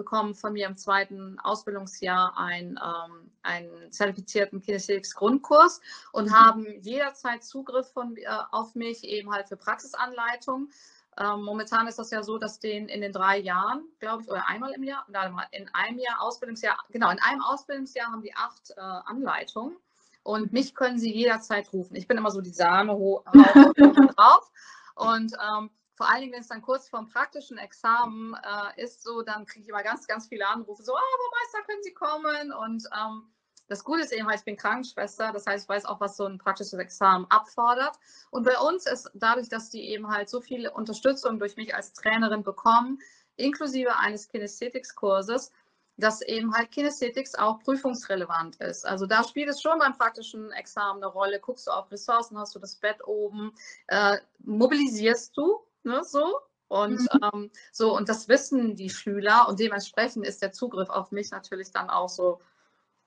bekommen 0.01 0.35
von 0.35 0.55
mir 0.55 0.67
im 0.67 0.79
zweiten 0.79 1.39
Ausbildungsjahr 1.41 2.33
ein, 2.39 2.81
ähm, 2.83 3.31
einen 3.43 3.93
zertifizierten 3.93 4.63
Kinesthetics-Grundkurs 4.63 5.83
und 6.13 6.29
mhm. 6.29 6.35
haben 6.35 6.67
jederzeit 6.81 7.45
Zugriff 7.45 7.93
von, 7.93 8.17
äh, 8.17 8.25
auf 8.51 8.75
mich, 8.75 9.05
eben 9.05 9.31
halt 9.31 9.49
für 9.49 9.59
Praxisanleitungen. 9.59 10.73
Ähm, 11.19 11.43
momentan 11.43 11.87
ist 11.87 11.99
das 11.99 12.11
ja 12.11 12.23
so, 12.23 12.39
dass 12.39 12.61
den 12.61 12.89
in 12.89 13.03
den 13.03 13.13
drei 13.13 13.37
Jahren, 13.39 13.85
glaube 13.99 14.23
ich, 14.23 14.31
oder 14.31 14.49
einmal 14.49 14.73
im 14.73 14.85
Jahr, 14.85 15.05
in 15.51 15.69
einem 15.75 15.99
Jahr 15.99 16.23
Ausbildungsjahr, 16.23 16.79
genau, 16.89 17.11
in 17.11 17.21
einem 17.21 17.43
Ausbildungsjahr 17.43 18.11
haben 18.11 18.23
die 18.23 18.35
acht 18.35 18.71
äh, 18.71 18.81
Anleitungen. 18.81 19.77
Und 20.23 20.53
mich 20.53 20.75
können 20.75 20.99
Sie 20.99 21.13
jederzeit 21.13 21.71
rufen. 21.75 21.95
Ich 21.95 22.07
bin 22.07 22.17
immer 22.17 22.31
so 22.31 22.41
die 22.41 22.51
Sahne 22.51 22.93
drauf. 24.17 24.51
Und 24.95 25.33
ähm, 25.35 25.71
vor 26.01 26.09
allen 26.09 26.23
Dingen, 26.23 26.33
wenn 26.33 26.41
es 26.41 26.49
dann 26.49 26.63
kurz 26.63 26.89
vor 26.89 27.01
dem 27.01 27.11
praktischen 27.11 27.59
Examen 27.59 28.35
äh, 28.35 28.83
ist, 28.83 29.03
so, 29.03 29.21
dann 29.21 29.45
kriege 29.45 29.65
ich 29.65 29.69
immer 29.69 29.83
ganz, 29.83 30.07
ganz 30.07 30.29
viele 30.29 30.49
Anrufe, 30.49 30.83
so, 30.83 30.97
ah, 30.97 30.99
Frau 30.99 31.39
Meister, 31.39 31.67
können 31.67 31.83
Sie 31.83 31.93
kommen? 31.93 32.53
Und 32.53 32.89
ähm, 32.99 33.31
das 33.69 33.85
Gute 33.85 34.01
ist 34.01 34.13
eben 34.13 34.27
halt, 34.27 34.39
ich 34.39 34.45
bin 34.47 34.57
Krankenschwester, 34.57 35.31
das 35.31 35.47
heißt, 35.47 35.65
ich 35.65 35.69
weiß 35.69 35.85
auch, 35.85 36.01
was 36.01 36.17
so 36.17 36.25
ein 36.25 36.39
praktisches 36.39 36.73
Examen 36.73 37.27
abfordert. 37.29 37.99
Und 38.31 38.45
bei 38.45 38.59
uns 38.59 38.87
ist 38.87 39.11
dadurch, 39.13 39.51
dass 39.51 39.69
die 39.69 39.91
eben 39.91 40.09
halt 40.09 40.31
so 40.31 40.41
viel 40.41 40.69
Unterstützung 40.69 41.39
durch 41.39 41.57
mich 41.57 41.75
als 41.75 41.93
Trainerin 41.93 42.45
bekommen, 42.45 42.99
inklusive 43.37 43.99
eines 43.99 44.27
Kinesthetics-Kurses, 44.29 45.53
dass 45.99 46.23
eben 46.23 46.55
halt 46.55 46.71
Kinesthetics 46.71 47.35
auch 47.35 47.59
prüfungsrelevant 47.59 48.57
ist. 48.57 48.87
Also 48.87 49.05
da 49.05 49.23
spielt 49.23 49.51
es 49.51 49.61
schon 49.61 49.79
beim 49.79 49.99
praktischen 49.99 50.51
Examen 50.53 51.03
eine 51.03 51.13
Rolle. 51.13 51.41
Guckst 51.41 51.67
du 51.67 51.73
auf 51.73 51.91
Ressourcen, 51.91 52.39
hast 52.39 52.55
du 52.55 52.59
das 52.59 52.77
Bett 52.77 53.07
oben, 53.07 53.53
äh, 53.89 54.17
mobilisierst 54.39 55.37
du 55.37 55.61
ne, 55.83 56.03
so. 56.05 56.41
Und 56.69 57.01
mhm. 57.01 57.31
ähm, 57.35 57.51
so, 57.73 57.97
und 57.97 58.09
das 58.09 58.29
wissen 58.29 58.77
die 58.77 58.91
Schüler 58.91 59.49
und 59.49 59.59
dementsprechend 59.59 60.25
ist 60.25 60.41
der 60.41 60.53
Zugriff 60.53 60.89
auf 60.89 61.11
mich 61.11 61.31
natürlich 61.33 61.73
dann 61.73 61.91
auch 61.91 62.09
so 62.09 62.41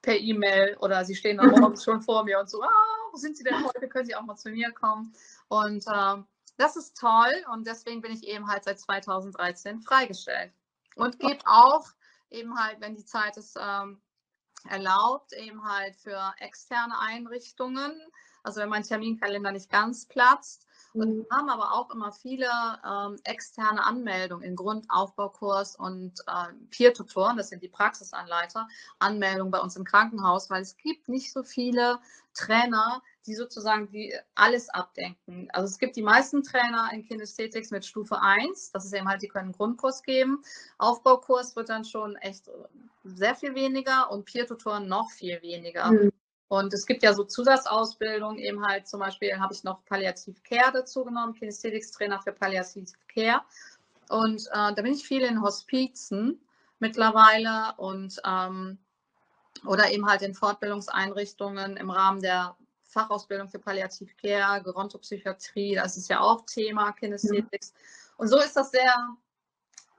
per 0.02 0.18
E-Mail 0.18 0.76
oder 0.82 1.06
sie 1.06 1.16
stehen 1.16 1.38
dann 1.38 1.52
morgens 1.72 1.84
schon 1.84 2.02
vor 2.02 2.26
mir 2.26 2.40
und 2.40 2.50
so, 2.50 2.62
ah, 2.62 2.94
wo 3.12 3.18
sind 3.18 3.38
Sie 3.38 3.44
denn 3.44 3.66
heute? 3.66 3.88
Können 3.88 4.06
Sie 4.06 4.16
auch 4.16 4.24
mal 4.24 4.36
zu 4.36 4.50
mir 4.50 4.72
kommen? 4.72 5.14
Und 5.48 5.86
ähm, 5.88 6.28
das 6.58 6.76
ist 6.76 6.98
toll 6.98 7.32
und 7.54 7.66
deswegen 7.66 8.02
bin 8.02 8.12
ich 8.12 8.28
eben 8.28 8.48
halt 8.48 8.66
seit 8.66 8.80
2013 8.80 9.80
freigestellt 9.82 10.52
und 10.96 11.20
gebe 11.20 11.40
auch 11.46 11.88
eben 12.30 12.60
halt, 12.60 12.82
wenn 12.82 12.96
die 12.96 13.06
Zeit 13.06 13.38
es 13.38 13.56
ähm, 13.60 14.02
erlaubt, 14.70 15.34
eben 15.34 15.64
halt 15.64 15.96
für 15.96 16.34
externe 16.40 17.00
Einrichtungen, 17.00 18.00
also 18.44 18.62
wenn 18.62 18.70
mein 18.70 18.84
Terminkalender 18.84 19.52
nicht 19.52 19.70
ganz 19.70 20.06
platzt, 20.06 20.68
und 20.94 21.18
wir 21.18 21.26
haben 21.32 21.50
aber 21.50 21.74
auch 21.74 21.90
immer 21.92 22.12
viele 22.12 22.50
ähm, 22.86 23.20
externe 23.24 23.84
Anmeldungen 23.84 24.44
in 24.44 24.56
Grundaufbaukurs 24.56 25.76
und 25.76 26.20
äh, 26.28 26.54
Peer-Tutoren, 26.70 27.38
das 27.38 27.50
sind 27.50 27.64
die 27.64 27.68
Praxisanleiter, 27.68 28.68
Anmeldungen 29.00 29.52
bei 29.52 29.60
uns 29.60 29.76
im 29.76 29.84
Krankenhaus, 29.84 30.50
weil 30.50 30.62
es 30.62 30.78
gibt 30.78 31.10
nicht 31.10 31.32
so 31.32 31.44
viele 31.44 32.00
Trainer, 32.34 33.02
die 33.26 33.36
sozusagen 33.36 33.90
die 33.90 34.14
alles 34.36 34.70
abdenken. 34.70 35.48
Also 35.54 35.68
es 35.68 35.80
gibt 35.80 35.96
die 35.96 36.02
meisten 36.02 36.44
Trainer 36.44 36.90
in 36.94 37.06
Kinesthetics 37.06 37.72
mit 37.72 37.86
Stufe 37.86 38.22
1, 38.22 38.72
das 38.72 38.86
ist 38.86 38.94
eben 38.94 39.08
halt, 39.08 39.22
die 39.22 39.28
können 39.28 39.46
einen 39.46 39.54
Grundkurs 39.54 40.04
geben. 40.04 40.44
Aufbaukurs 40.78 41.56
wird 41.56 41.70
dann 41.70 41.86
schon 41.86 42.16
echt 42.18 42.50
sehr 43.04 43.36
viel 43.36 43.56
weniger 43.56 44.12
und 44.12 44.26
Peer-Tutoren 44.26 44.88
noch 44.88 45.10
viel 45.12 45.42
weniger. 45.42 45.92
Mhm. 45.92 46.12
Und 46.54 46.72
es 46.72 46.86
gibt 46.86 47.02
ja 47.02 47.16
so 47.16 47.24
Zusatzausbildungen, 47.24 48.38
eben 48.38 48.64
halt 48.64 48.88
zum 48.88 49.00
Beispiel 49.00 49.40
habe 49.40 49.56
ich 49.56 49.64
noch 49.64 49.84
Palliativ 49.86 50.44
Care 50.44 50.72
dazu 50.72 51.04
genommen, 51.04 51.34
Kinesthetics-Trainer 51.34 52.22
für 52.22 52.32
Palliativ 52.32 52.92
Care. 53.12 53.42
Und 54.10 54.46
äh, 54.52 54.72
da 54.76 54.82
bin 54.84 54.94
ich 54.94 55.04
viel 55.04 55.24
in 55.24 55.42
Hospizen 55.42 56.40
mittlerweile 56.78 57.74
und 57.78 58.22
ähm, 58.24 58.78
oder 59.66 59.90
eben 59.90 60.08
halt 60.08 60.22
in 60.22 60.36
Fortbildungseinrichtungen 60.36 61.76
im 61.76 61.90
Rahmen 61.90 62.22
der 62.22 62.56
Fachausbildung 62.84 63.50
für 63.50 63.58
Palliativ 63.58 64.16
Care, 64.18 64.62
Gerontopsychiatrie, 64.62 65.74
das 65.74 65.98
ist 65.98 66.08
ja 66.08 66.20
auch 66.20 66.46
Thema 66.46 66.92
Kinesthetics. 66.92 67.74
Ja. 67.76 68.14
Und 68.18 68.28
so 68.28 68.38
ist 68.38 68.56
das 68.56 68.70
sehr 68.70 68.94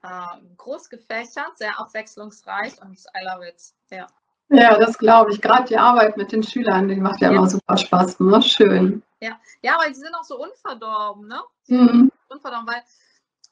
äh, 0.05 0.55
groß 0.57 0.89
gefächert, 0.89 1.59
sehr 1.59 1.81
abwechslungsreich 1.81 2.81
und 2.81 2.97
I 2.97 3.25
love 3.25 3.49
it. 3.49 3.61
Ja. 3.91 4.07
Ja, 4.55 4.79
das 4.79 4.99
glaube 4.99 5.33
ich. 5.33 5.41
Gerade 5.41 5.65
die 5.69 5.77
Arbeit 5.77 6.17
mit 6.17 6.33
den 6.33 6.43
Schülern, 6.43 6.89
die 6.89 6.97
macht 6.97 7.21
ja, 7.21 7.31
ja. 7.31 7.37
immer 7.37 7.49
super 7.49 7.77
Spaß. 7.77 8.21
Ne? 8.21 8.43
Schön. 8.43 9.03
Ja. 9.21 9.39
ja, 9.63 9.77
weil 9.79 9.89
die 9.89 9.99
sind 9.99 10.15
auch 10.15 10.25
so 10.25 10.39
unverdorben, 10.41 11.27
ne? 11.27 11.41
Mhm. 11.67 12.13
Unverdorben, 12.29 12.67
weil 12.67 12.83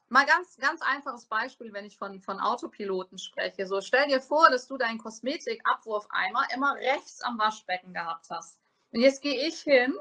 mal 0.09 0.25
ganz, 0.25 0.55
ganz 0.57 0.81
einfaches 0.81 1.25
Beispiel, 1.25 1.73
wenn 1.73 1.85
ich 1.85 1.97
von, 1.97 2.21
von 2.21 2.39
Autopiloten 2.39 3.17
spreche. 3.17 3.65
So, 3.65 3.81
stell 3.81 4.07
dir 4.07 4.21
vor, 4.21 4.49
dass 4.49 4.67
du 4.67 4.77
deinen 4.77 4.99
Kosmetikabwurfeimer 4.99 6.43
immer 6.55 6.75
rechts 6.75 7.21
am 7.21 7.39
Waschbecken 7.39 7.93
gehabt 7.93 8.27
hast. 8.29 8.57
Und 8.91 9.01
jetzt 9.01 9.21
gehe 9.21 9.47
ich 9.47 9.61
hin 9.61 9.95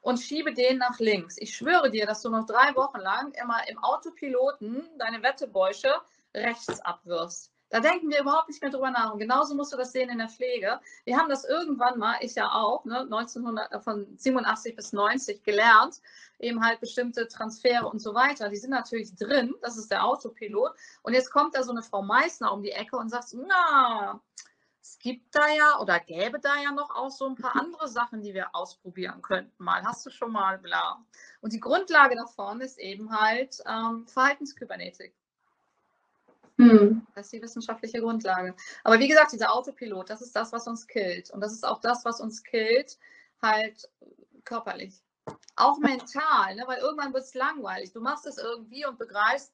und 0.00 0.20
schiebe 0.20 0.54
den 0.54 0.78
nach 0.78 0.98
links. 1.00 1.36
Ich 1.38 1.56
schwöre 1.56 1.90
dir, 1.90 2.06
dass 2.06 2.22
du 2.22 2.30
noch 2.30 2.46
drei 2.46 2.74
Wochen 2.76 3.00
lang 3.00 3.32
immer 3.32 3.68
im 3.68 3.78
Autopiloten 3.78 4.88
deine 4.98 5.22
Wettebäusche 5.22 5.92
rechts 6.34 6.80
abwirfst 6.80 7.51
Da 7.72 7.80
denken 7.80 8.10
wir 8.10 8.20
überhaupt 8.20 8.48
nicht 8.48 8.60
mehr 8.60 8.70
drüber 8.70 8.90
nach. 8.90 9.14
Und 9.14 9.18
genauso 9.18 9.54
musst 9.54 9.72
du 9.72 9.78
das 9.78 9.92
sehen 9.92 10.10
in 10.10 10.18
der 10.18 10.28
Pflege. 10.28 10.78
Wir 11.04 11.16
haben 11.16 11.30
das 11.30 11.44
irgendwann 11.44 11.98
mal, 11.98 12.16
ich 12.20 12.34
ja 12.34 12.52
auch, 12.52 12.84
ne, 12.84 13.00
1900, 13.00 13.72
äh, 13.72 13.80
von 13.80 14.06
87 14.18 14.76
bis 14.76 14.92
90 14.92 15.42
gelernt, 15.42 16.02
eben 16.38 16.62
halt 16.62 16.80
bestimmte 16.80 17.28
Transfere 17.28 17.88
und 17.88 17.98
so 17.98 18.12
weiter. 18.12 18.50
Die 18.50 18.58
sind 18.58 18.72
natürlich 18.72 19.16
drin, 19.16 19.54
das 19.62 19.78
ist 19.78 19.90
der 19.90 20.04
Autopilot. 20.04 20.72
Und 21.00 21.14
jetzt 21.14 21.30
kommt 21.30 21.54
da 21.56 21.62
so 21.62 21.70
eine 21.70 21.82
Frau 21.82 22.02
Meißner 22.02 22.52
um 22.52 22.62
die 22.62 22.72
Ecke 22.72 22.98
und 22.98 23.08
sagt, 23.08 23.28
na, 23.32 24.20
es 24.82 24.98
gibt 24.98 25.34
da 25.34 25.48
ja 25.48 25.80
oder 25.80 25.98
gäbe 25.98 26.40
da 26.40 26.60
ja 26.62 26.72
noch 26.72 26.94
auch 26.94 27.10
so 27.10 27.26
ein 27.26 27.36
paar 27.36 27.56
andere 27.56 27.88
Sachen, 27.88 28.20
die 28.20 28.34
wir 28.34 28.54
ausprobieren 28.54 29.22
könnten. 29.22 29.64
Mal 29.64 29.82
hast 29.82 30.04
du 30.04 30.10
schon 30.10 30.32
mal 30.32 30.58
bla. 30.58 31.02
Und 31.40 31.54
die 31.54 31.60
Grundlage 31.60 32.16
davon 32.16 32.60
ist 32.60 32.78
eben 32.78 33.18
halt 33.18 33.62
ähm, 33.66 34.06
Verhaltenskybernetik. 34.08 35.14
Hm. 36.58 37.06
Das 37.14 37.26
ist 37.26 37.32
die 37.32 37.42
wissenschaftliche 37.42 38.00
Grundlage. 38.00 38.54
Aber 38.84 38.98
wie 38.98 39.08
gesagt, 39.08 39.32
dieser 39.32 39.52
Autopilot, 39.54 40.10
das 40.10 40.22
ist 40.22 40.36
das, 40.36 40.52
was 40.52 40.66
uns 40.66 40.86
killt. 40.86 41.30
Und 41.30 41.40
das 41.40 41.52
ist 41.52 41.66
auch 41.66 41.80
das, 41.80 42.04
was 42.04 42.20
uns 42.20 42.42
killt, 42.42 42.98
halt 43.40 43.88
körperlich. 44.44 45.02
Auch 45.56 45.78
mental, 45.78 46.56
ne? 46.56 46.64
weil 46.66 46.78
irgendwann 46.78 47.12
wird 47.12 47.24
es 47.24 47.34
langweilig. 47.34 47.92
Du 47.92 48.00
machst 48.00 48.26
es 48.26 48.38
irgendwie 48.38 48.86
und 48.86 48.98
begreifst 48.98 49.52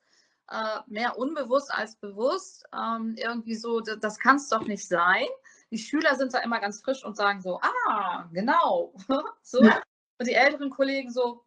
äh, 0.50 0.78
mehr 0.86 1.18
unbewusst 1.18 1.72
als 1.72 1.96
bewusst. 1.96 2.64
Ähm, 2.72 3.14
irgendwie 3.16 3.54
so, 3.54 3.80
das, 3.80 3.98
das 4.00 4.18
kann 4.18 4.36
es 4.36 4.48
doch 4.48 4.66
nicht 4.66 4.86
sein. 4.86 5.26
Die 5.70 5.78
Schüler 5.78 6.16
sind 6.16 6.32
da 6.32 6.38
immer 6.38 6.60
ganz 6.60 6.80
frisch 6.80 7.04
und 7.04 7.16
sagen 7.16 7.40
so, 7.40 7.60
ah, 7.60 8.28
genau. 8.32 8.94
so. 9.42 9.58
Und 9.60 10.26
die 10.26 10.34
älteren 10.34 10.70
Kollegen 10.70 11.10
so, 11.10 11.44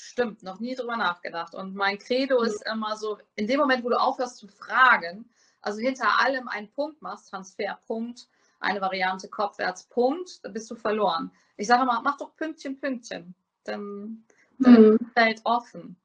Stimmt, 0.00 0.44
noch 0.44 0.60
nie 0.60 0.76
drüber 0.76 0.96
nachgedacht. 0.96 1.56
Und 1.56 1.74
mein 1.74 1.98
Credo 1.98 2.40
ist 2.42 2.64
immer 2.72 2.96
so, 2.96 3.18
in 3.34 3.48
dem 3.48 3.58
Moment, 3.58 3.82
wo 3.84 3.88
du 3.88 4.00
aufhörst 4.00 4.36
zu 4.38 4.46
fragen, 4.46 5.28
also 5.60 5.80
hinter 5.80 6.20
allem 6.20 6.46
einen 6.46 6.70
Punkt 6.70 7.02
machst, 7.02 7.30
Transferpunkt, 7.30 8.28
eine 8.60 8.80
Variante 8.80 9.28
Kopfwärtspunkt, 9.28 10.44
dann 10.44 10.52
bist 10.52 10.70
du 10.70 10.76
verloren. 10.76 11.32
Ich 11.56 11.66
sage 11.66 11.84
mal, 11.84 12.00
mach 12.02 12.16
doch 12.16 12.36
Pünktchen, 12.36 12.78
Pünktchen. 12.78 13.34
Dann, 13.64 14.24
dann 14.60 14.76
hm. 14.76 14.98
fällt 15.14 15.40
offen. 15.44 15.96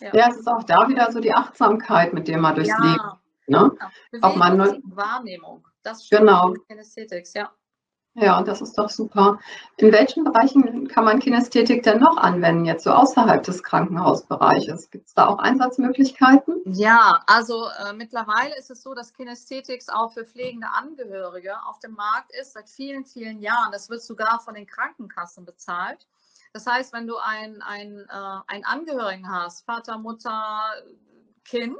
Ja. 0.00 0.14
ja. 0.14 0.28
es 0.28 0.36
ist 0.36 0.46
auch 0.46 0.64
da 0.64 0.86
wieder 0.86 1.10
so 1.10 1.18
die 1.18 1.32
Achtsamkeit, 1.32 2.12
mit 2.12 2.28
der 2.28 2.38
man 2.38 2.54
durchs 2.54 2.68
ja. 2.68 2.78
Leben. 2.82 3.10
Ne? 3.46 3.74
Ja. 3.80 4.20
Auch 4.20 4.36
man 4.36 4.58
Wahrnehmung. 4.84 5.66
Das 5.82 6.02
ist 6.02 6.10
genau. 6.10 6.52
Kinesthetics, 6.68 7.32
ja. 7.32 7.50
Ja, 8.20 8.42
das 8.42 8.60
ist 8.60 8.76
doch 8.76 8.90
super. 8.90 9.40
In 9.78 9.92
welchen 9.92 10.24
Bereichen 10.24 10.88
kann 10.88 11.04
man 11.04 11.20
Kinästhetik 11.20 11.82
denn 11.82 12.00
noch 12.00 12.18
anwenden, 12.18 12.66
jetzt 12.66 12.84
so 12.84 12.90
außerhalb 12.90 13.42
des 13.42 13.62
Krankenhausbereiches? 13.62 14.90
Gibt 14.90 15.08
es 15.08 15.14
da 15.14 15.26
auch 15.26 15.38
Einsatzmöglichkeiten? 15.38 16.60
Ja, 16.66 17.22
also 17.26 17.68
äh, 17.68 17.94
mittlerweile 17.94 18.54
ist 18.58 18.70
es 18.70 18.82
so, 18.82 18.92
dass 18.92 19.14
Kinästhetics 19.14 19.88
auch 19.88 20.12
für 20.12 20.26
pflegende 20.26 20.66
Angehörige 20.70 21.54
auf 21.66 21.78
dem 21.78 21.94
Markt 21.94 22.30
ist, 22.38 22.52
seit 22.52 22.68
vielen, 22.68 23.06
vielen 23.06 23.40
Jahren. 23.40 23.72
Das 23.72 23.88
wird 23.88 24.02
sogar 24.02 24.40
von 24.40 24.54
den 24.54 24.66
Krankenkassen 24.66 25.46
bezahlt. 25.46 26.06
Das 26.52 26.66
heißt, 26.66 26.92
wenn 26.92 27.06
du 27.06 27.16
einen 27.16 27.62
ein, 27.62 28.00
äh, 28.00 28.40
ein 28.48 28.66
Angehörigen 28.66 29.30
hast, 29.30 29.64
Vater, 29.64 29.96
Mutter, 29.96 30.60
Kind, 31.44 31.78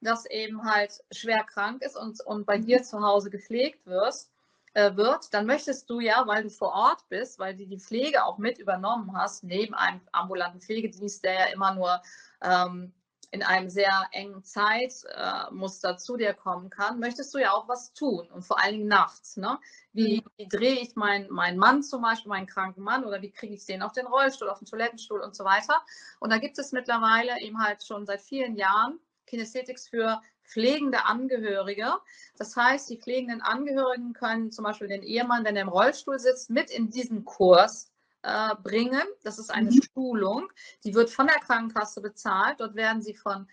das 0.00 0.26
eben 0.26 0.64
halt 0.64 0.92
schwer 1.10 1.44
krank 1.44 1.82
ist 1.82 1.96
und, 1.96 2.20
und 2.24 2.46
bei 2.46 2.58
dir 2.58 2.82
zu 2.82 3.02
Hause 3.02 3.30
gepflegt 3.30 3.86
wirst, 3.86 4.31
äh, 4.74 4.96
wird, 4.96 5.32
dann 5.34 5.46
möchtest 5.46 5.88
du 5.90 6.00
ja, 6.00 6.26
weil 6.26 6.44
du 6.44 6.50
vor 6.50 6.72
Ort 6.72 7.08
bist, 7.08 7.38
weil 7.38 7.56
du 7.56 7.66
die 7.66 7.78
Pflege 7.78 8.24
auch 8.24 8.38
mit 8.38 8.58
übernommen 8.58 9.16
hast, 9.16 9.44
neben 9.44 9.74
einem 9.74 10.00
ambulanten 10.12 10.60
Pflegedienst, 10.60 11.24
der 11.24 11.34
ja 11.34 11.44
immer 11.46 11.74
nur 11.74 12.00
ähm, 12.42 12.92
in 13.32 13.42
einem 13.42 13.70
sehr 13.70 14.08
engen 14.12 14.44
Zeitmuster 14.44 15.90
äh, 15.92 15.96
zu 15.96 16.18
dir 16.18 16.34
kommen 16.34 16.68
kann, 16.68 17.00
möchtest 17.00 17.32
du 17.34 17.38
ja 17.38 17.52
auch 17.52 17.66
was 17.66 17.94
tun 17.94 18.28
und 18.30 18.42
vor 18.42 18.62
allen 18.62 18.74
Dingen 18.74 18.88
nachts. 18.88 19.38
Ne? 19.38 19.58
Wie, 19.94 20.18
mhm. 20.18 20.30
wie 20.36 20.48
drehe 20.48 20.78
ich 20.80 20.96
meinen 20.96 21.28
mein 21.30 21.56
Mann 21.56 21.82
zum 21.82 22.02
Beispiel, 22.02 22.28
meinen 22.28 22.46
kranken 22.46 22.82
Mann 22.82 23.04
oder 23.04 23.22
wie 23.22 23.30
kriege 23.30 23.54
ich 23.54 23.64
den 23.64 23.80
auf 23.80 23.92
den 23.92 24.06
Rollstuhl, 24.06 24.50
auf 24.50 24.58
den 24.58 24.66
Toilettenstuhl 24.66 25.20
und 25.20 25.34
so 25.34 25.44
weiter. 25.44 25.80
Und 26.20 26.30
da 26.30 26.36
gibt 26.36 26.58
es 26.58 26.72
mittlerweile 26.72 27.40
eben 27.40 27.58
halt 27.62 27.82
schon 27.82 28.04
seit 28.04 28.20
vielen 28.20 28.54
Jahren 28.54 29.00
Kinesthetics 29.26 29.88
für 29.88 30.20
pflegende 30.44 31.04
Angehörige. 31.04 31.92
Das 32.36 32.56
heißt, 32.56 32.90
die 32.90 32.98
pflegenden 32.98 33.40
Angehörigen 33.40 34.12
können 34.12 34.50
zum 34.50 34.64
Beispiel 34.64 34.88
den 34.88 35.02
Ehemann, 35.02 35.44
wenn 35.44 35.56
er 35.56 35.62
im 35.62 35.68
Rollstuhl 35.68 36.18
sitzt, 36.18 36.50
mit 36.50 36.70
in 36.70 36.90
diesen 36.90 37.24
Kurs 37.24 37.90
äh, 38.22 38.54
bringen. 38.62 39.02
Das 39.22 39.38
ist 39.38 39.50
eine 39.50 39.70
mhm. 39.70 39.80
Schulung, 39.82 40.52
die 40.84 40.94
wird 40.94 41.10
von 41.10 41.26
der 41.26 41.40
Krankenkasse 41.40 42.00
bezahlt. 42.00 42.60
Dort 42.60 42.74
werden 42.74 43.02
sie 43.02 43.14
von 43.14 43.48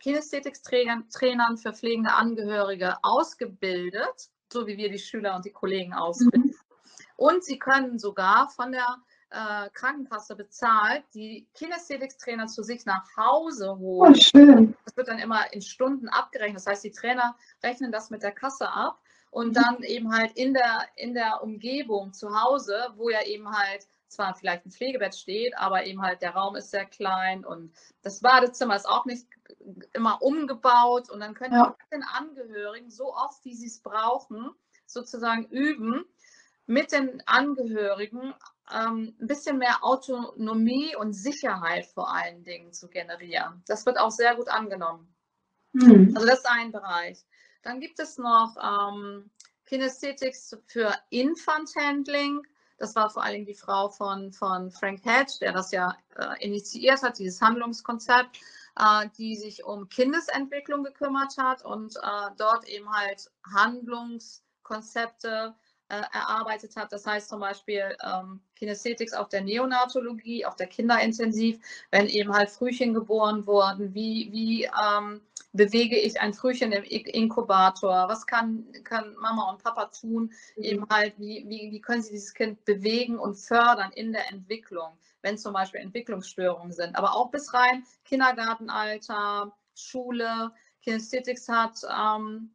Kinesthetics-Trainern 0.00 1.56
für 1.56 1.72
pflegende 1.72 2.12
Angehörige 2.12 2.96
ausgebildet, 3.02 4.30
so 4.52 4.66
wie 4.66 4.76
wir 4.76 4.90
die 4.90 4.98
Schüler 4.98 5.36
und 5.36 5.44
die 5.44 5.52
Kollegen 5.52 5.94
ausbilden. 5.94 6.50
Mhm. 6.50 6.54
Und 7.16 7.44
sie 7.44 7.58
können 7.58 7.98
sogar 7.98 8.48
von 8.50 8.72
der 8.72 8.98
äh, 9.30 9.68
Krankenkasse 9.70 10.36
bezahlt, 10.36 11.04
die 11.14 11.46
Kinesthetics-Trainer 11.54 12.46
zu 12.46 12.62
sich 12.62 12.86
nach 12.86 13.04
Hause 13.16 13.76
holen. 13.78 14.14
Oh, 14.14 14.20
schön. 14.20 14.76
Wird 14.98 15.08
dann 15.08 15.18
immer 15.18 15.52
in 15.52 15.62
Stunden 15.62 16.08
abgerechnet. 16.08 16.56
Das 16.56 16.66
heißt, 16.66 16.84
die 16.84 16.90
Trainer 16.90 17.36
rechnen 17.62 17.92
das 17.92 18.10
mit 18.10 18.22
der 18.22 18.32
Kasse 18.32 18.68
ab 18.68 19.00
und 19.30 19.48
mhm. 19.48 19.52
dann 19.54 19.82
eben 19.82 20.12
halt 20.12 20.32
in 20.36 20.52
der, 20.52 20.86
in 20.96 21.14
der 21.14 21.42
Umgebung 21.42 22.12
zu 22.12 22.38
Hause, 22.38 22.88
wo 22.96 23.08
ja 23.08 23.22
eben 23.22 23.50
halt 23.50 23.86
zwar 24.08 24.34
vielleicht 24.34 24.66
ein 24.66 24.70
Pflegebett 24.70 25.14
steht, 25.14 25.56
aber 25.56 25.84
eben 25.84 26.02
halt 26.02 26.22
der 26.22 26.34
Raum 26.34 26.56
ist 26.56 26.70
sehr 26.70 26.86
klein 26.86 27.44
und 27.44 27.72
das 28.02 28.20
Badezimmer 28.20 28.74
ist 28.74 28.88
auch 28.88 29.04
nicht 29.04 29.26
immer 29.92 30.22
umgebaut 30.22 31.10
und 31.10 31.20
dann 31.20 31.34
können 31.34 31.54
ja. 31.54 31.76
den 31.92 32.02
Angehörigen 32.02 32.90
so 32.90 33.14
oft, 33.14 33.44
wie 33.44 33.54
sie 33.54 33.66
es 33.66 33.80
brauchen, 33.80 34.50
sozusagen 34.86 35.44
üben, 35.46 36.04
mit 36.66 36.92
den 36.92 37.22
Angehörigen 37.26 38.34
ähm, 38.72 39.16
ein 39.20 39.26
bisschen 39.26 39.58
mehr 39.58 39.82
Autonomie 39.82 40.94
und 40.96 41.12
Sicherheit 41.12 41.86
vor 41.86 42.14
allen 42.14 42.44
Dingen 42.44 42.72
zu 42.72 42.88
generieren. 42.88 43.62
Das 43.66 43.84
wird 43.86 43.98
auch 43.98 44.10
sehr 44.10 44.36
gut 44.36 44.48
angenommen. 44.48 45.14
Mhm. 45.72 46.12
Also 46.14 46.26
das 46.26 46.40
ist 46.40 46.48
ein 46.48 46.72
Bereich. 46.72 47.24
Dann 47.62 47.80
gibt 47.80 47.98
es 48.00 48.18
noch 48.18 48.56
ähm, 48.62 49.30
Kinesthetics 49.66 50.56
für 50.66 50.94
Infant 51.10 51.70
Handling. 51.76 52.42
Das 52.78 52.94
war 52.94 53.10
vor 53.10 53.24
allen 53.24 53.34
Dingen 53.34 53.46
die 53.46 53.54
Frau 53.54 53.88
von, 53.88 54.32
von 54.32 54.70
Frank 54.70 55.04
Hedge, 55.04 55.38
der 55.40 55.52
das 55.52 55.72
ja 55.72 55.96
äh, 56.16 56.44
initiiert 56.44 57.02
hat, 57.02 57.18
dieses 57.18 57.40
Handlungskonzept, 57.40 58.38
äh, 58.76 59.08
die 59.18 59.36
sich 59.36 59.64
um 59.64 59.88
Kindesentwicklung 59.88 60.84
gekümmert 60.84 61.36
hat 61.38 61.64
und 61.64 61.96
äh, 61.96 62.30
dort 62.38 62.68
eben 62.68 62.88
halt 62.90 63.32
Handlungskonzepte 63.52 65.56
äh, 65.88 66.02
erarbeitet 66.12 66.76
hat. 66.76 66.92
Das 66.92 67.06
heißt 67.06 67.28
zum 67.28 67.40
Beispiel 67.40 67.96
ähm, 68.04 68.40
Kinesthetics 68.56 69.12
auf 69.12 69.28
der 69.28 69.42
Neonatologie, 69.42 70.44
auf 70.44 70.56
der 70.56 70.66
Kinderintensiv, 70.66 71.58
wenn 71.90 72.06
eben 72.06 72.32
halt 72.32 72.50
Frühchen 72.50 72.94
geboren 72.94 73.46
wurden, 73.46 73.94
wie, 73.94 74.28
wie 74.32 74.64
ähm, 74.64 75.20
bewege 75.52 75.98
ich 75.98 76.20
ein 76.20 76.34
Frühchen 76.34 76.72
im 76.72 76.84
Inkubator, 76.84 78.08
was 78.08 78.26
kann, 78.26 78.66
kann 78.84 79.14
Mama 79.16 79.50
und 79.50 79.62
Papa 79.62 79.86
tun, 79.86 80.32
mhm. 80.56 80.62
eben 80.62 80.86
halt, 80.90 81.14
wie, 81.18 81.44
wie, 81.48 81.72
wie 81.72 81.80
können 81.80 82.02
sie 82.02 82.12
dieses 82.12 82.34
Kind 82.34 82.64
bewegen 82.64 83.18
und 83.18 83.36
fördern 83.36 83.92
in 83.92 84.12
der 84.12 84.30
Entwicklung, 84.30 84.98
wenn 85.22 85.38
zum 85.38 85.54
Beispiel 85.54 85.80
Entwicklungsstörungen 85.80 86.72
sind, 86.72 86.96
aber 86.96 87.14
auch 87.14 87.30
bis 87.30 87.52
rein 87.54 87.84
Kindergartenalter, 88.04 89.52
Schule, 89.74 90.52
Kinesthetics 90.82 91.48
hat 91.48 91.78
ähm, 91.84 92.50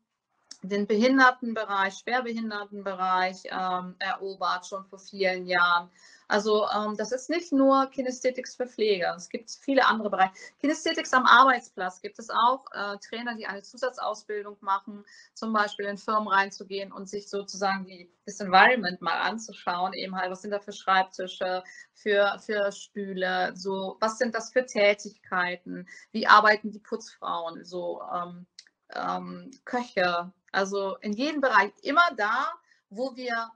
den 0.64 0.88
Behindertenbereich, 0.88 1.96
Schwerbehindertenbereich 1.96 3.44
ähm, 3.52 3.96
erobert, 4.00 4.66
schon 4.66 4.86
vor 4.86 5.00
vielen 5.00 5.46
Jahren. 5.46 5.90
Also 6.30 6.66
ähm, 6.70 6.96
das 6.98 7.12
ist 7.12 7.30
nicht 7.30 7.52
nur 7.52 7.88
Kinesthetics 7.88 8.56
für 8.56 8.66
Pfleger, 8.66 9.14
es 9.16 9.30
gibt 9.30 9.52
viele 9.52 9.86
andere 9.86 10.10
Bereiche. 10.10 10.32
Kinesthetics 10.62 11.14
am 11.14 11.26
Arbeitsplatz 11.26 12.02
gibt 12.02 12.18
es 12.18 12.30
auch 12.30 12.66
äh, 12.72 12.98
Trainer, 13.08 13.36
die 13.36 13.46
eine 13.46 13.62
Zusatzausbildung 13.62 14.58
machen, 14.62 15.04
zum 15.34 15.52
Beispiel 15.52 15.86
in 15.86 15.98
Firmen 15.98 16.30
reinzugehen 16.30 16.94
und 16.94 17.10
sich 17.10 17.30
sozusagen 17.30 17.86
die, 17.86 18.10
das 18.26 18.40
Environment 18.40 19.02
mal 19.02 19.20
anzuschauen, 19.20 19.94
eben 19.94 20.16
halt, 20.16 20.32
was 20.32 20.42
sind 20.42 20.52
da 20.52 20.60
für 20.60 20.72
Schreibtische, 20.72 21.64
für, 21.94 22.40
für 22.40 22.72
Stühle, 22.72 23.52
so, 23.56 23.98
was 24.00 24.18
sind 24.18 24.34
das 24.34 24.52
für 24.52 24.66
Tätigkeiten, 24.66 25.88
wie 26.14 26.26
arbeiten 26.26 26.72
die 26.72 26.80
Putzfrauen, 26.80 27.66
so 27.66 28.02
ähm, 28.14 28.48
ähm, 28.94 29.52
Köche, 29.66 30.32
also 30.52 30.98
in 30.98 31.14
jedem 31.14 31.42
Bereich, 31.42 31.72
immer 31.82 32.10
da, 32.16 32.52
wo 32.90 33.16
wir 33.16 33.52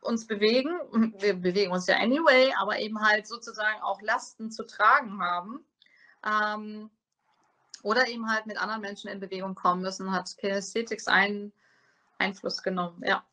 uns 0.00 0.26
bewegen, 0.26 0.78
wir 1.18 1.34
bewegen 1.34 1.72
uns 1.72 1.86
ja 1.86 1.96
anyway, 1.96 2.52
aber 2.58 2.78
eben 2.78 3.00
halt 3.00 3.26
sozusagen 3.26 3.80
auch 3.82 4.00
Lasten 4.02 4.50
zu 4.50 4.64
tragen 4.64 5.20
haben 5.20 5.64
ähm, 6.26 6.90
oder 7.82 8.08
eben 8.08 8.30
halt 8.30 8.46
mit 8.46 8.60
anderen 8.60 8.82
Menschen 8.82 9.10
in 9.10 9.20
Bewegung 9.20 9.54
kommen 9.54 9.82
müssen, 9.82 10.12
hat 10.12 10.36
Kinesthetics 10.38 11.08
einen 11.08 11.52
Einfluss 12.18 12.62
genommen, 12.62 13.02
ja. 13.04 13.24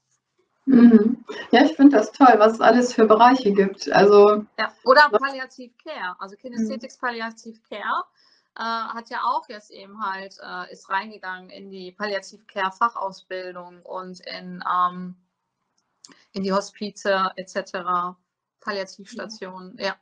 Mhm. 0.65 1.25
Ja, 1.51 1.63
ich 1.63 1.75
finde 1.75 1.97
das 1.97 2.11
toll, 2.11 2.35
was 2.37 2.53
es 2.53 2.61
alles 2.61 2.93
für 2.93 3.07
Bereiche 3.07 3.51
gibt. 3.53 3.91
Also, 3.91 4.45
ja, 4.59 4.71
oder 4.83 5.09
Palliativ 5.09 5.73
Care, 5.83 6.15
also 6.19 6.35
Kinesthetics 6.35 6.97
mhm. 6.97 7.07
Palliativ 7.07 7.61
Care 7.67 8.05
äh, 8.59 8.61
hat 8.61 9.09
ja 9.09 9.23
auch 9.23 9.47
jetzt 9.47 9.71
eben 9.71 10.05
halt, 10.05 10.37
äh, 10.43 10.71
ist 10.71 10.89
reingegangen 10.89 11.49
in 11.49 11.71
die 11.71 11.93
Palliativcare-Fachausbildung 11.93 13.81
und 13.83 14.19
in, 14.27 14.61
ähm, 14.69 15.15
in 16.33 16.43
die 16.43 16.51
Hospize 16.51 17.31
etc., 17.37 18.17
Palliativstationen, 18.59 19.77
ja. 19.77 19.85
ja. 19.85 19.95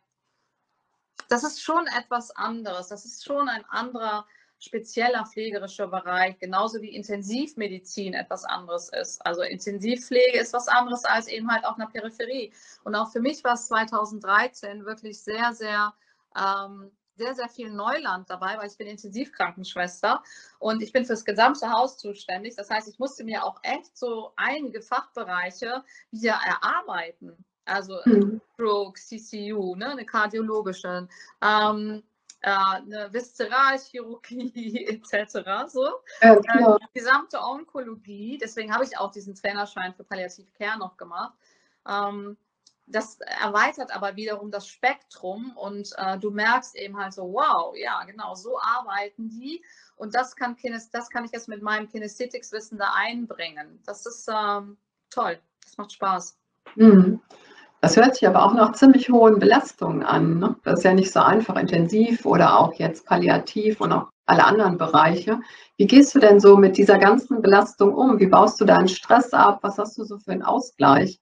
Das 1.30 1.44
ist 1.44 1.62
schon 1.62 1.86
etwas 1.88 2.32
anderes. 2.32 2.88
Das 2.88 3.06
ist 3.06 3.24
schon 3.24 3.48
ein 3.48 3.64
anderer 3.66 4.26
spezieller 4.60 5.26
pflegerischer 5.28 5.88
Bereich, 5.88 6.40
genauso 6.40 6.82
wie 6.82 6.96
Intensivmedizin 6.96 8.16
etwas 8.16 8.44
anderes 8.44 8.90
ist. 8.90 9.24
Also 9.24 9.44
Intensivpflege 9.44 10.40
ist 10.40 10.54
was 10.54 10.68
anderes 10.68 11.06
als 11.06 11.28
eben 11.28 11.52
halt 11.52 11.64
auf 11.64 11.76
einer 11.76 11.90
Peripherie. 11.90 12.52
Und 12.84 12.96
auch 12.96 13.12
für 13.12 13.20
mich 13.20 13.44
war 13.44 13.54
es 13.54 13.68
2013 13.68 14.84
wirklich 14.86 15.22
sehr, 15.22 15.54
sehr 15.54 15.94
ähm, 16.36 16.92
sehr, 17.18 17.36
sehr 17.36 17.50
viel 17.50 17.72
Neuland 17.72 18.30
dabei, 18.30 18.58
weil 18.58 18.68
ich 18.68 18.78
bin 18.78 18.88
Intensivkrankenschwester 18.88 20.24
und 20.60 20.82
ich 20.82 20.94
bin 20.94 21.06
fürs 21.06 21.26
gesamte 21.26 21.70
Haus 21.72 21.98
zuständig. 21.98 22.56
Das 22.56 22.70
heißt, 22.70 22.88
ich 22.88 23.00
musste 23.00 23.24
mir 23.24 23.44
auch 23.44 23.60
echt 23.64 23.98
so 23.98 24.32
einige 24.36 24.82
Fachbereiche 24.82 25.84
wieder 26.12 26.40
erarbeiten. 26.46 27.46
Also 27.66 28.00
mhm. 28.06 28.42
Stroke, 28.54 29.00
CCU, 29.00 29.76
ne, 29.76 29.90
eine 29.90 30.06
kardiologische, 30.06 31.08
ähm, 31.42 32.04
äh, 32.42 32.50
eine 32.52 33.12
Viszeralchirurgie 33.12 34.86
etc. 34.88 35.68
So. 35.68 35.86
Ja, 36.22 36.36
äh, 36.36 36.40
die 36.94 37.00
gesamte 37.00 37.40
Onkologie, 37.40 38.38
deswegen 38.42 38.74
habe 38.74 38.86
ich 38.86 38.98
auch 38.98 39.12
diesen 39.12 39.36
Trainerschein 39.36 39.94
für 39.94 40.04
Palliativcare 40.04 40.80
noch 40.80 40.96
gemacht. 40.98 41.34
Ähm, 41.88 42.38
das 42.88 43.20
erweitert 43.42 43.94
aber 43.94 44.16
wiederum 44.16 44.50
das 44.50 44.68
Spektrum 44.68 45.52
und 45.56 45.90
äh, 45.98 46.18
du 46.18 46.32
merkst 46.32 46.76
eben 46.76 46.98
halt 46.98 47.14
so, 47.14 47.24
wow, 47.34 47.76
ja, 47.76 48.04
genau, 48.06 48.34
so 48.34 48.58
arbeiten 48.60 49.30
die 49.30 49.62
und 49.98 50.16
das 50.16 50.36
kann, 50.36 50.56
das 50.92 51.10
kann 51.10 51.26
ich 51.26 51.32
jetzt 51.32 51.50
mit 51.50 51.62
meinem 51.62 51.88
Kinesthetics-Wissen 51.88 52.78
da 52.78 52.94
einbringen. 52.96 53.80
Das 53.86 54.06
ist 54.06 54.30
ähm, 54.34 54.78
toll, 55.10 55.38
das 55.64 55.78
macht 55.78 55.92
Spaß. 55.92 56.38
Mhm. 56.76 57.20
Das 57.82 57.96
hört 57.96 58.16
sich 58.16 58.28
aber 58.28 58.44
auch 58.44 58.54
nach 58.54 58.72
ziemlich 58.72 59.10
hohen 59.10 59.38
Belastungen 59.38 60.04
an. 60.04 60.40
Ne? 60.40 60.56
Das 60.64 60.80
ist 60.80 60.84
ja 60.84 60.94
nicht 60.94 61.12
so 61.12 61.20
einfach 61.20 61.56
intensiv 61.58 62.26
oder 62.26 62.60
auch 62.60 62.74
jetzt 62.74 63.06
palliativ 63.06 63.82
und 63.82 63.92
auch 63.92 64.08
alle 64.26 64.46
anderen 64.46 64.78
Bereiche. 64.78 65.40
Wie 65.78 65.86
gehst 65.86 66.16
du 66.16 66.20
denn 66.20 66.40
so 66.40 66.58
mit 66.58 66.78
dieser 66.78 66.98
ganzen 66.98 67.42
Belastung 67.42 67.94
um? 67.94 68.20
Wie 68.20 68.28
baust 68.28 68.60
du 68.60 68.66
deinen 68.66 68.88
Stress 68.88 69.32
ab? 69.32 69.60
Was 69.62 69.78
hast 69.78 69.98
du 69.98 70.06
so 70.06 70.18
für 70.18 70.32
einen 70.32 70.42
Ausgleich? 70.42 71.20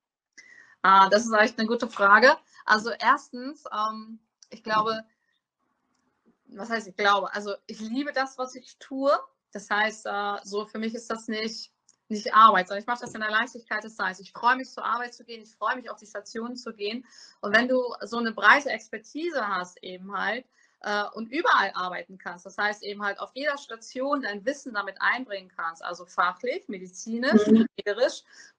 Ah, 0.87 1.09
das 1.09 1.25
ist 1.25 1.33
echt 1.33 1.57
eine 1.57 1.67
gute 1.67 1.89
Frage. 1.89 2.37
Also 2.63 2.91
erstens, 2.91 3.63
ähm, 3.75 4.19
ich 4.51 4.63
glaube, 4.63 5.03
was 6.49 6.69
heißt 6.69 6.87
ich 6.87 6.95
glaube? 6.95 7.33
Also 7.33 7.55
ich 7.65 7.79
liebe 7.79 8.13
das, 8.13 8.37
was 8.37 8.53
ich 8.53 8.77
tue. 8.77 9.11
Das 9.51 9.67
heißt, 9.67 10.05
äh, 10.05 10.37
so 10.43 10.67
für 10.67 10.77
mich 10.77 10.93
ist 10.93 11.09
das 11.09 11.27
nicht, 11.27 11.71
nicht 12.07 12.35
Arbeit, 12.35 12.67
sondern 12.67 12.83
ich 12.83 12.87
mache 12.87 13.01
das 13.01 13.15
in 13.15 13.21
der 13.21 13.31
Leichtigkeit 13.31 13.83
des 13.83 13.95
Seins. 13.95 14.19
Ich 14.19 14.31
freue 14.31 14.57
mich 14.57 14.69
zur 14.69 14.85
Arbeit 14.85 15.15
zu 15.15 15.23
gehen, 15.23 15.41
ich 15.41 15.55
freue 15.55 15.75
mich 15.75 15.89
auf 15.89 15.97
die 15.97 16.05
Station 16.05 16.55
zu 16.55 16.71
gehen. 16.71 17.03
Und 17.41 17.55
wenn 17.55 17.67
du 17.67 17.81
so 18.01 18.19
eine 18.19 18.31
breite 18.31 18.69
Expertise 18.69 19.47
hast, 19.47 19.81
eben 19.81 20.15
halt, 20.15 20.45
äh, 20.81 21.05
und 21.13 21.31
überall 21.31 21.71
arbeiten 21.73 22.19
kannst. 22.19 22.45
Das 22.45 22.59
heißt 22.59 22.83
eben 22.83 23.03
halt 23.03 23.19
auf 23.19 23.31
jeder 23.33 23.57
Station 23.57 24.21
dein 24.21 24.45
Wissen 24.45 24.75
damit 24.75 24.97
einbringen 24.99 25.51
kannst, 25.55 25.83
also 25.83 26.05
fachlich, 26.05 26.69
medizinisch, 26.69 27.47
mhm. 27.47 27.65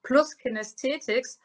plus 0.03 0.37
Kinästhetics, 0.37 1.39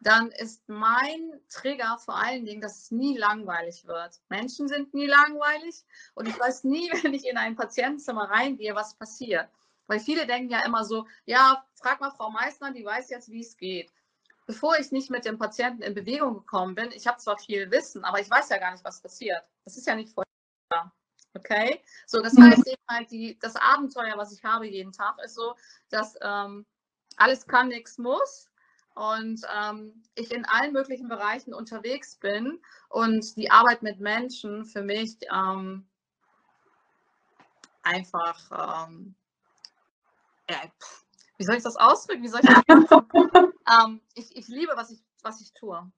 dann 0.00 0.30
ist 0.32 0.68
mein 0.68 1.40
Trigger 1.48 1.98
vor 1.98 2.16
allen 2.16 2.44
Dingen, 2.44 2.60
dass 2.60 2.78
es 2.78 2.90
nie 2.90 3.16
langweilig 3.16 3.86
wird. 3.86 4.20
Menschen 4.28 4.68
sind 4.68 4.92
nie 4.94 5.06
langweilig 5.06 5.84
und 6.14 6.28
ich 6.28 6.38
weiß 6.38 6.64
nie, 6.64 6.90
wenn 7.02 7.14
ich 7.14 7.26
in 7.26 7.36
ein 7.36 7.56
Patientenzimmer 7.56 8.30
reingehe, 8.30 8.74
was 8.74 8.94
passiert. 8.94 9.48
Weil 9.86 10.00
viele 10.00 10.26
denken 10.26 10.50
ja 10.50 10.64
immer 10.64 10.84
so, 10.84 11.06
ja, 11.26 11.64
frag 11.74 12.00
mal 12.00 12.10
Frau 12.10 12.30
Meissner, 12.30 12.72
die 12.72 12.84
weiß 12.84 13.10
jetzt, 13.10 13.30
wie 13.30 13.40
es 13.40 13.56
geht. 13.56 13.92
Bevor 14.46 14.78
ich 14.78 14.92
nicht 14.92 15.10
mit 15.10 15.24
dem 15.24 15.38
Patienten 15.38 15.82
in 15.82 15.94
Bewegung 15.94 16.34
gekommen 16.34 16.74
bin, 16.74 16.92
ich 16.92 17.06
habe 17.06 17.18
zwar 17.18 17.38
viel 17.38 17.70
Wissen, 17.70 18.04
aber 18.04 18.20
ich 18.20 18.30
weiß 18.30 18.50
ja 18.50 18.58
gar 18.58 18.72
nicht, 18.72 18.84
was 18.84 19.00
passiert. 19.00 19.42
Das 19.64 19.76
ist 19.76 19.86
ja 19.86 19.94
nicht 19.94 20.12
vorher. 20.12 20.92
Okay? 21.34 21.82
So, 22.06 22.20
das 22.20 22.34
mhm. 22.34 22.50
heißt 22.50 22.66
eben 22.66 22.82
halt, 22.88 23.10
die, 23.10 23.38
das 23.38 23.56
Abenteuer, 23.56 24.16
was 24.16 24.32
ich 24.32 24.44
habe 24.44 24.66
jeden 24.66 24.92
Tag, 24.92 25.18
ist 25.22 25.34
so, 25.34 25.54
dass 25.88 26.14
ähm, 26.20 26.66
alles 27.16 27.46
kann, 27.46 27.68
nichts 27.68 27.98
muss 27.98 28.50
und 28.94 29.40
ähm, 29.54 30.02
ich 30.14 30.30
in 30.32 30.44
allen 30.44 30.72
möglichen 30.72 31.08
Bereichen 31.08 31.52
unterwegs 31.52 32.16
bin 32.16 32.60
und 32.88 33.36
die 33.36 33.50
Arbeit 33.50 33.82
mit 33.82 34.00
Menschen 34.00 34.64
für 34.64 34.82
mich 34.82 35.16
ähm, 35.32 35.86
einfach, 37.82 38.86
ähm, 38.88 39.14
ja, 40.48 40.56
wie 41.36 41.44
soll 41.44 41.56
ich 41.56 41.62
das 41.62 41.76
ausdrücken? 41.76 42.22
Wie 42.22 42.28
soll 42.28 42.40
ich, 42.42 42.48
das 42.48 42.64
ähm, 43.84 44.00
ich, 44.14 44.36
ich 44.36 44.48
liebe, 44.48 44.72
was 44.76 44.90
ich, 44.90 45.02
was 45.22 45.40
ich 45.40 45.52
tue. 45.52 45.90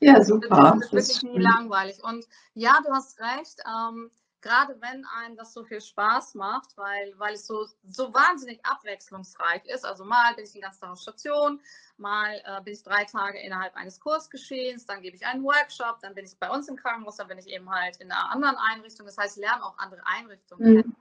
Ja, 0.00 0.22
super. 0.22 0.76
Das 0.78 0.92
ist 0.92 0.92
wirklich 0.92 1.22
nie 1.22 1.40
langweilig. 1.40 2.02
Und 2.04 2.26
ja, 2.54 2.80
du 2.84 2.92
hast 2.92 3.18
recht. 3.18 3.60
Ähm, 3.66 4.10
gerade 4.46 4.80
wenn 4.80 5.04
einem 5.06 5.36
das 5.36 5.52
so 5.52 5.64
viel 5.64 5.80
Spaß 5.80 6.34
macht, 6.34 6.76
weil, 6.76 7.12
weil 7.18 7.34
es 7.34 7.46
so, 7.46 7.66
so 7.88 8.14
wahnsinnig 8.14 8.64
abwechslungsreich 8.64 9.64
ist. 9.66 9.84
Also 9.84 10.04
mal 10.04 10.34
bin 10.34 10.44
ich 10.44 10.52
den 10.52 10.62
ganzen 10.62 10.82
Tag 10.82 10.90
auf 10.90 11.00
Station, 11.00 11.60
mal 11.96 12.40
äh, 12.44 12.62
bin 12.62 12.72
ich 12.74 12.82
drei 12.84 13.04
Tage 13.04 13.40
innerhalb 13.40 13.74
eines 13.74 13.98
Kursgeschehens, 13.98 14.86
dann 14.86 15.02
gebe 15.02 15.16
ich 15.16 15.26
einen 15.26 15.42
Workshop, 15.42 15.98
dann 16.00 16.14
bin 16.14 16.24
ich 16.24 16.38
bei 16.38 16.48
uns 16.48 16.68
im 16.68 16.76
Krankenhaus, 16.76 17.16
dann 17.16 17.26
bin 17.26 17.38
ich 17.38 17.48
eben 17.48 17.68
halt 17.68 17.96
in 17.96 18.10
einer 18.10 18.30
anderen 18.30 18.56
Einrichtung. 18.56 19.04
Das 19.06 19.18
heißt, 19.18 19.36
lerne 19.36 19.64
auch 19.64 19.76
andere 19.78 20.06
Einrichtungen 20.06 20.74
mhm. 20.74 20.82
kennen. 20.82 20.96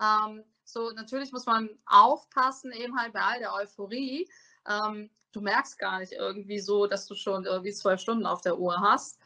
Ähm, 0.00 0.44
so, 0.62 0.90
natürlich 0.92 1.32
muss 1.32 1.46
man 1.46 1.68
aufpassen, 1.86 2.70
eben 2.72 2.96
halt 2.96 3.12
bei 3.12 3.20
all 3.20 3.40
der 3.40 3.54
Euphorie. 3.54 4.30
Ähm, 4.68 5.10
du 5.32 5.40
merkst 5.40 5.78
gar 5.80 5.98
nicht 5.98 6.12
irgendwie 6.12 6.60
so, 6.60 6.86
dass 6.86 7.06
du 7.06 7.16
schon 7.16 7.44
irgendwie 7.44 7.72
zwölf 7.72 8.00
Stunden 8.00 8.24
auf 8.24 8.40
der 8.40 8.56
Uhr 8.56 8.80
hast. 8.80 9.18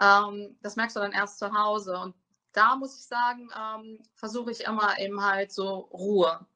Ähm, 0.00 0.56
das 0.62 0.76
merkst 0.76 0.94
du 0.94 1.00
dann 1.00 1.12
erst 1.12 1.40
zu 1.40 1.52
Hause. 1.52 1.98
Und 1.98 2.14
da 2.56 2.76
muss 2.76 2.98
ich 2.98 3.06
sagen, 3.06 3.50
ähm, 3.56 4.02
versuche 4.14 4.50
ich 4.50 4.64
immer 4.64 4.98
eben 4.98 5.22
halt 5.22 5.52
so 5.52 5.88
Ruhe. 5.92 6.46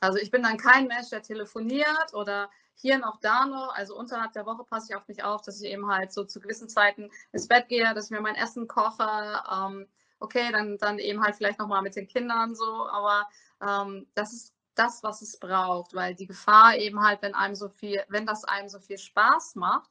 Also 0.00 0.18
ich 0.18 0.30
bin 0.30 0.42
dann 0.42 0.58
kein 0.58 0.88
Mensch, 0.88 1.10
der 1.10 1.22
telefoniert 1.22 2.14
oder 2.14 2.50
hier 2.74 2.98
noch, 2.98 3.20
da 3.20 3.46
noch. 3.46 3.74
Also 3.74 3.96
unterhalb 3.96 4.32
der 4.32 4.44
Woche 4.44 4.64
passe 4.64 4.88
ich 4.90 4.96
auf 4.96 5.08
mich 5.08 5.22
auf, 5.24 5.42
dass 5.42 5.60
ich 5.60 5.70
eben 5.70 5.86
halt 5.88 6.12
so 6.12 6.24
zu 6.24 6.40
gewissen 6.40 6.68
Zeiten 6.68 7.10
ins 7.32 7.48
Bett 7.48 7.68
gehe, 7.68 7.94
dass 7.94 8.06
ich 8.06 8.10
mir 8.10 8.20
mein 8.20 8.34
Essen 8.34 8.66
koche. 8.68 9.42
Ähm, 9.50 9.88
okay, 10.18 10.50
dann, 10.52 10.78
dann 10.78 10.98
eben 10.98 11.22
halt 11.22 11.36
vielleicht 11.36 11.58
nochmal 11.58 11.82
mit 11.82 11.96
den 11.96 12.08
Kindern 12.08 12.54
so. 12.54 12.88
Aber 12.88 13.26
ähm, 13.62 14.06
das 14.14 14.32
ist 14.32 14.54
das, 14.74 15.02
was 15.02 15.22
es 15.22 15.38
braucht, 15.38 15.94
weil 15.94 16.14
die 16.14 16.26
Gefahr 16.26 16.76
eben 16.76 17.02
halt, 17.02 17.22
wenn 17.22 17.34
einem 17.34 17.54
so 17.54 17.68
viel, 17.68 18.02
wenn 18.08 18.26
das 18.26 18.44
einem 18.44 18.68
so 18.68 18.78
viel 18.78 18.98
Spaß 18.98 19.54
macht 19.54 19.90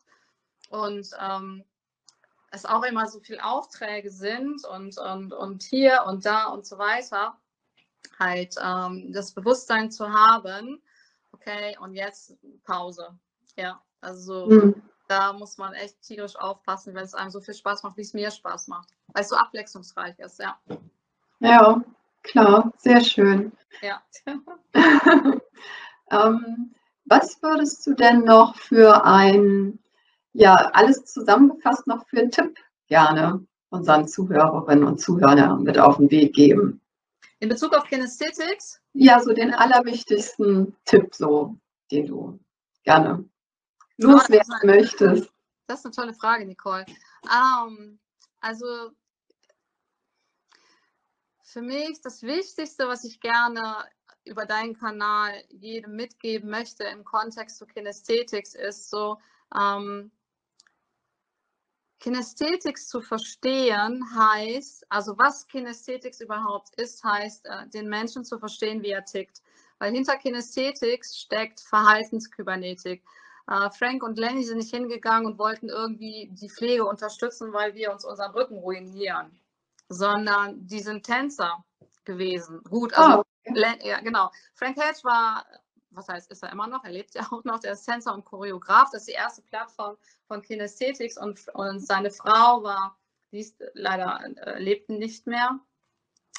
und 0.69 1.09
ähm, 1.19 1.63
es 2.51 2.65
auch 2.65 2.83
immer 2.83 3.07
so 3.07 3.19
viele 3.19 3.43
Aufträge 3.43 4.09
sind 4.09 4.65
und, 4.65 4.97
und, 4.97 5.33
und 5.33 5.63
hier 5.63 6.03
und 6.07 6.25
da 6.25 6.45
und 6.47 6.65
so 6.65 6.77
weiter, 6.77 7.37
halt 8.19 8.55
ähm, 8.63 9.11
das 9.11 9.33
Bewusstsein 9.33 9.91
zu 9.91 10.11
haben, 10.11 10.81
okay, 11.31 11.77
und 11.81 11.93
jetzt 11.93 12.35
Pause. 12.63 13.17
Ja, 13.57 13.81
also 14.01 14.47
mhm. 14.47 14.81
da 15.07 15.33
muss 15.33 15.57
man 15.57 15.73
echt 15.73 16.01
tierisch 16.01 16.35
aufpassen, 16.35 16.93
wenn 16.93 17.03
es 17.03 17.13
einem 17.13 17.31
so 17.31 17.41
viel 17.41 17.53
Spaß 17.53 17.83
macht, 17.83 17.97
wie 17.97 18.01
es 18.01 18.13
mir 18.13 18.31
Spaß 18.31 18.67
macht, 18.67 18.89
weil 19.07 19.23
es 19.23 19.29
so 19.29 19.35
abwechslungsreich 19.35 20.17
ist, 20.19 20.39
ja. 20.39 20.59
Ja, 21.39 21.83
klar, 22.23 22.71
sehr 22.77 23.01
schön. 23.01 23.51
Ja. 23.81 24.01
ähm, 26.11 26.73
was 27.05 27.41
würdest 27.41 27.85
du 27.85 27.93
denn 27.93 28.23
noch 28.23 28.55
für 28.55 29.05
ein 29.05 29.79
ja, 30.35 30.55
alles 30.73 31.05
zusammengefasst 31.05 31.87
noch 31.87 32.05
für 32.07 32.19
einen 32.19 32.31
Tipp 32.31 32.57
gerne 32.87 33.45
unseren 33.69 34.07
Zuhörerinnen 34.07 34.83
und 34.83 34.99
Zuhörern 34.99 35.63
mit 35.63 35.79
auf 35.79 35.97
den 35.97 36.11
Weg 36.11 36.33
geben. 36.33 36.81
In 37.39 37.49
Bezug 37.49 37.73
auf 37.73 37.85
Kinesthetics? 37.85 38.81
Ja, 38.93 39.19
so 39.21 39.33
den 39.33 39.53
allerwichtigsten 39.53 40.75
Tipp, 40.85 41.15
so, 41.15 41.55
den 41.91 42.07
du 42.07 42.39
gerne 42.83 43.27
loswerden 43.97 44.53
ah, 44.53 44.65
möchtest. 44.65 45.29
Das 45.67 45.79
ist 45.79 45.85
eine 45.85 45.95
tolle 45.95 46.13
Frage, 46.13 46.45
Nicole. 46.45 46.85
Um, 47.23 47.77
ähm, 47.77 47.99
also 48.41 48.91
für 51.43 51.61
mich 51.61 52.01
das 52.01 52.23
Wichtigste, 52.23 52.87
was 52.87 53.05
ich 53.05 53.21
gerne 53.21 53.85
über 54.25 54.45
deinen 54.45 54.77
Kanal 54.77 55.31
jedem 55.49 55.95
mitgeben 55.95 56.49
möchte 56.49 56.83
im 56.83 57.05
Kontext 57.05 57.57
zu 57.57 57.65
Kinesthetics, 57.65 58.53
ist 58.53 58.89
so, 58.89 59.17
ähm, 59.57 60.11
Kinästhetics 61.99 62.87
zu 62.87 63.01
verstehen 63.01 64.03
heißt, 64.15 64.85
also 64.89 65.17
was 65.17 65.47
Kinästhetics 65.47 66.21
überhaupt 66.21 66.75
ist, 66.79 67.03
heißt, 67.03 67.45
äh, 67.45 67.67
den 67.69 67.89
Menschen 67.89 68.25
zu 68.25 68.37
verstehen, 68.37 68.83
wie 68.83 68.91
er 68.91 69.05
tickt. 69.05 69.41
Weil 69.79 69.91
hinter 69.91 70.17
Kinästhetics 70.17 71.17
steckt 71.17 71.61
Verhaltenskybernetik. 71.61 73.03
Äh, 73.47 73.69
Frank 73.71 74.03
und 74.03 74.17
Lenny 74.17 74.43
sind 74.43 74.57
nicht 74.57 74.73
hingegangen 74.73 75.25
und 75.25 75.39
wollten 75.39 75.69
irgendwie 75.69 76.29
die 76.31 76.49
Pflege 76.49 76.85
unterstützen, 76.85 77.53
weil 77.53 77.75
wir 77.75 77.91
uns 77.91 78.05
unseren 78.05 78.31
Rücken 78.31 78.57
ruinieren, 78.57 79.39
sondern 79.89 80.67
die 80.67 80.79
sind 80.79 81.05
Tänzer. 81.05 81.63
gewesen. 82.05 82.61
Gut, 82.63 82.93
also, 82.93 83.19
oh, 83.19 83.51
okay. 83.51 83.77
ja, 83.83 83.99
genau. 83.99 84.31
Frank 84.53 84.77
Hedge 84.77 84.99
war, 85.03 85.45
was 85.95 86.07
heißt, 86.07 86.31
ist 86.31 86.43
er 86.43 86.51
immer 86.51 86.67
noch, 86.67 86.83
er 86.83 86.91
lebt 86.91 87.15
ja 87.15 87.21
auch 87.31 87.43
noch, 87.43 87.59
der 87.59 87.73
ist 87.73 87.85
Tänzer 87.85 88.13
und 88.13 88.25
Choreograf. 88.25 88.89
Das 88.91 89.01
ist 89.01 89.09
die 89.09 89.13
erste 89.13 89.41
Plattform 89.41 89.97
von 90.27 90.41
Kinesthetics 90.41 91.17
und, 91.17 91.47
und 91.53 91.79
seine 91.79 92.11
Frau 92.11 92.63
war, 92.63 92.97
die 93.31 93.39
ist 93.39 93.61
leider 93.73 94.21
äh, 94.45 94.59
lebt 94.59 94.89
nicht 94.89 95.27
mehr, 95.27 95.59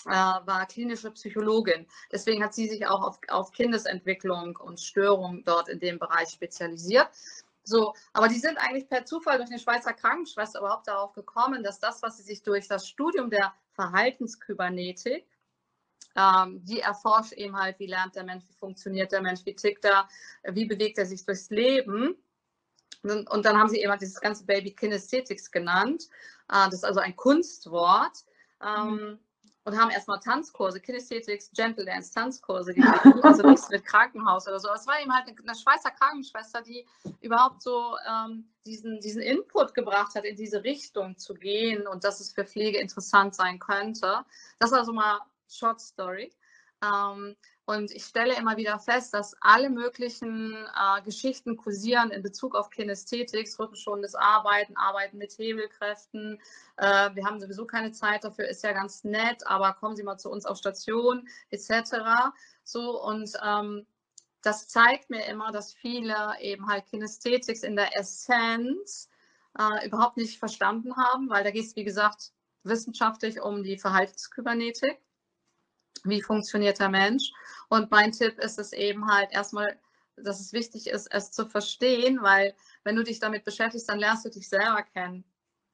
äh, 0.06 0.10
war 0.10 0.66
klinische 0.66 1.10
Psychologin. 1.10 1.86
Deswegen 2.12 2.42
hat 2.42 2.54
sie 2.54 2.68
sich 2.68 2.86
auch 2.86 3.02
auf, 3.02 3.18
auf 3.28 3.52
Kindesentwicklung 3.52 4.56
und 4.56 4.80
Störung 4.80 5.44
dort 5.44 5.68
in 5.68 5.80
dem 5.80 5.98
Bereich 5.98 6.30
spezialisiert. 6.30 7.08
So, 7.68 7.94
aber 8.12 8.28
die 8.28 8.38
sind 8.38 8.58
eigentlich 8.58 8.88
per 8.88 9.04
Zufall 9.04 9.38
durch 9.38 9.50
eine 9.50 9.58
Schweizer 9.58 9.92
Krankenschwester 9.92 10.60
überhaupt 10.60 10.86
darauf 10.86 11.12
gekommen, 11.14 11.64
dass 11.64 11.80
das, 11.80 12.00
was 12.00 12.16
sie 12.16 12.22
sich 12.22 12.44
durch 12.44 12.68
das 12.68 12.88
Studium 12.88 13.28
der 13.28 13.52
Verhaltenskybernetik, 13.72 15.26
ähm, 16.16 16.64
die 16.64 16.80
erforscht 16.80 17.32
eben 17.32 17.56
halt, 17.56 17.78
wie 17.78 17.86
lernt 17.86 18.16
der 18.16 18.24
Mensch, 18.24 18.44
wie 18.48 18.54
funktioniert 18.54 19.12
der 19.12 19.22
Mensch, 19.22 19.40
wie 19.44 19.54
tickt 19.54 19.84
er, 19.84 20.08
wie 20.44 20.66
bewegt 20.66 20.98
er 20.98 21.06
sich 21.06 21.24
durchs 21.24 21.50
Leben. 21.50 22.16
Und, 23.02 23.30
und 23.30 23.44
dann 23.44 23.56
haben 23.56 23.68
sie 23.68 23.80
eben 23.80 23.90
halt 23.90 24.00
dieses 24.00 24.20
ganze 24.20 24.44
Baby 24.44 24.72
Kinesthetics 24.72 25.50
genannt. 25.50 26.04
Äh, 26.50 26.66
das 26.66 26.74
ist 26.74 26.84
also 26.84 27.00
ein 27.00 27.16
Kunstwort. 27.16 28.24
Ähm, 28.62 28.94
mhm 28.94 29.18
und 29.66 29.76
haben 29.76 29.90
erstmal 29.90 30.20
Tanzkurse, 30.20 30.80
Kinesthetics, 30.80 31.50
Gentle 31.52 31.84
Dance 31.84 32.14
Tanzkurse 32.14 32.72
gegeben, 32.72 33.20
also 33.22 33.42
nichts 33.42 33.68
mit 33.68 33.84
Krankenhaus 33.84 34.46
oder 34.46 34.60
so. 34.60 34.68
Es 34.72 34.86
war 34.86 35.00
eben 35.00 35.12
halt 35.12 35.26
eine 35.26 35.56
Schweizer 35.56 35.90
Krankenschwester, 35.90 36.62
die 36.62 36.86
überhaupt 37.20 37.62
so 37.62 37.96
ähm, 38.08 38.48
diesen, 38.64 39.00
diesen 39.00 39.22
Input 39.22 39.74
gebracht 39.74 40.14
hat, 40.14 40.24
in 40.24 40.36
diese 40.36 40.62
Richtung 40.62 41.18
zu 41.18 41.34
gehen 41.34 41.88
und 41.88 42.04
dass 42.04 42.20
es 42.20 42.32
für 42.32 42.44
Pflege 42.44 42.78
interessant 42.78 43.34
sein 43.34 43.58
könnte. 43.58 44.24
Das 44.60 44.72
also 44.72 44.92
mal 44.92 45.18
Short 45.48 45.80
Story. 45.80 46.32
Ähm, 46.82 47.36
und 47.64 47.90
ich 47.90 48.04
stelle 48.04 48.36
immer 48.36 48.56
wieder 48.56 48.78
fest, 48.78 49.12
dass 49.12 49.34
alle 49.40 49.70
möglichen 49.70 50.54
äh, 50.54 51.02
Geschichten 51.02 51.56
kursieren 51.56 52.10
in 52.10 52.22
Bezug 52.22 52.54
auf 52.54 52.70
Kinästhetik, 52.70 53.48
rückenschonendes 53.58 54.14
Arbeiten, 54.14 54.76
Arbeiten 54.76 55.18
mit 55.18 55.36
Hebelkräften. 55.36 56.40
Äh, 56.76 57.14
wir 57.14 57.24
haben 57.24 57.40
sowieso 57.40 57.66
keine 57.66 57.90
Zeit 57.92 58.24
dafür, 58.24 58.46
ist 58.48 58.62
ja 58.62 58.72
ganz 58.72 59.02
nett, 59.04 59.44
aber 59.46 59.72
kommen 59.72 59.96
Sie 59.96 60.04
mal 60.04 60.18
zu 60.18 60.30
uns 60.30 60.46
auf 60.46 60.58
Station 60.58 61.28
etc. 61.50 62.32
So 62.62 63.02
und 63.02 63.32
ähm, 63.44 63.86
das 64.42 64.68
zeigt 64.68 65.10
mir 65.10 65.24
immer, 65.26 65.50
dass 65.50 65.74
viele 65.74 66.34
eben 66.40 66.68
halt 66.68 66.86
Kinästhetik 66.86 67.64
in 67.64 67.74
der 67.74 67.98
Essenz 67.98 69.08
äh, 69.58 69.86
überhaupt 69.86 70.18
nicht 70.18 70.38
verstanden 70.38 70.96
haben, 70.96 71.28
weil 71.30 71.42
da 71.42 71.50
geht 71.50 71.64
es, 71.64 71.74
wie 71.74 71.84
gesagt, 71.84 72.32
wissenschaftlich 72.62 73.40
um 73.40 73.64
die 73.64 73.76
Verhaltenskybernetik 73.76 75.00
wie 76.08 76.22
funktioniert 76.22 76.78
der 76.78 76.88
Mensch. 76.88 77.32
Und 77.68 77.90
mein 77.90 78.12
Tipp 78.12 78.38
ist 78.38 78.58
es 78.58 78.72
eben 78.72 79.06
halt 79.10 79.32
erstmal, 79.32 79.78
dass 80.16 80.40
es 80.40 80.52
wichtig 80.52 80.88
ist, 80.88 81.08
es 81.12 81.32
zu 81.32 81.46
verstehen, 81.46 82.22
weil 82.22 82.54
wenn 82.84 82.96
du 82.96 83.02
dich 83.02 83.18
damit 83.18 83.44
beschäftigst, 83.44 83.88
dann 83.88 83.98
lernst 83.98 84.24
du 84.24 84.30
dich 84.30 84.48
selber 84.48 84.82
kennen, 84.82 85.24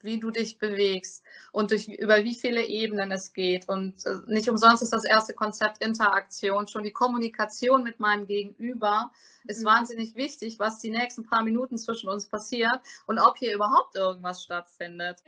wie 0.01 0.19
du 0.19 0.31
dich 0.31 0.59
bewegst 0.59 1.23
und 1.53 1.71
durch, 1.71 1.89
über 1.89 2.25
wie 2.25 2.35
viele 2.35 2.65
Ebenen 2.65 3.13
es 3.13 3.33
geht. 3.33 3.69
Und 3.69 4.05
äh, 4.07 4.17
nicht 4.27 4.49
umsonst 4.49 4.83
ist 4.83 4.93
das 4.93 5.05
erste 5.05 5.35
Konzept 5.35 5.85
Interaktion, 5.85 6.67
schon 6.67 6.83
die 6.83 6.93
Kommunikation 6.93 7.85
mit 7.85 8.01
meinem 8.01 8.27
Gegenüber 8.27 9.13
ist 9.45 9.63
mhm. 9.63 9.67
wahnsinnig 9.67 10.15
wichtig, 10.15 10.59
was 10.59 10.79
die 10.79 10.91
nächsten 10.91 11.25
paar 11.25 11.43
Minuten 11.43 11.79
zwischen 11.79 12.09
uns 12.09 12.27
passiert 12.27 12.81
und 13.07 13.19
ob 13.19 13.37
hier 13.39 13.55
überhaupt 13.55 13.97
irgendwas 13.97 14.43
stattfindet. 14.43 15.23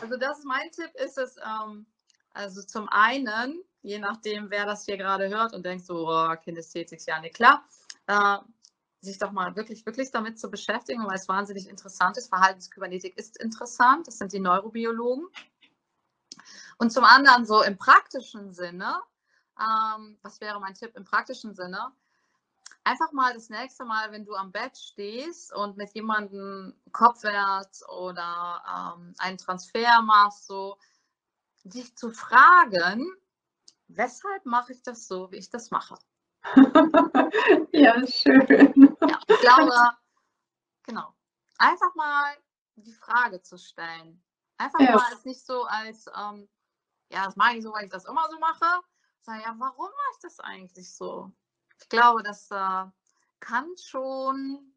Also 0.00 0.16
das 0.16 0.38
ist 0.38 0.44
mein 0.44 0.70
Tipp, 0.70 0.90
ist 0.94 1.18
es, 1.18 1.36
ähm, 1.36 1.86
also 2.32 2.62
zum 2.62 2.88
einen 2.88 3.62
je 3.84 3.98
nachdem, 3.98 4.50
wer 4.50 4.64
das 4.64 4.86
hier 4.86 4.96
gerade 4.96 5.28
hört 5.28 5.52
und 5.52 5.64
denkt 5.64 5.84
so, 5.84 6.08
oh, 6.08 6.36
Kinästhetik, 6.36 7.06
ja, 7.06 7.20
nicht 7.20 7.34
klar, 7.34 7.64
äh, 8.06 8.38
sich 9.00 9.18
doch 9.18 9.30
mal 9.30 9.54
wirklich, 9.54 9.84
wirklich 9.84 10.10
damit 10.10 10.40
zu 10.40 10.50
beschäftigen, 10.50 11.06
weil 11.06 11.16
es 11.16 11.28
wahnsinnig 11.28 11.68
interessant 11.68 12.16
ist. 12.16 12.30
Verhaltenskybernetik 12.30 13.16
ist 13.18 13.36
interessant, 13.36 14.08
das 14.08 14.16
sind 14.16 14.32
die 14.32 14.40
Neurobiologen. 14.40 15.28
Und 16.78 16.92
zum 16.92 17.04
anderen 17.04 17.44
so 17.44 17.62
im 17.62 17.76
praktischen 17.76 18.54
Sinne, 18.54 18.96
ähm, 19.60 20.18
was 20.22 20.40
wäre 20.40 20.58
mein 20.60 20.74
Tipp 20.74 20.96
im 20.96 21.04
praktischen 21.04 21.54
Sinne? 21.54 21.92
Einfach 22.84 23.12
mal 23.12 23.34
das 23.34 23.50
nächste 23.50 23.84
Mal, 23.84 24.12
wenn 24.12 24.24
du 24.24 24.34
am 24.34 24.50
Bett 24.50 24.78
stehst 24.78 25.54
und 25.54 25.76
mit 25.76 25.94
jemandem 25.94 26.74
kopfwärts 26.90 27.86
oder 27.88 28.96
ähm, 28.96 29.14
einen 29.18 29.38
Transfer 29.38 30.00
machst, 30.00 30.46
so 30.46 30.78
dich 31.64 31.94
zu 31.96 32.10
fragen, 32.10 33.06
weshalb 33.96 34.44
mache 34.46 34.72
ich 34.72 34.82
das 34.82 35.06
so, 35.06 35.30
wie 35.30 35.36
ich 35.36 35.50
das 35.50 35.70
mache? 35.70 35.96
ja, 37.72 38.06
schön. 38.06 38.96
Ja, 39.00 39.18
ich 39.26 39.40
glaube, 39.40 39.72
genau. 40.82 41.14
Einfach 41.58 41.94
mal 41.94 42.34
die 42.76 42.92
Frage 42.92 43.40
zu 43.42 43.56
stellen. 43.56 44.22
Einfach 44.58 44.80
ja. 44.80 44.96
mal 44.96 45.12
es 45.12 45.24
nicht 45.24 45.44
so 45.44 45.64
als, 45.64 46.06
ähm, 46.16 46.48
ja, 47.10 47.24
das 47.24 47.36
mache 47.36 47.56
ich 47.56 47.62
so, 47.62 47.72
weil 47.72 47.84
ich 47.84 47.90
das 47.90 48.04
immer 48.04 48.28
so 48.30 48.38
mache, 48.38 48.82
sondern 49.22 49.42
ja, 49.42 49.54
warum 49.58 49.86
mache 49.86 50.10
ich 50.12 50.20
das 50.22 50.40
eigentlich 50.40 50.94
so? 50.94 51.32
Ich 51.80 51.88
glaube, 51.88 52.22
das 52.22 52.50
äh, 52.50 52.84
kann 53.40 53.66
schon 53.82 54.72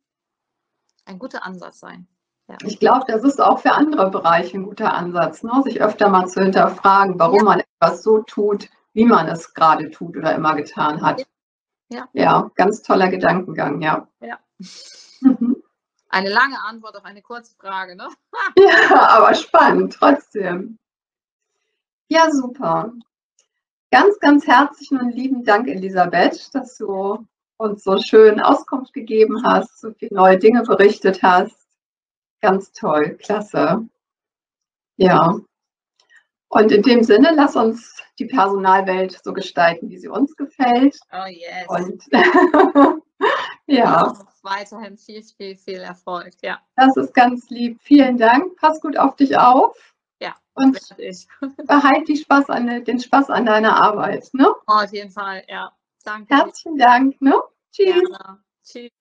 ein 1.05 1.19
guter 1.19 1.43
Ansatz 1.45 1.79
sein. 1.79 2.07
Ja. 2.47 2.57
Ich 2.63 2.79
glaube, 2.79 3.05
das 3.07 3.23
ist 3.23 3.41
auch 3.41 3.59
für 3.59 3.73
andere 3.73 4.09
Bereiche 4.09 4.57
ein 4.57 4.63
guter 4.63 4.93
Ansatz, 4.93 5.43
ne? 5.43 5.61
sich 5.63 5.81
öfter 5.81 6.09
mal 6.09 6.27
zu 6.27 6.41
hinterfragen, 6.41 7.19
warum 7.19 7.39
ja. 7.39 7.43
man 7.43 7.59
etwas 7.59 8.03
so 8.03 8.21
tut, 8.21 8.69
wie 8.97 9.05
man 9.05 9.27
es 9.27 9.53
gerade 9.53 9.91
tut 9.91 10.17
oder 10.17 10.33
immer 10.33 10.55
getan 10.55 11.03
hat. 11.03 11.23
Ja, 11.89 12.09
ja 12.13 12.49
ganz 12.55 12.81
toller 12.81 13.09
Gedankengang, 13.09 13.79
ja. 13.79 14.07
ja. 14.19 14.39
Mhm. 15.21 15.61
Eine 16.09 16.29
lange 16.29 16.59
Antwort 16.63 16.97
auf 16.97 17.05
eine 17.05 17.21
kurze 17.21 17.55
Frage, 17.57 17.95
ne? 17.95 18.07
ja, 18.57 19.07
aber 19.09 19.35
spannend 19.35 19.93
trotzdem. 19.93 20.79
Ja, 22.09 22.31
super. 22.31 22.91
Ganz, 23.91 24.17
ganz 24.19 24.47
herzlichen 24.47 24.99
und 24.99 25.11
lieben 25.11 25.43
Dank, 25.43 25.67
Elisabeth, 25.67 26.55
dass 26.55 26.75
du 26.77 27.23
uns 27.57 27.83
so 27.83 27.99
schön 27.99 28.41
Auskunft 28.41 28.93
gegeben 28.93 29.43
hast, 29.45 29.79
so 29.79 29.91
viele 29.93 30.15
neue 30.15 30.39
Dinge 30.39 30.63
berichtet 30.63 31.21
hast. 31.21 31.67
Ganz 32.41 32.71
toll, 32.71 33.15
klasse. 33.21 33.87
Ja. 34.95 35.39
Und 36.49 36.71
in 36.71 36.81
dem 36.81 37.03
Sinne, 37.03 37.31
lass 37.35 37.55
uns 37.55 38.01
die 38.19 38.25
Personalwelt 38.25 39.19
so 39.23 39.33
gestalten, 39.33 39.89
wie 39.89 39.97
sie 39.97 40.07
uns 40.07 40.35
gefällt. 40.35 40.97
Oh 41.11 41.27
yes. 41.27 41.67
Und 41.67 42.03
ja. 43.67 44.13
Weiterhin 44.43 44.97
viel, 44.97 45.23
viel, 45.23 45.55
viel 45.57 45.79
Erfolg. 45.79 46.33
Ja. 46.41 46.59
Das 46.75 46.95
ist 46.95 47.13
ganz 47.13 47.49
lieb. 47.49 47.79
Vielen 47.81 48.17
Dank. 48.17 48.55
Pass 48.57 48.79
gut 48.79 48.97
auf 48.97 49.17
dich 49.17 49.37
auf. 49.37 49.75
Ja. 50.21 50.35
Und 50.53 50.79
ich. 50.97 51.27
behalt 51.67 52.07
die 52.07 52.17
Spaß 52.17 52.49
an, 52.49 52.85
den 52.85 52.99
Spaß 52.99 53.29
an 53.29 53.45
deiner 53.45 53.75
Arbeit. 53.75 54.29
Ne? 54.33 54.47
Oh, 54.67 54.83
auf 54.83 54.93
jeden 54.93 55.11
Fall, 55.11 55.43
ja. 55.49 55.73
Danke. 56.03 56.33
Herzlichen 56.33 56.77
Dank. 56.77 57.21
Ne? 57.21 57.35
Tschüss. 57.73 57.93
Gerne. 57.93 58.39
Tschüss. 58.63 58.91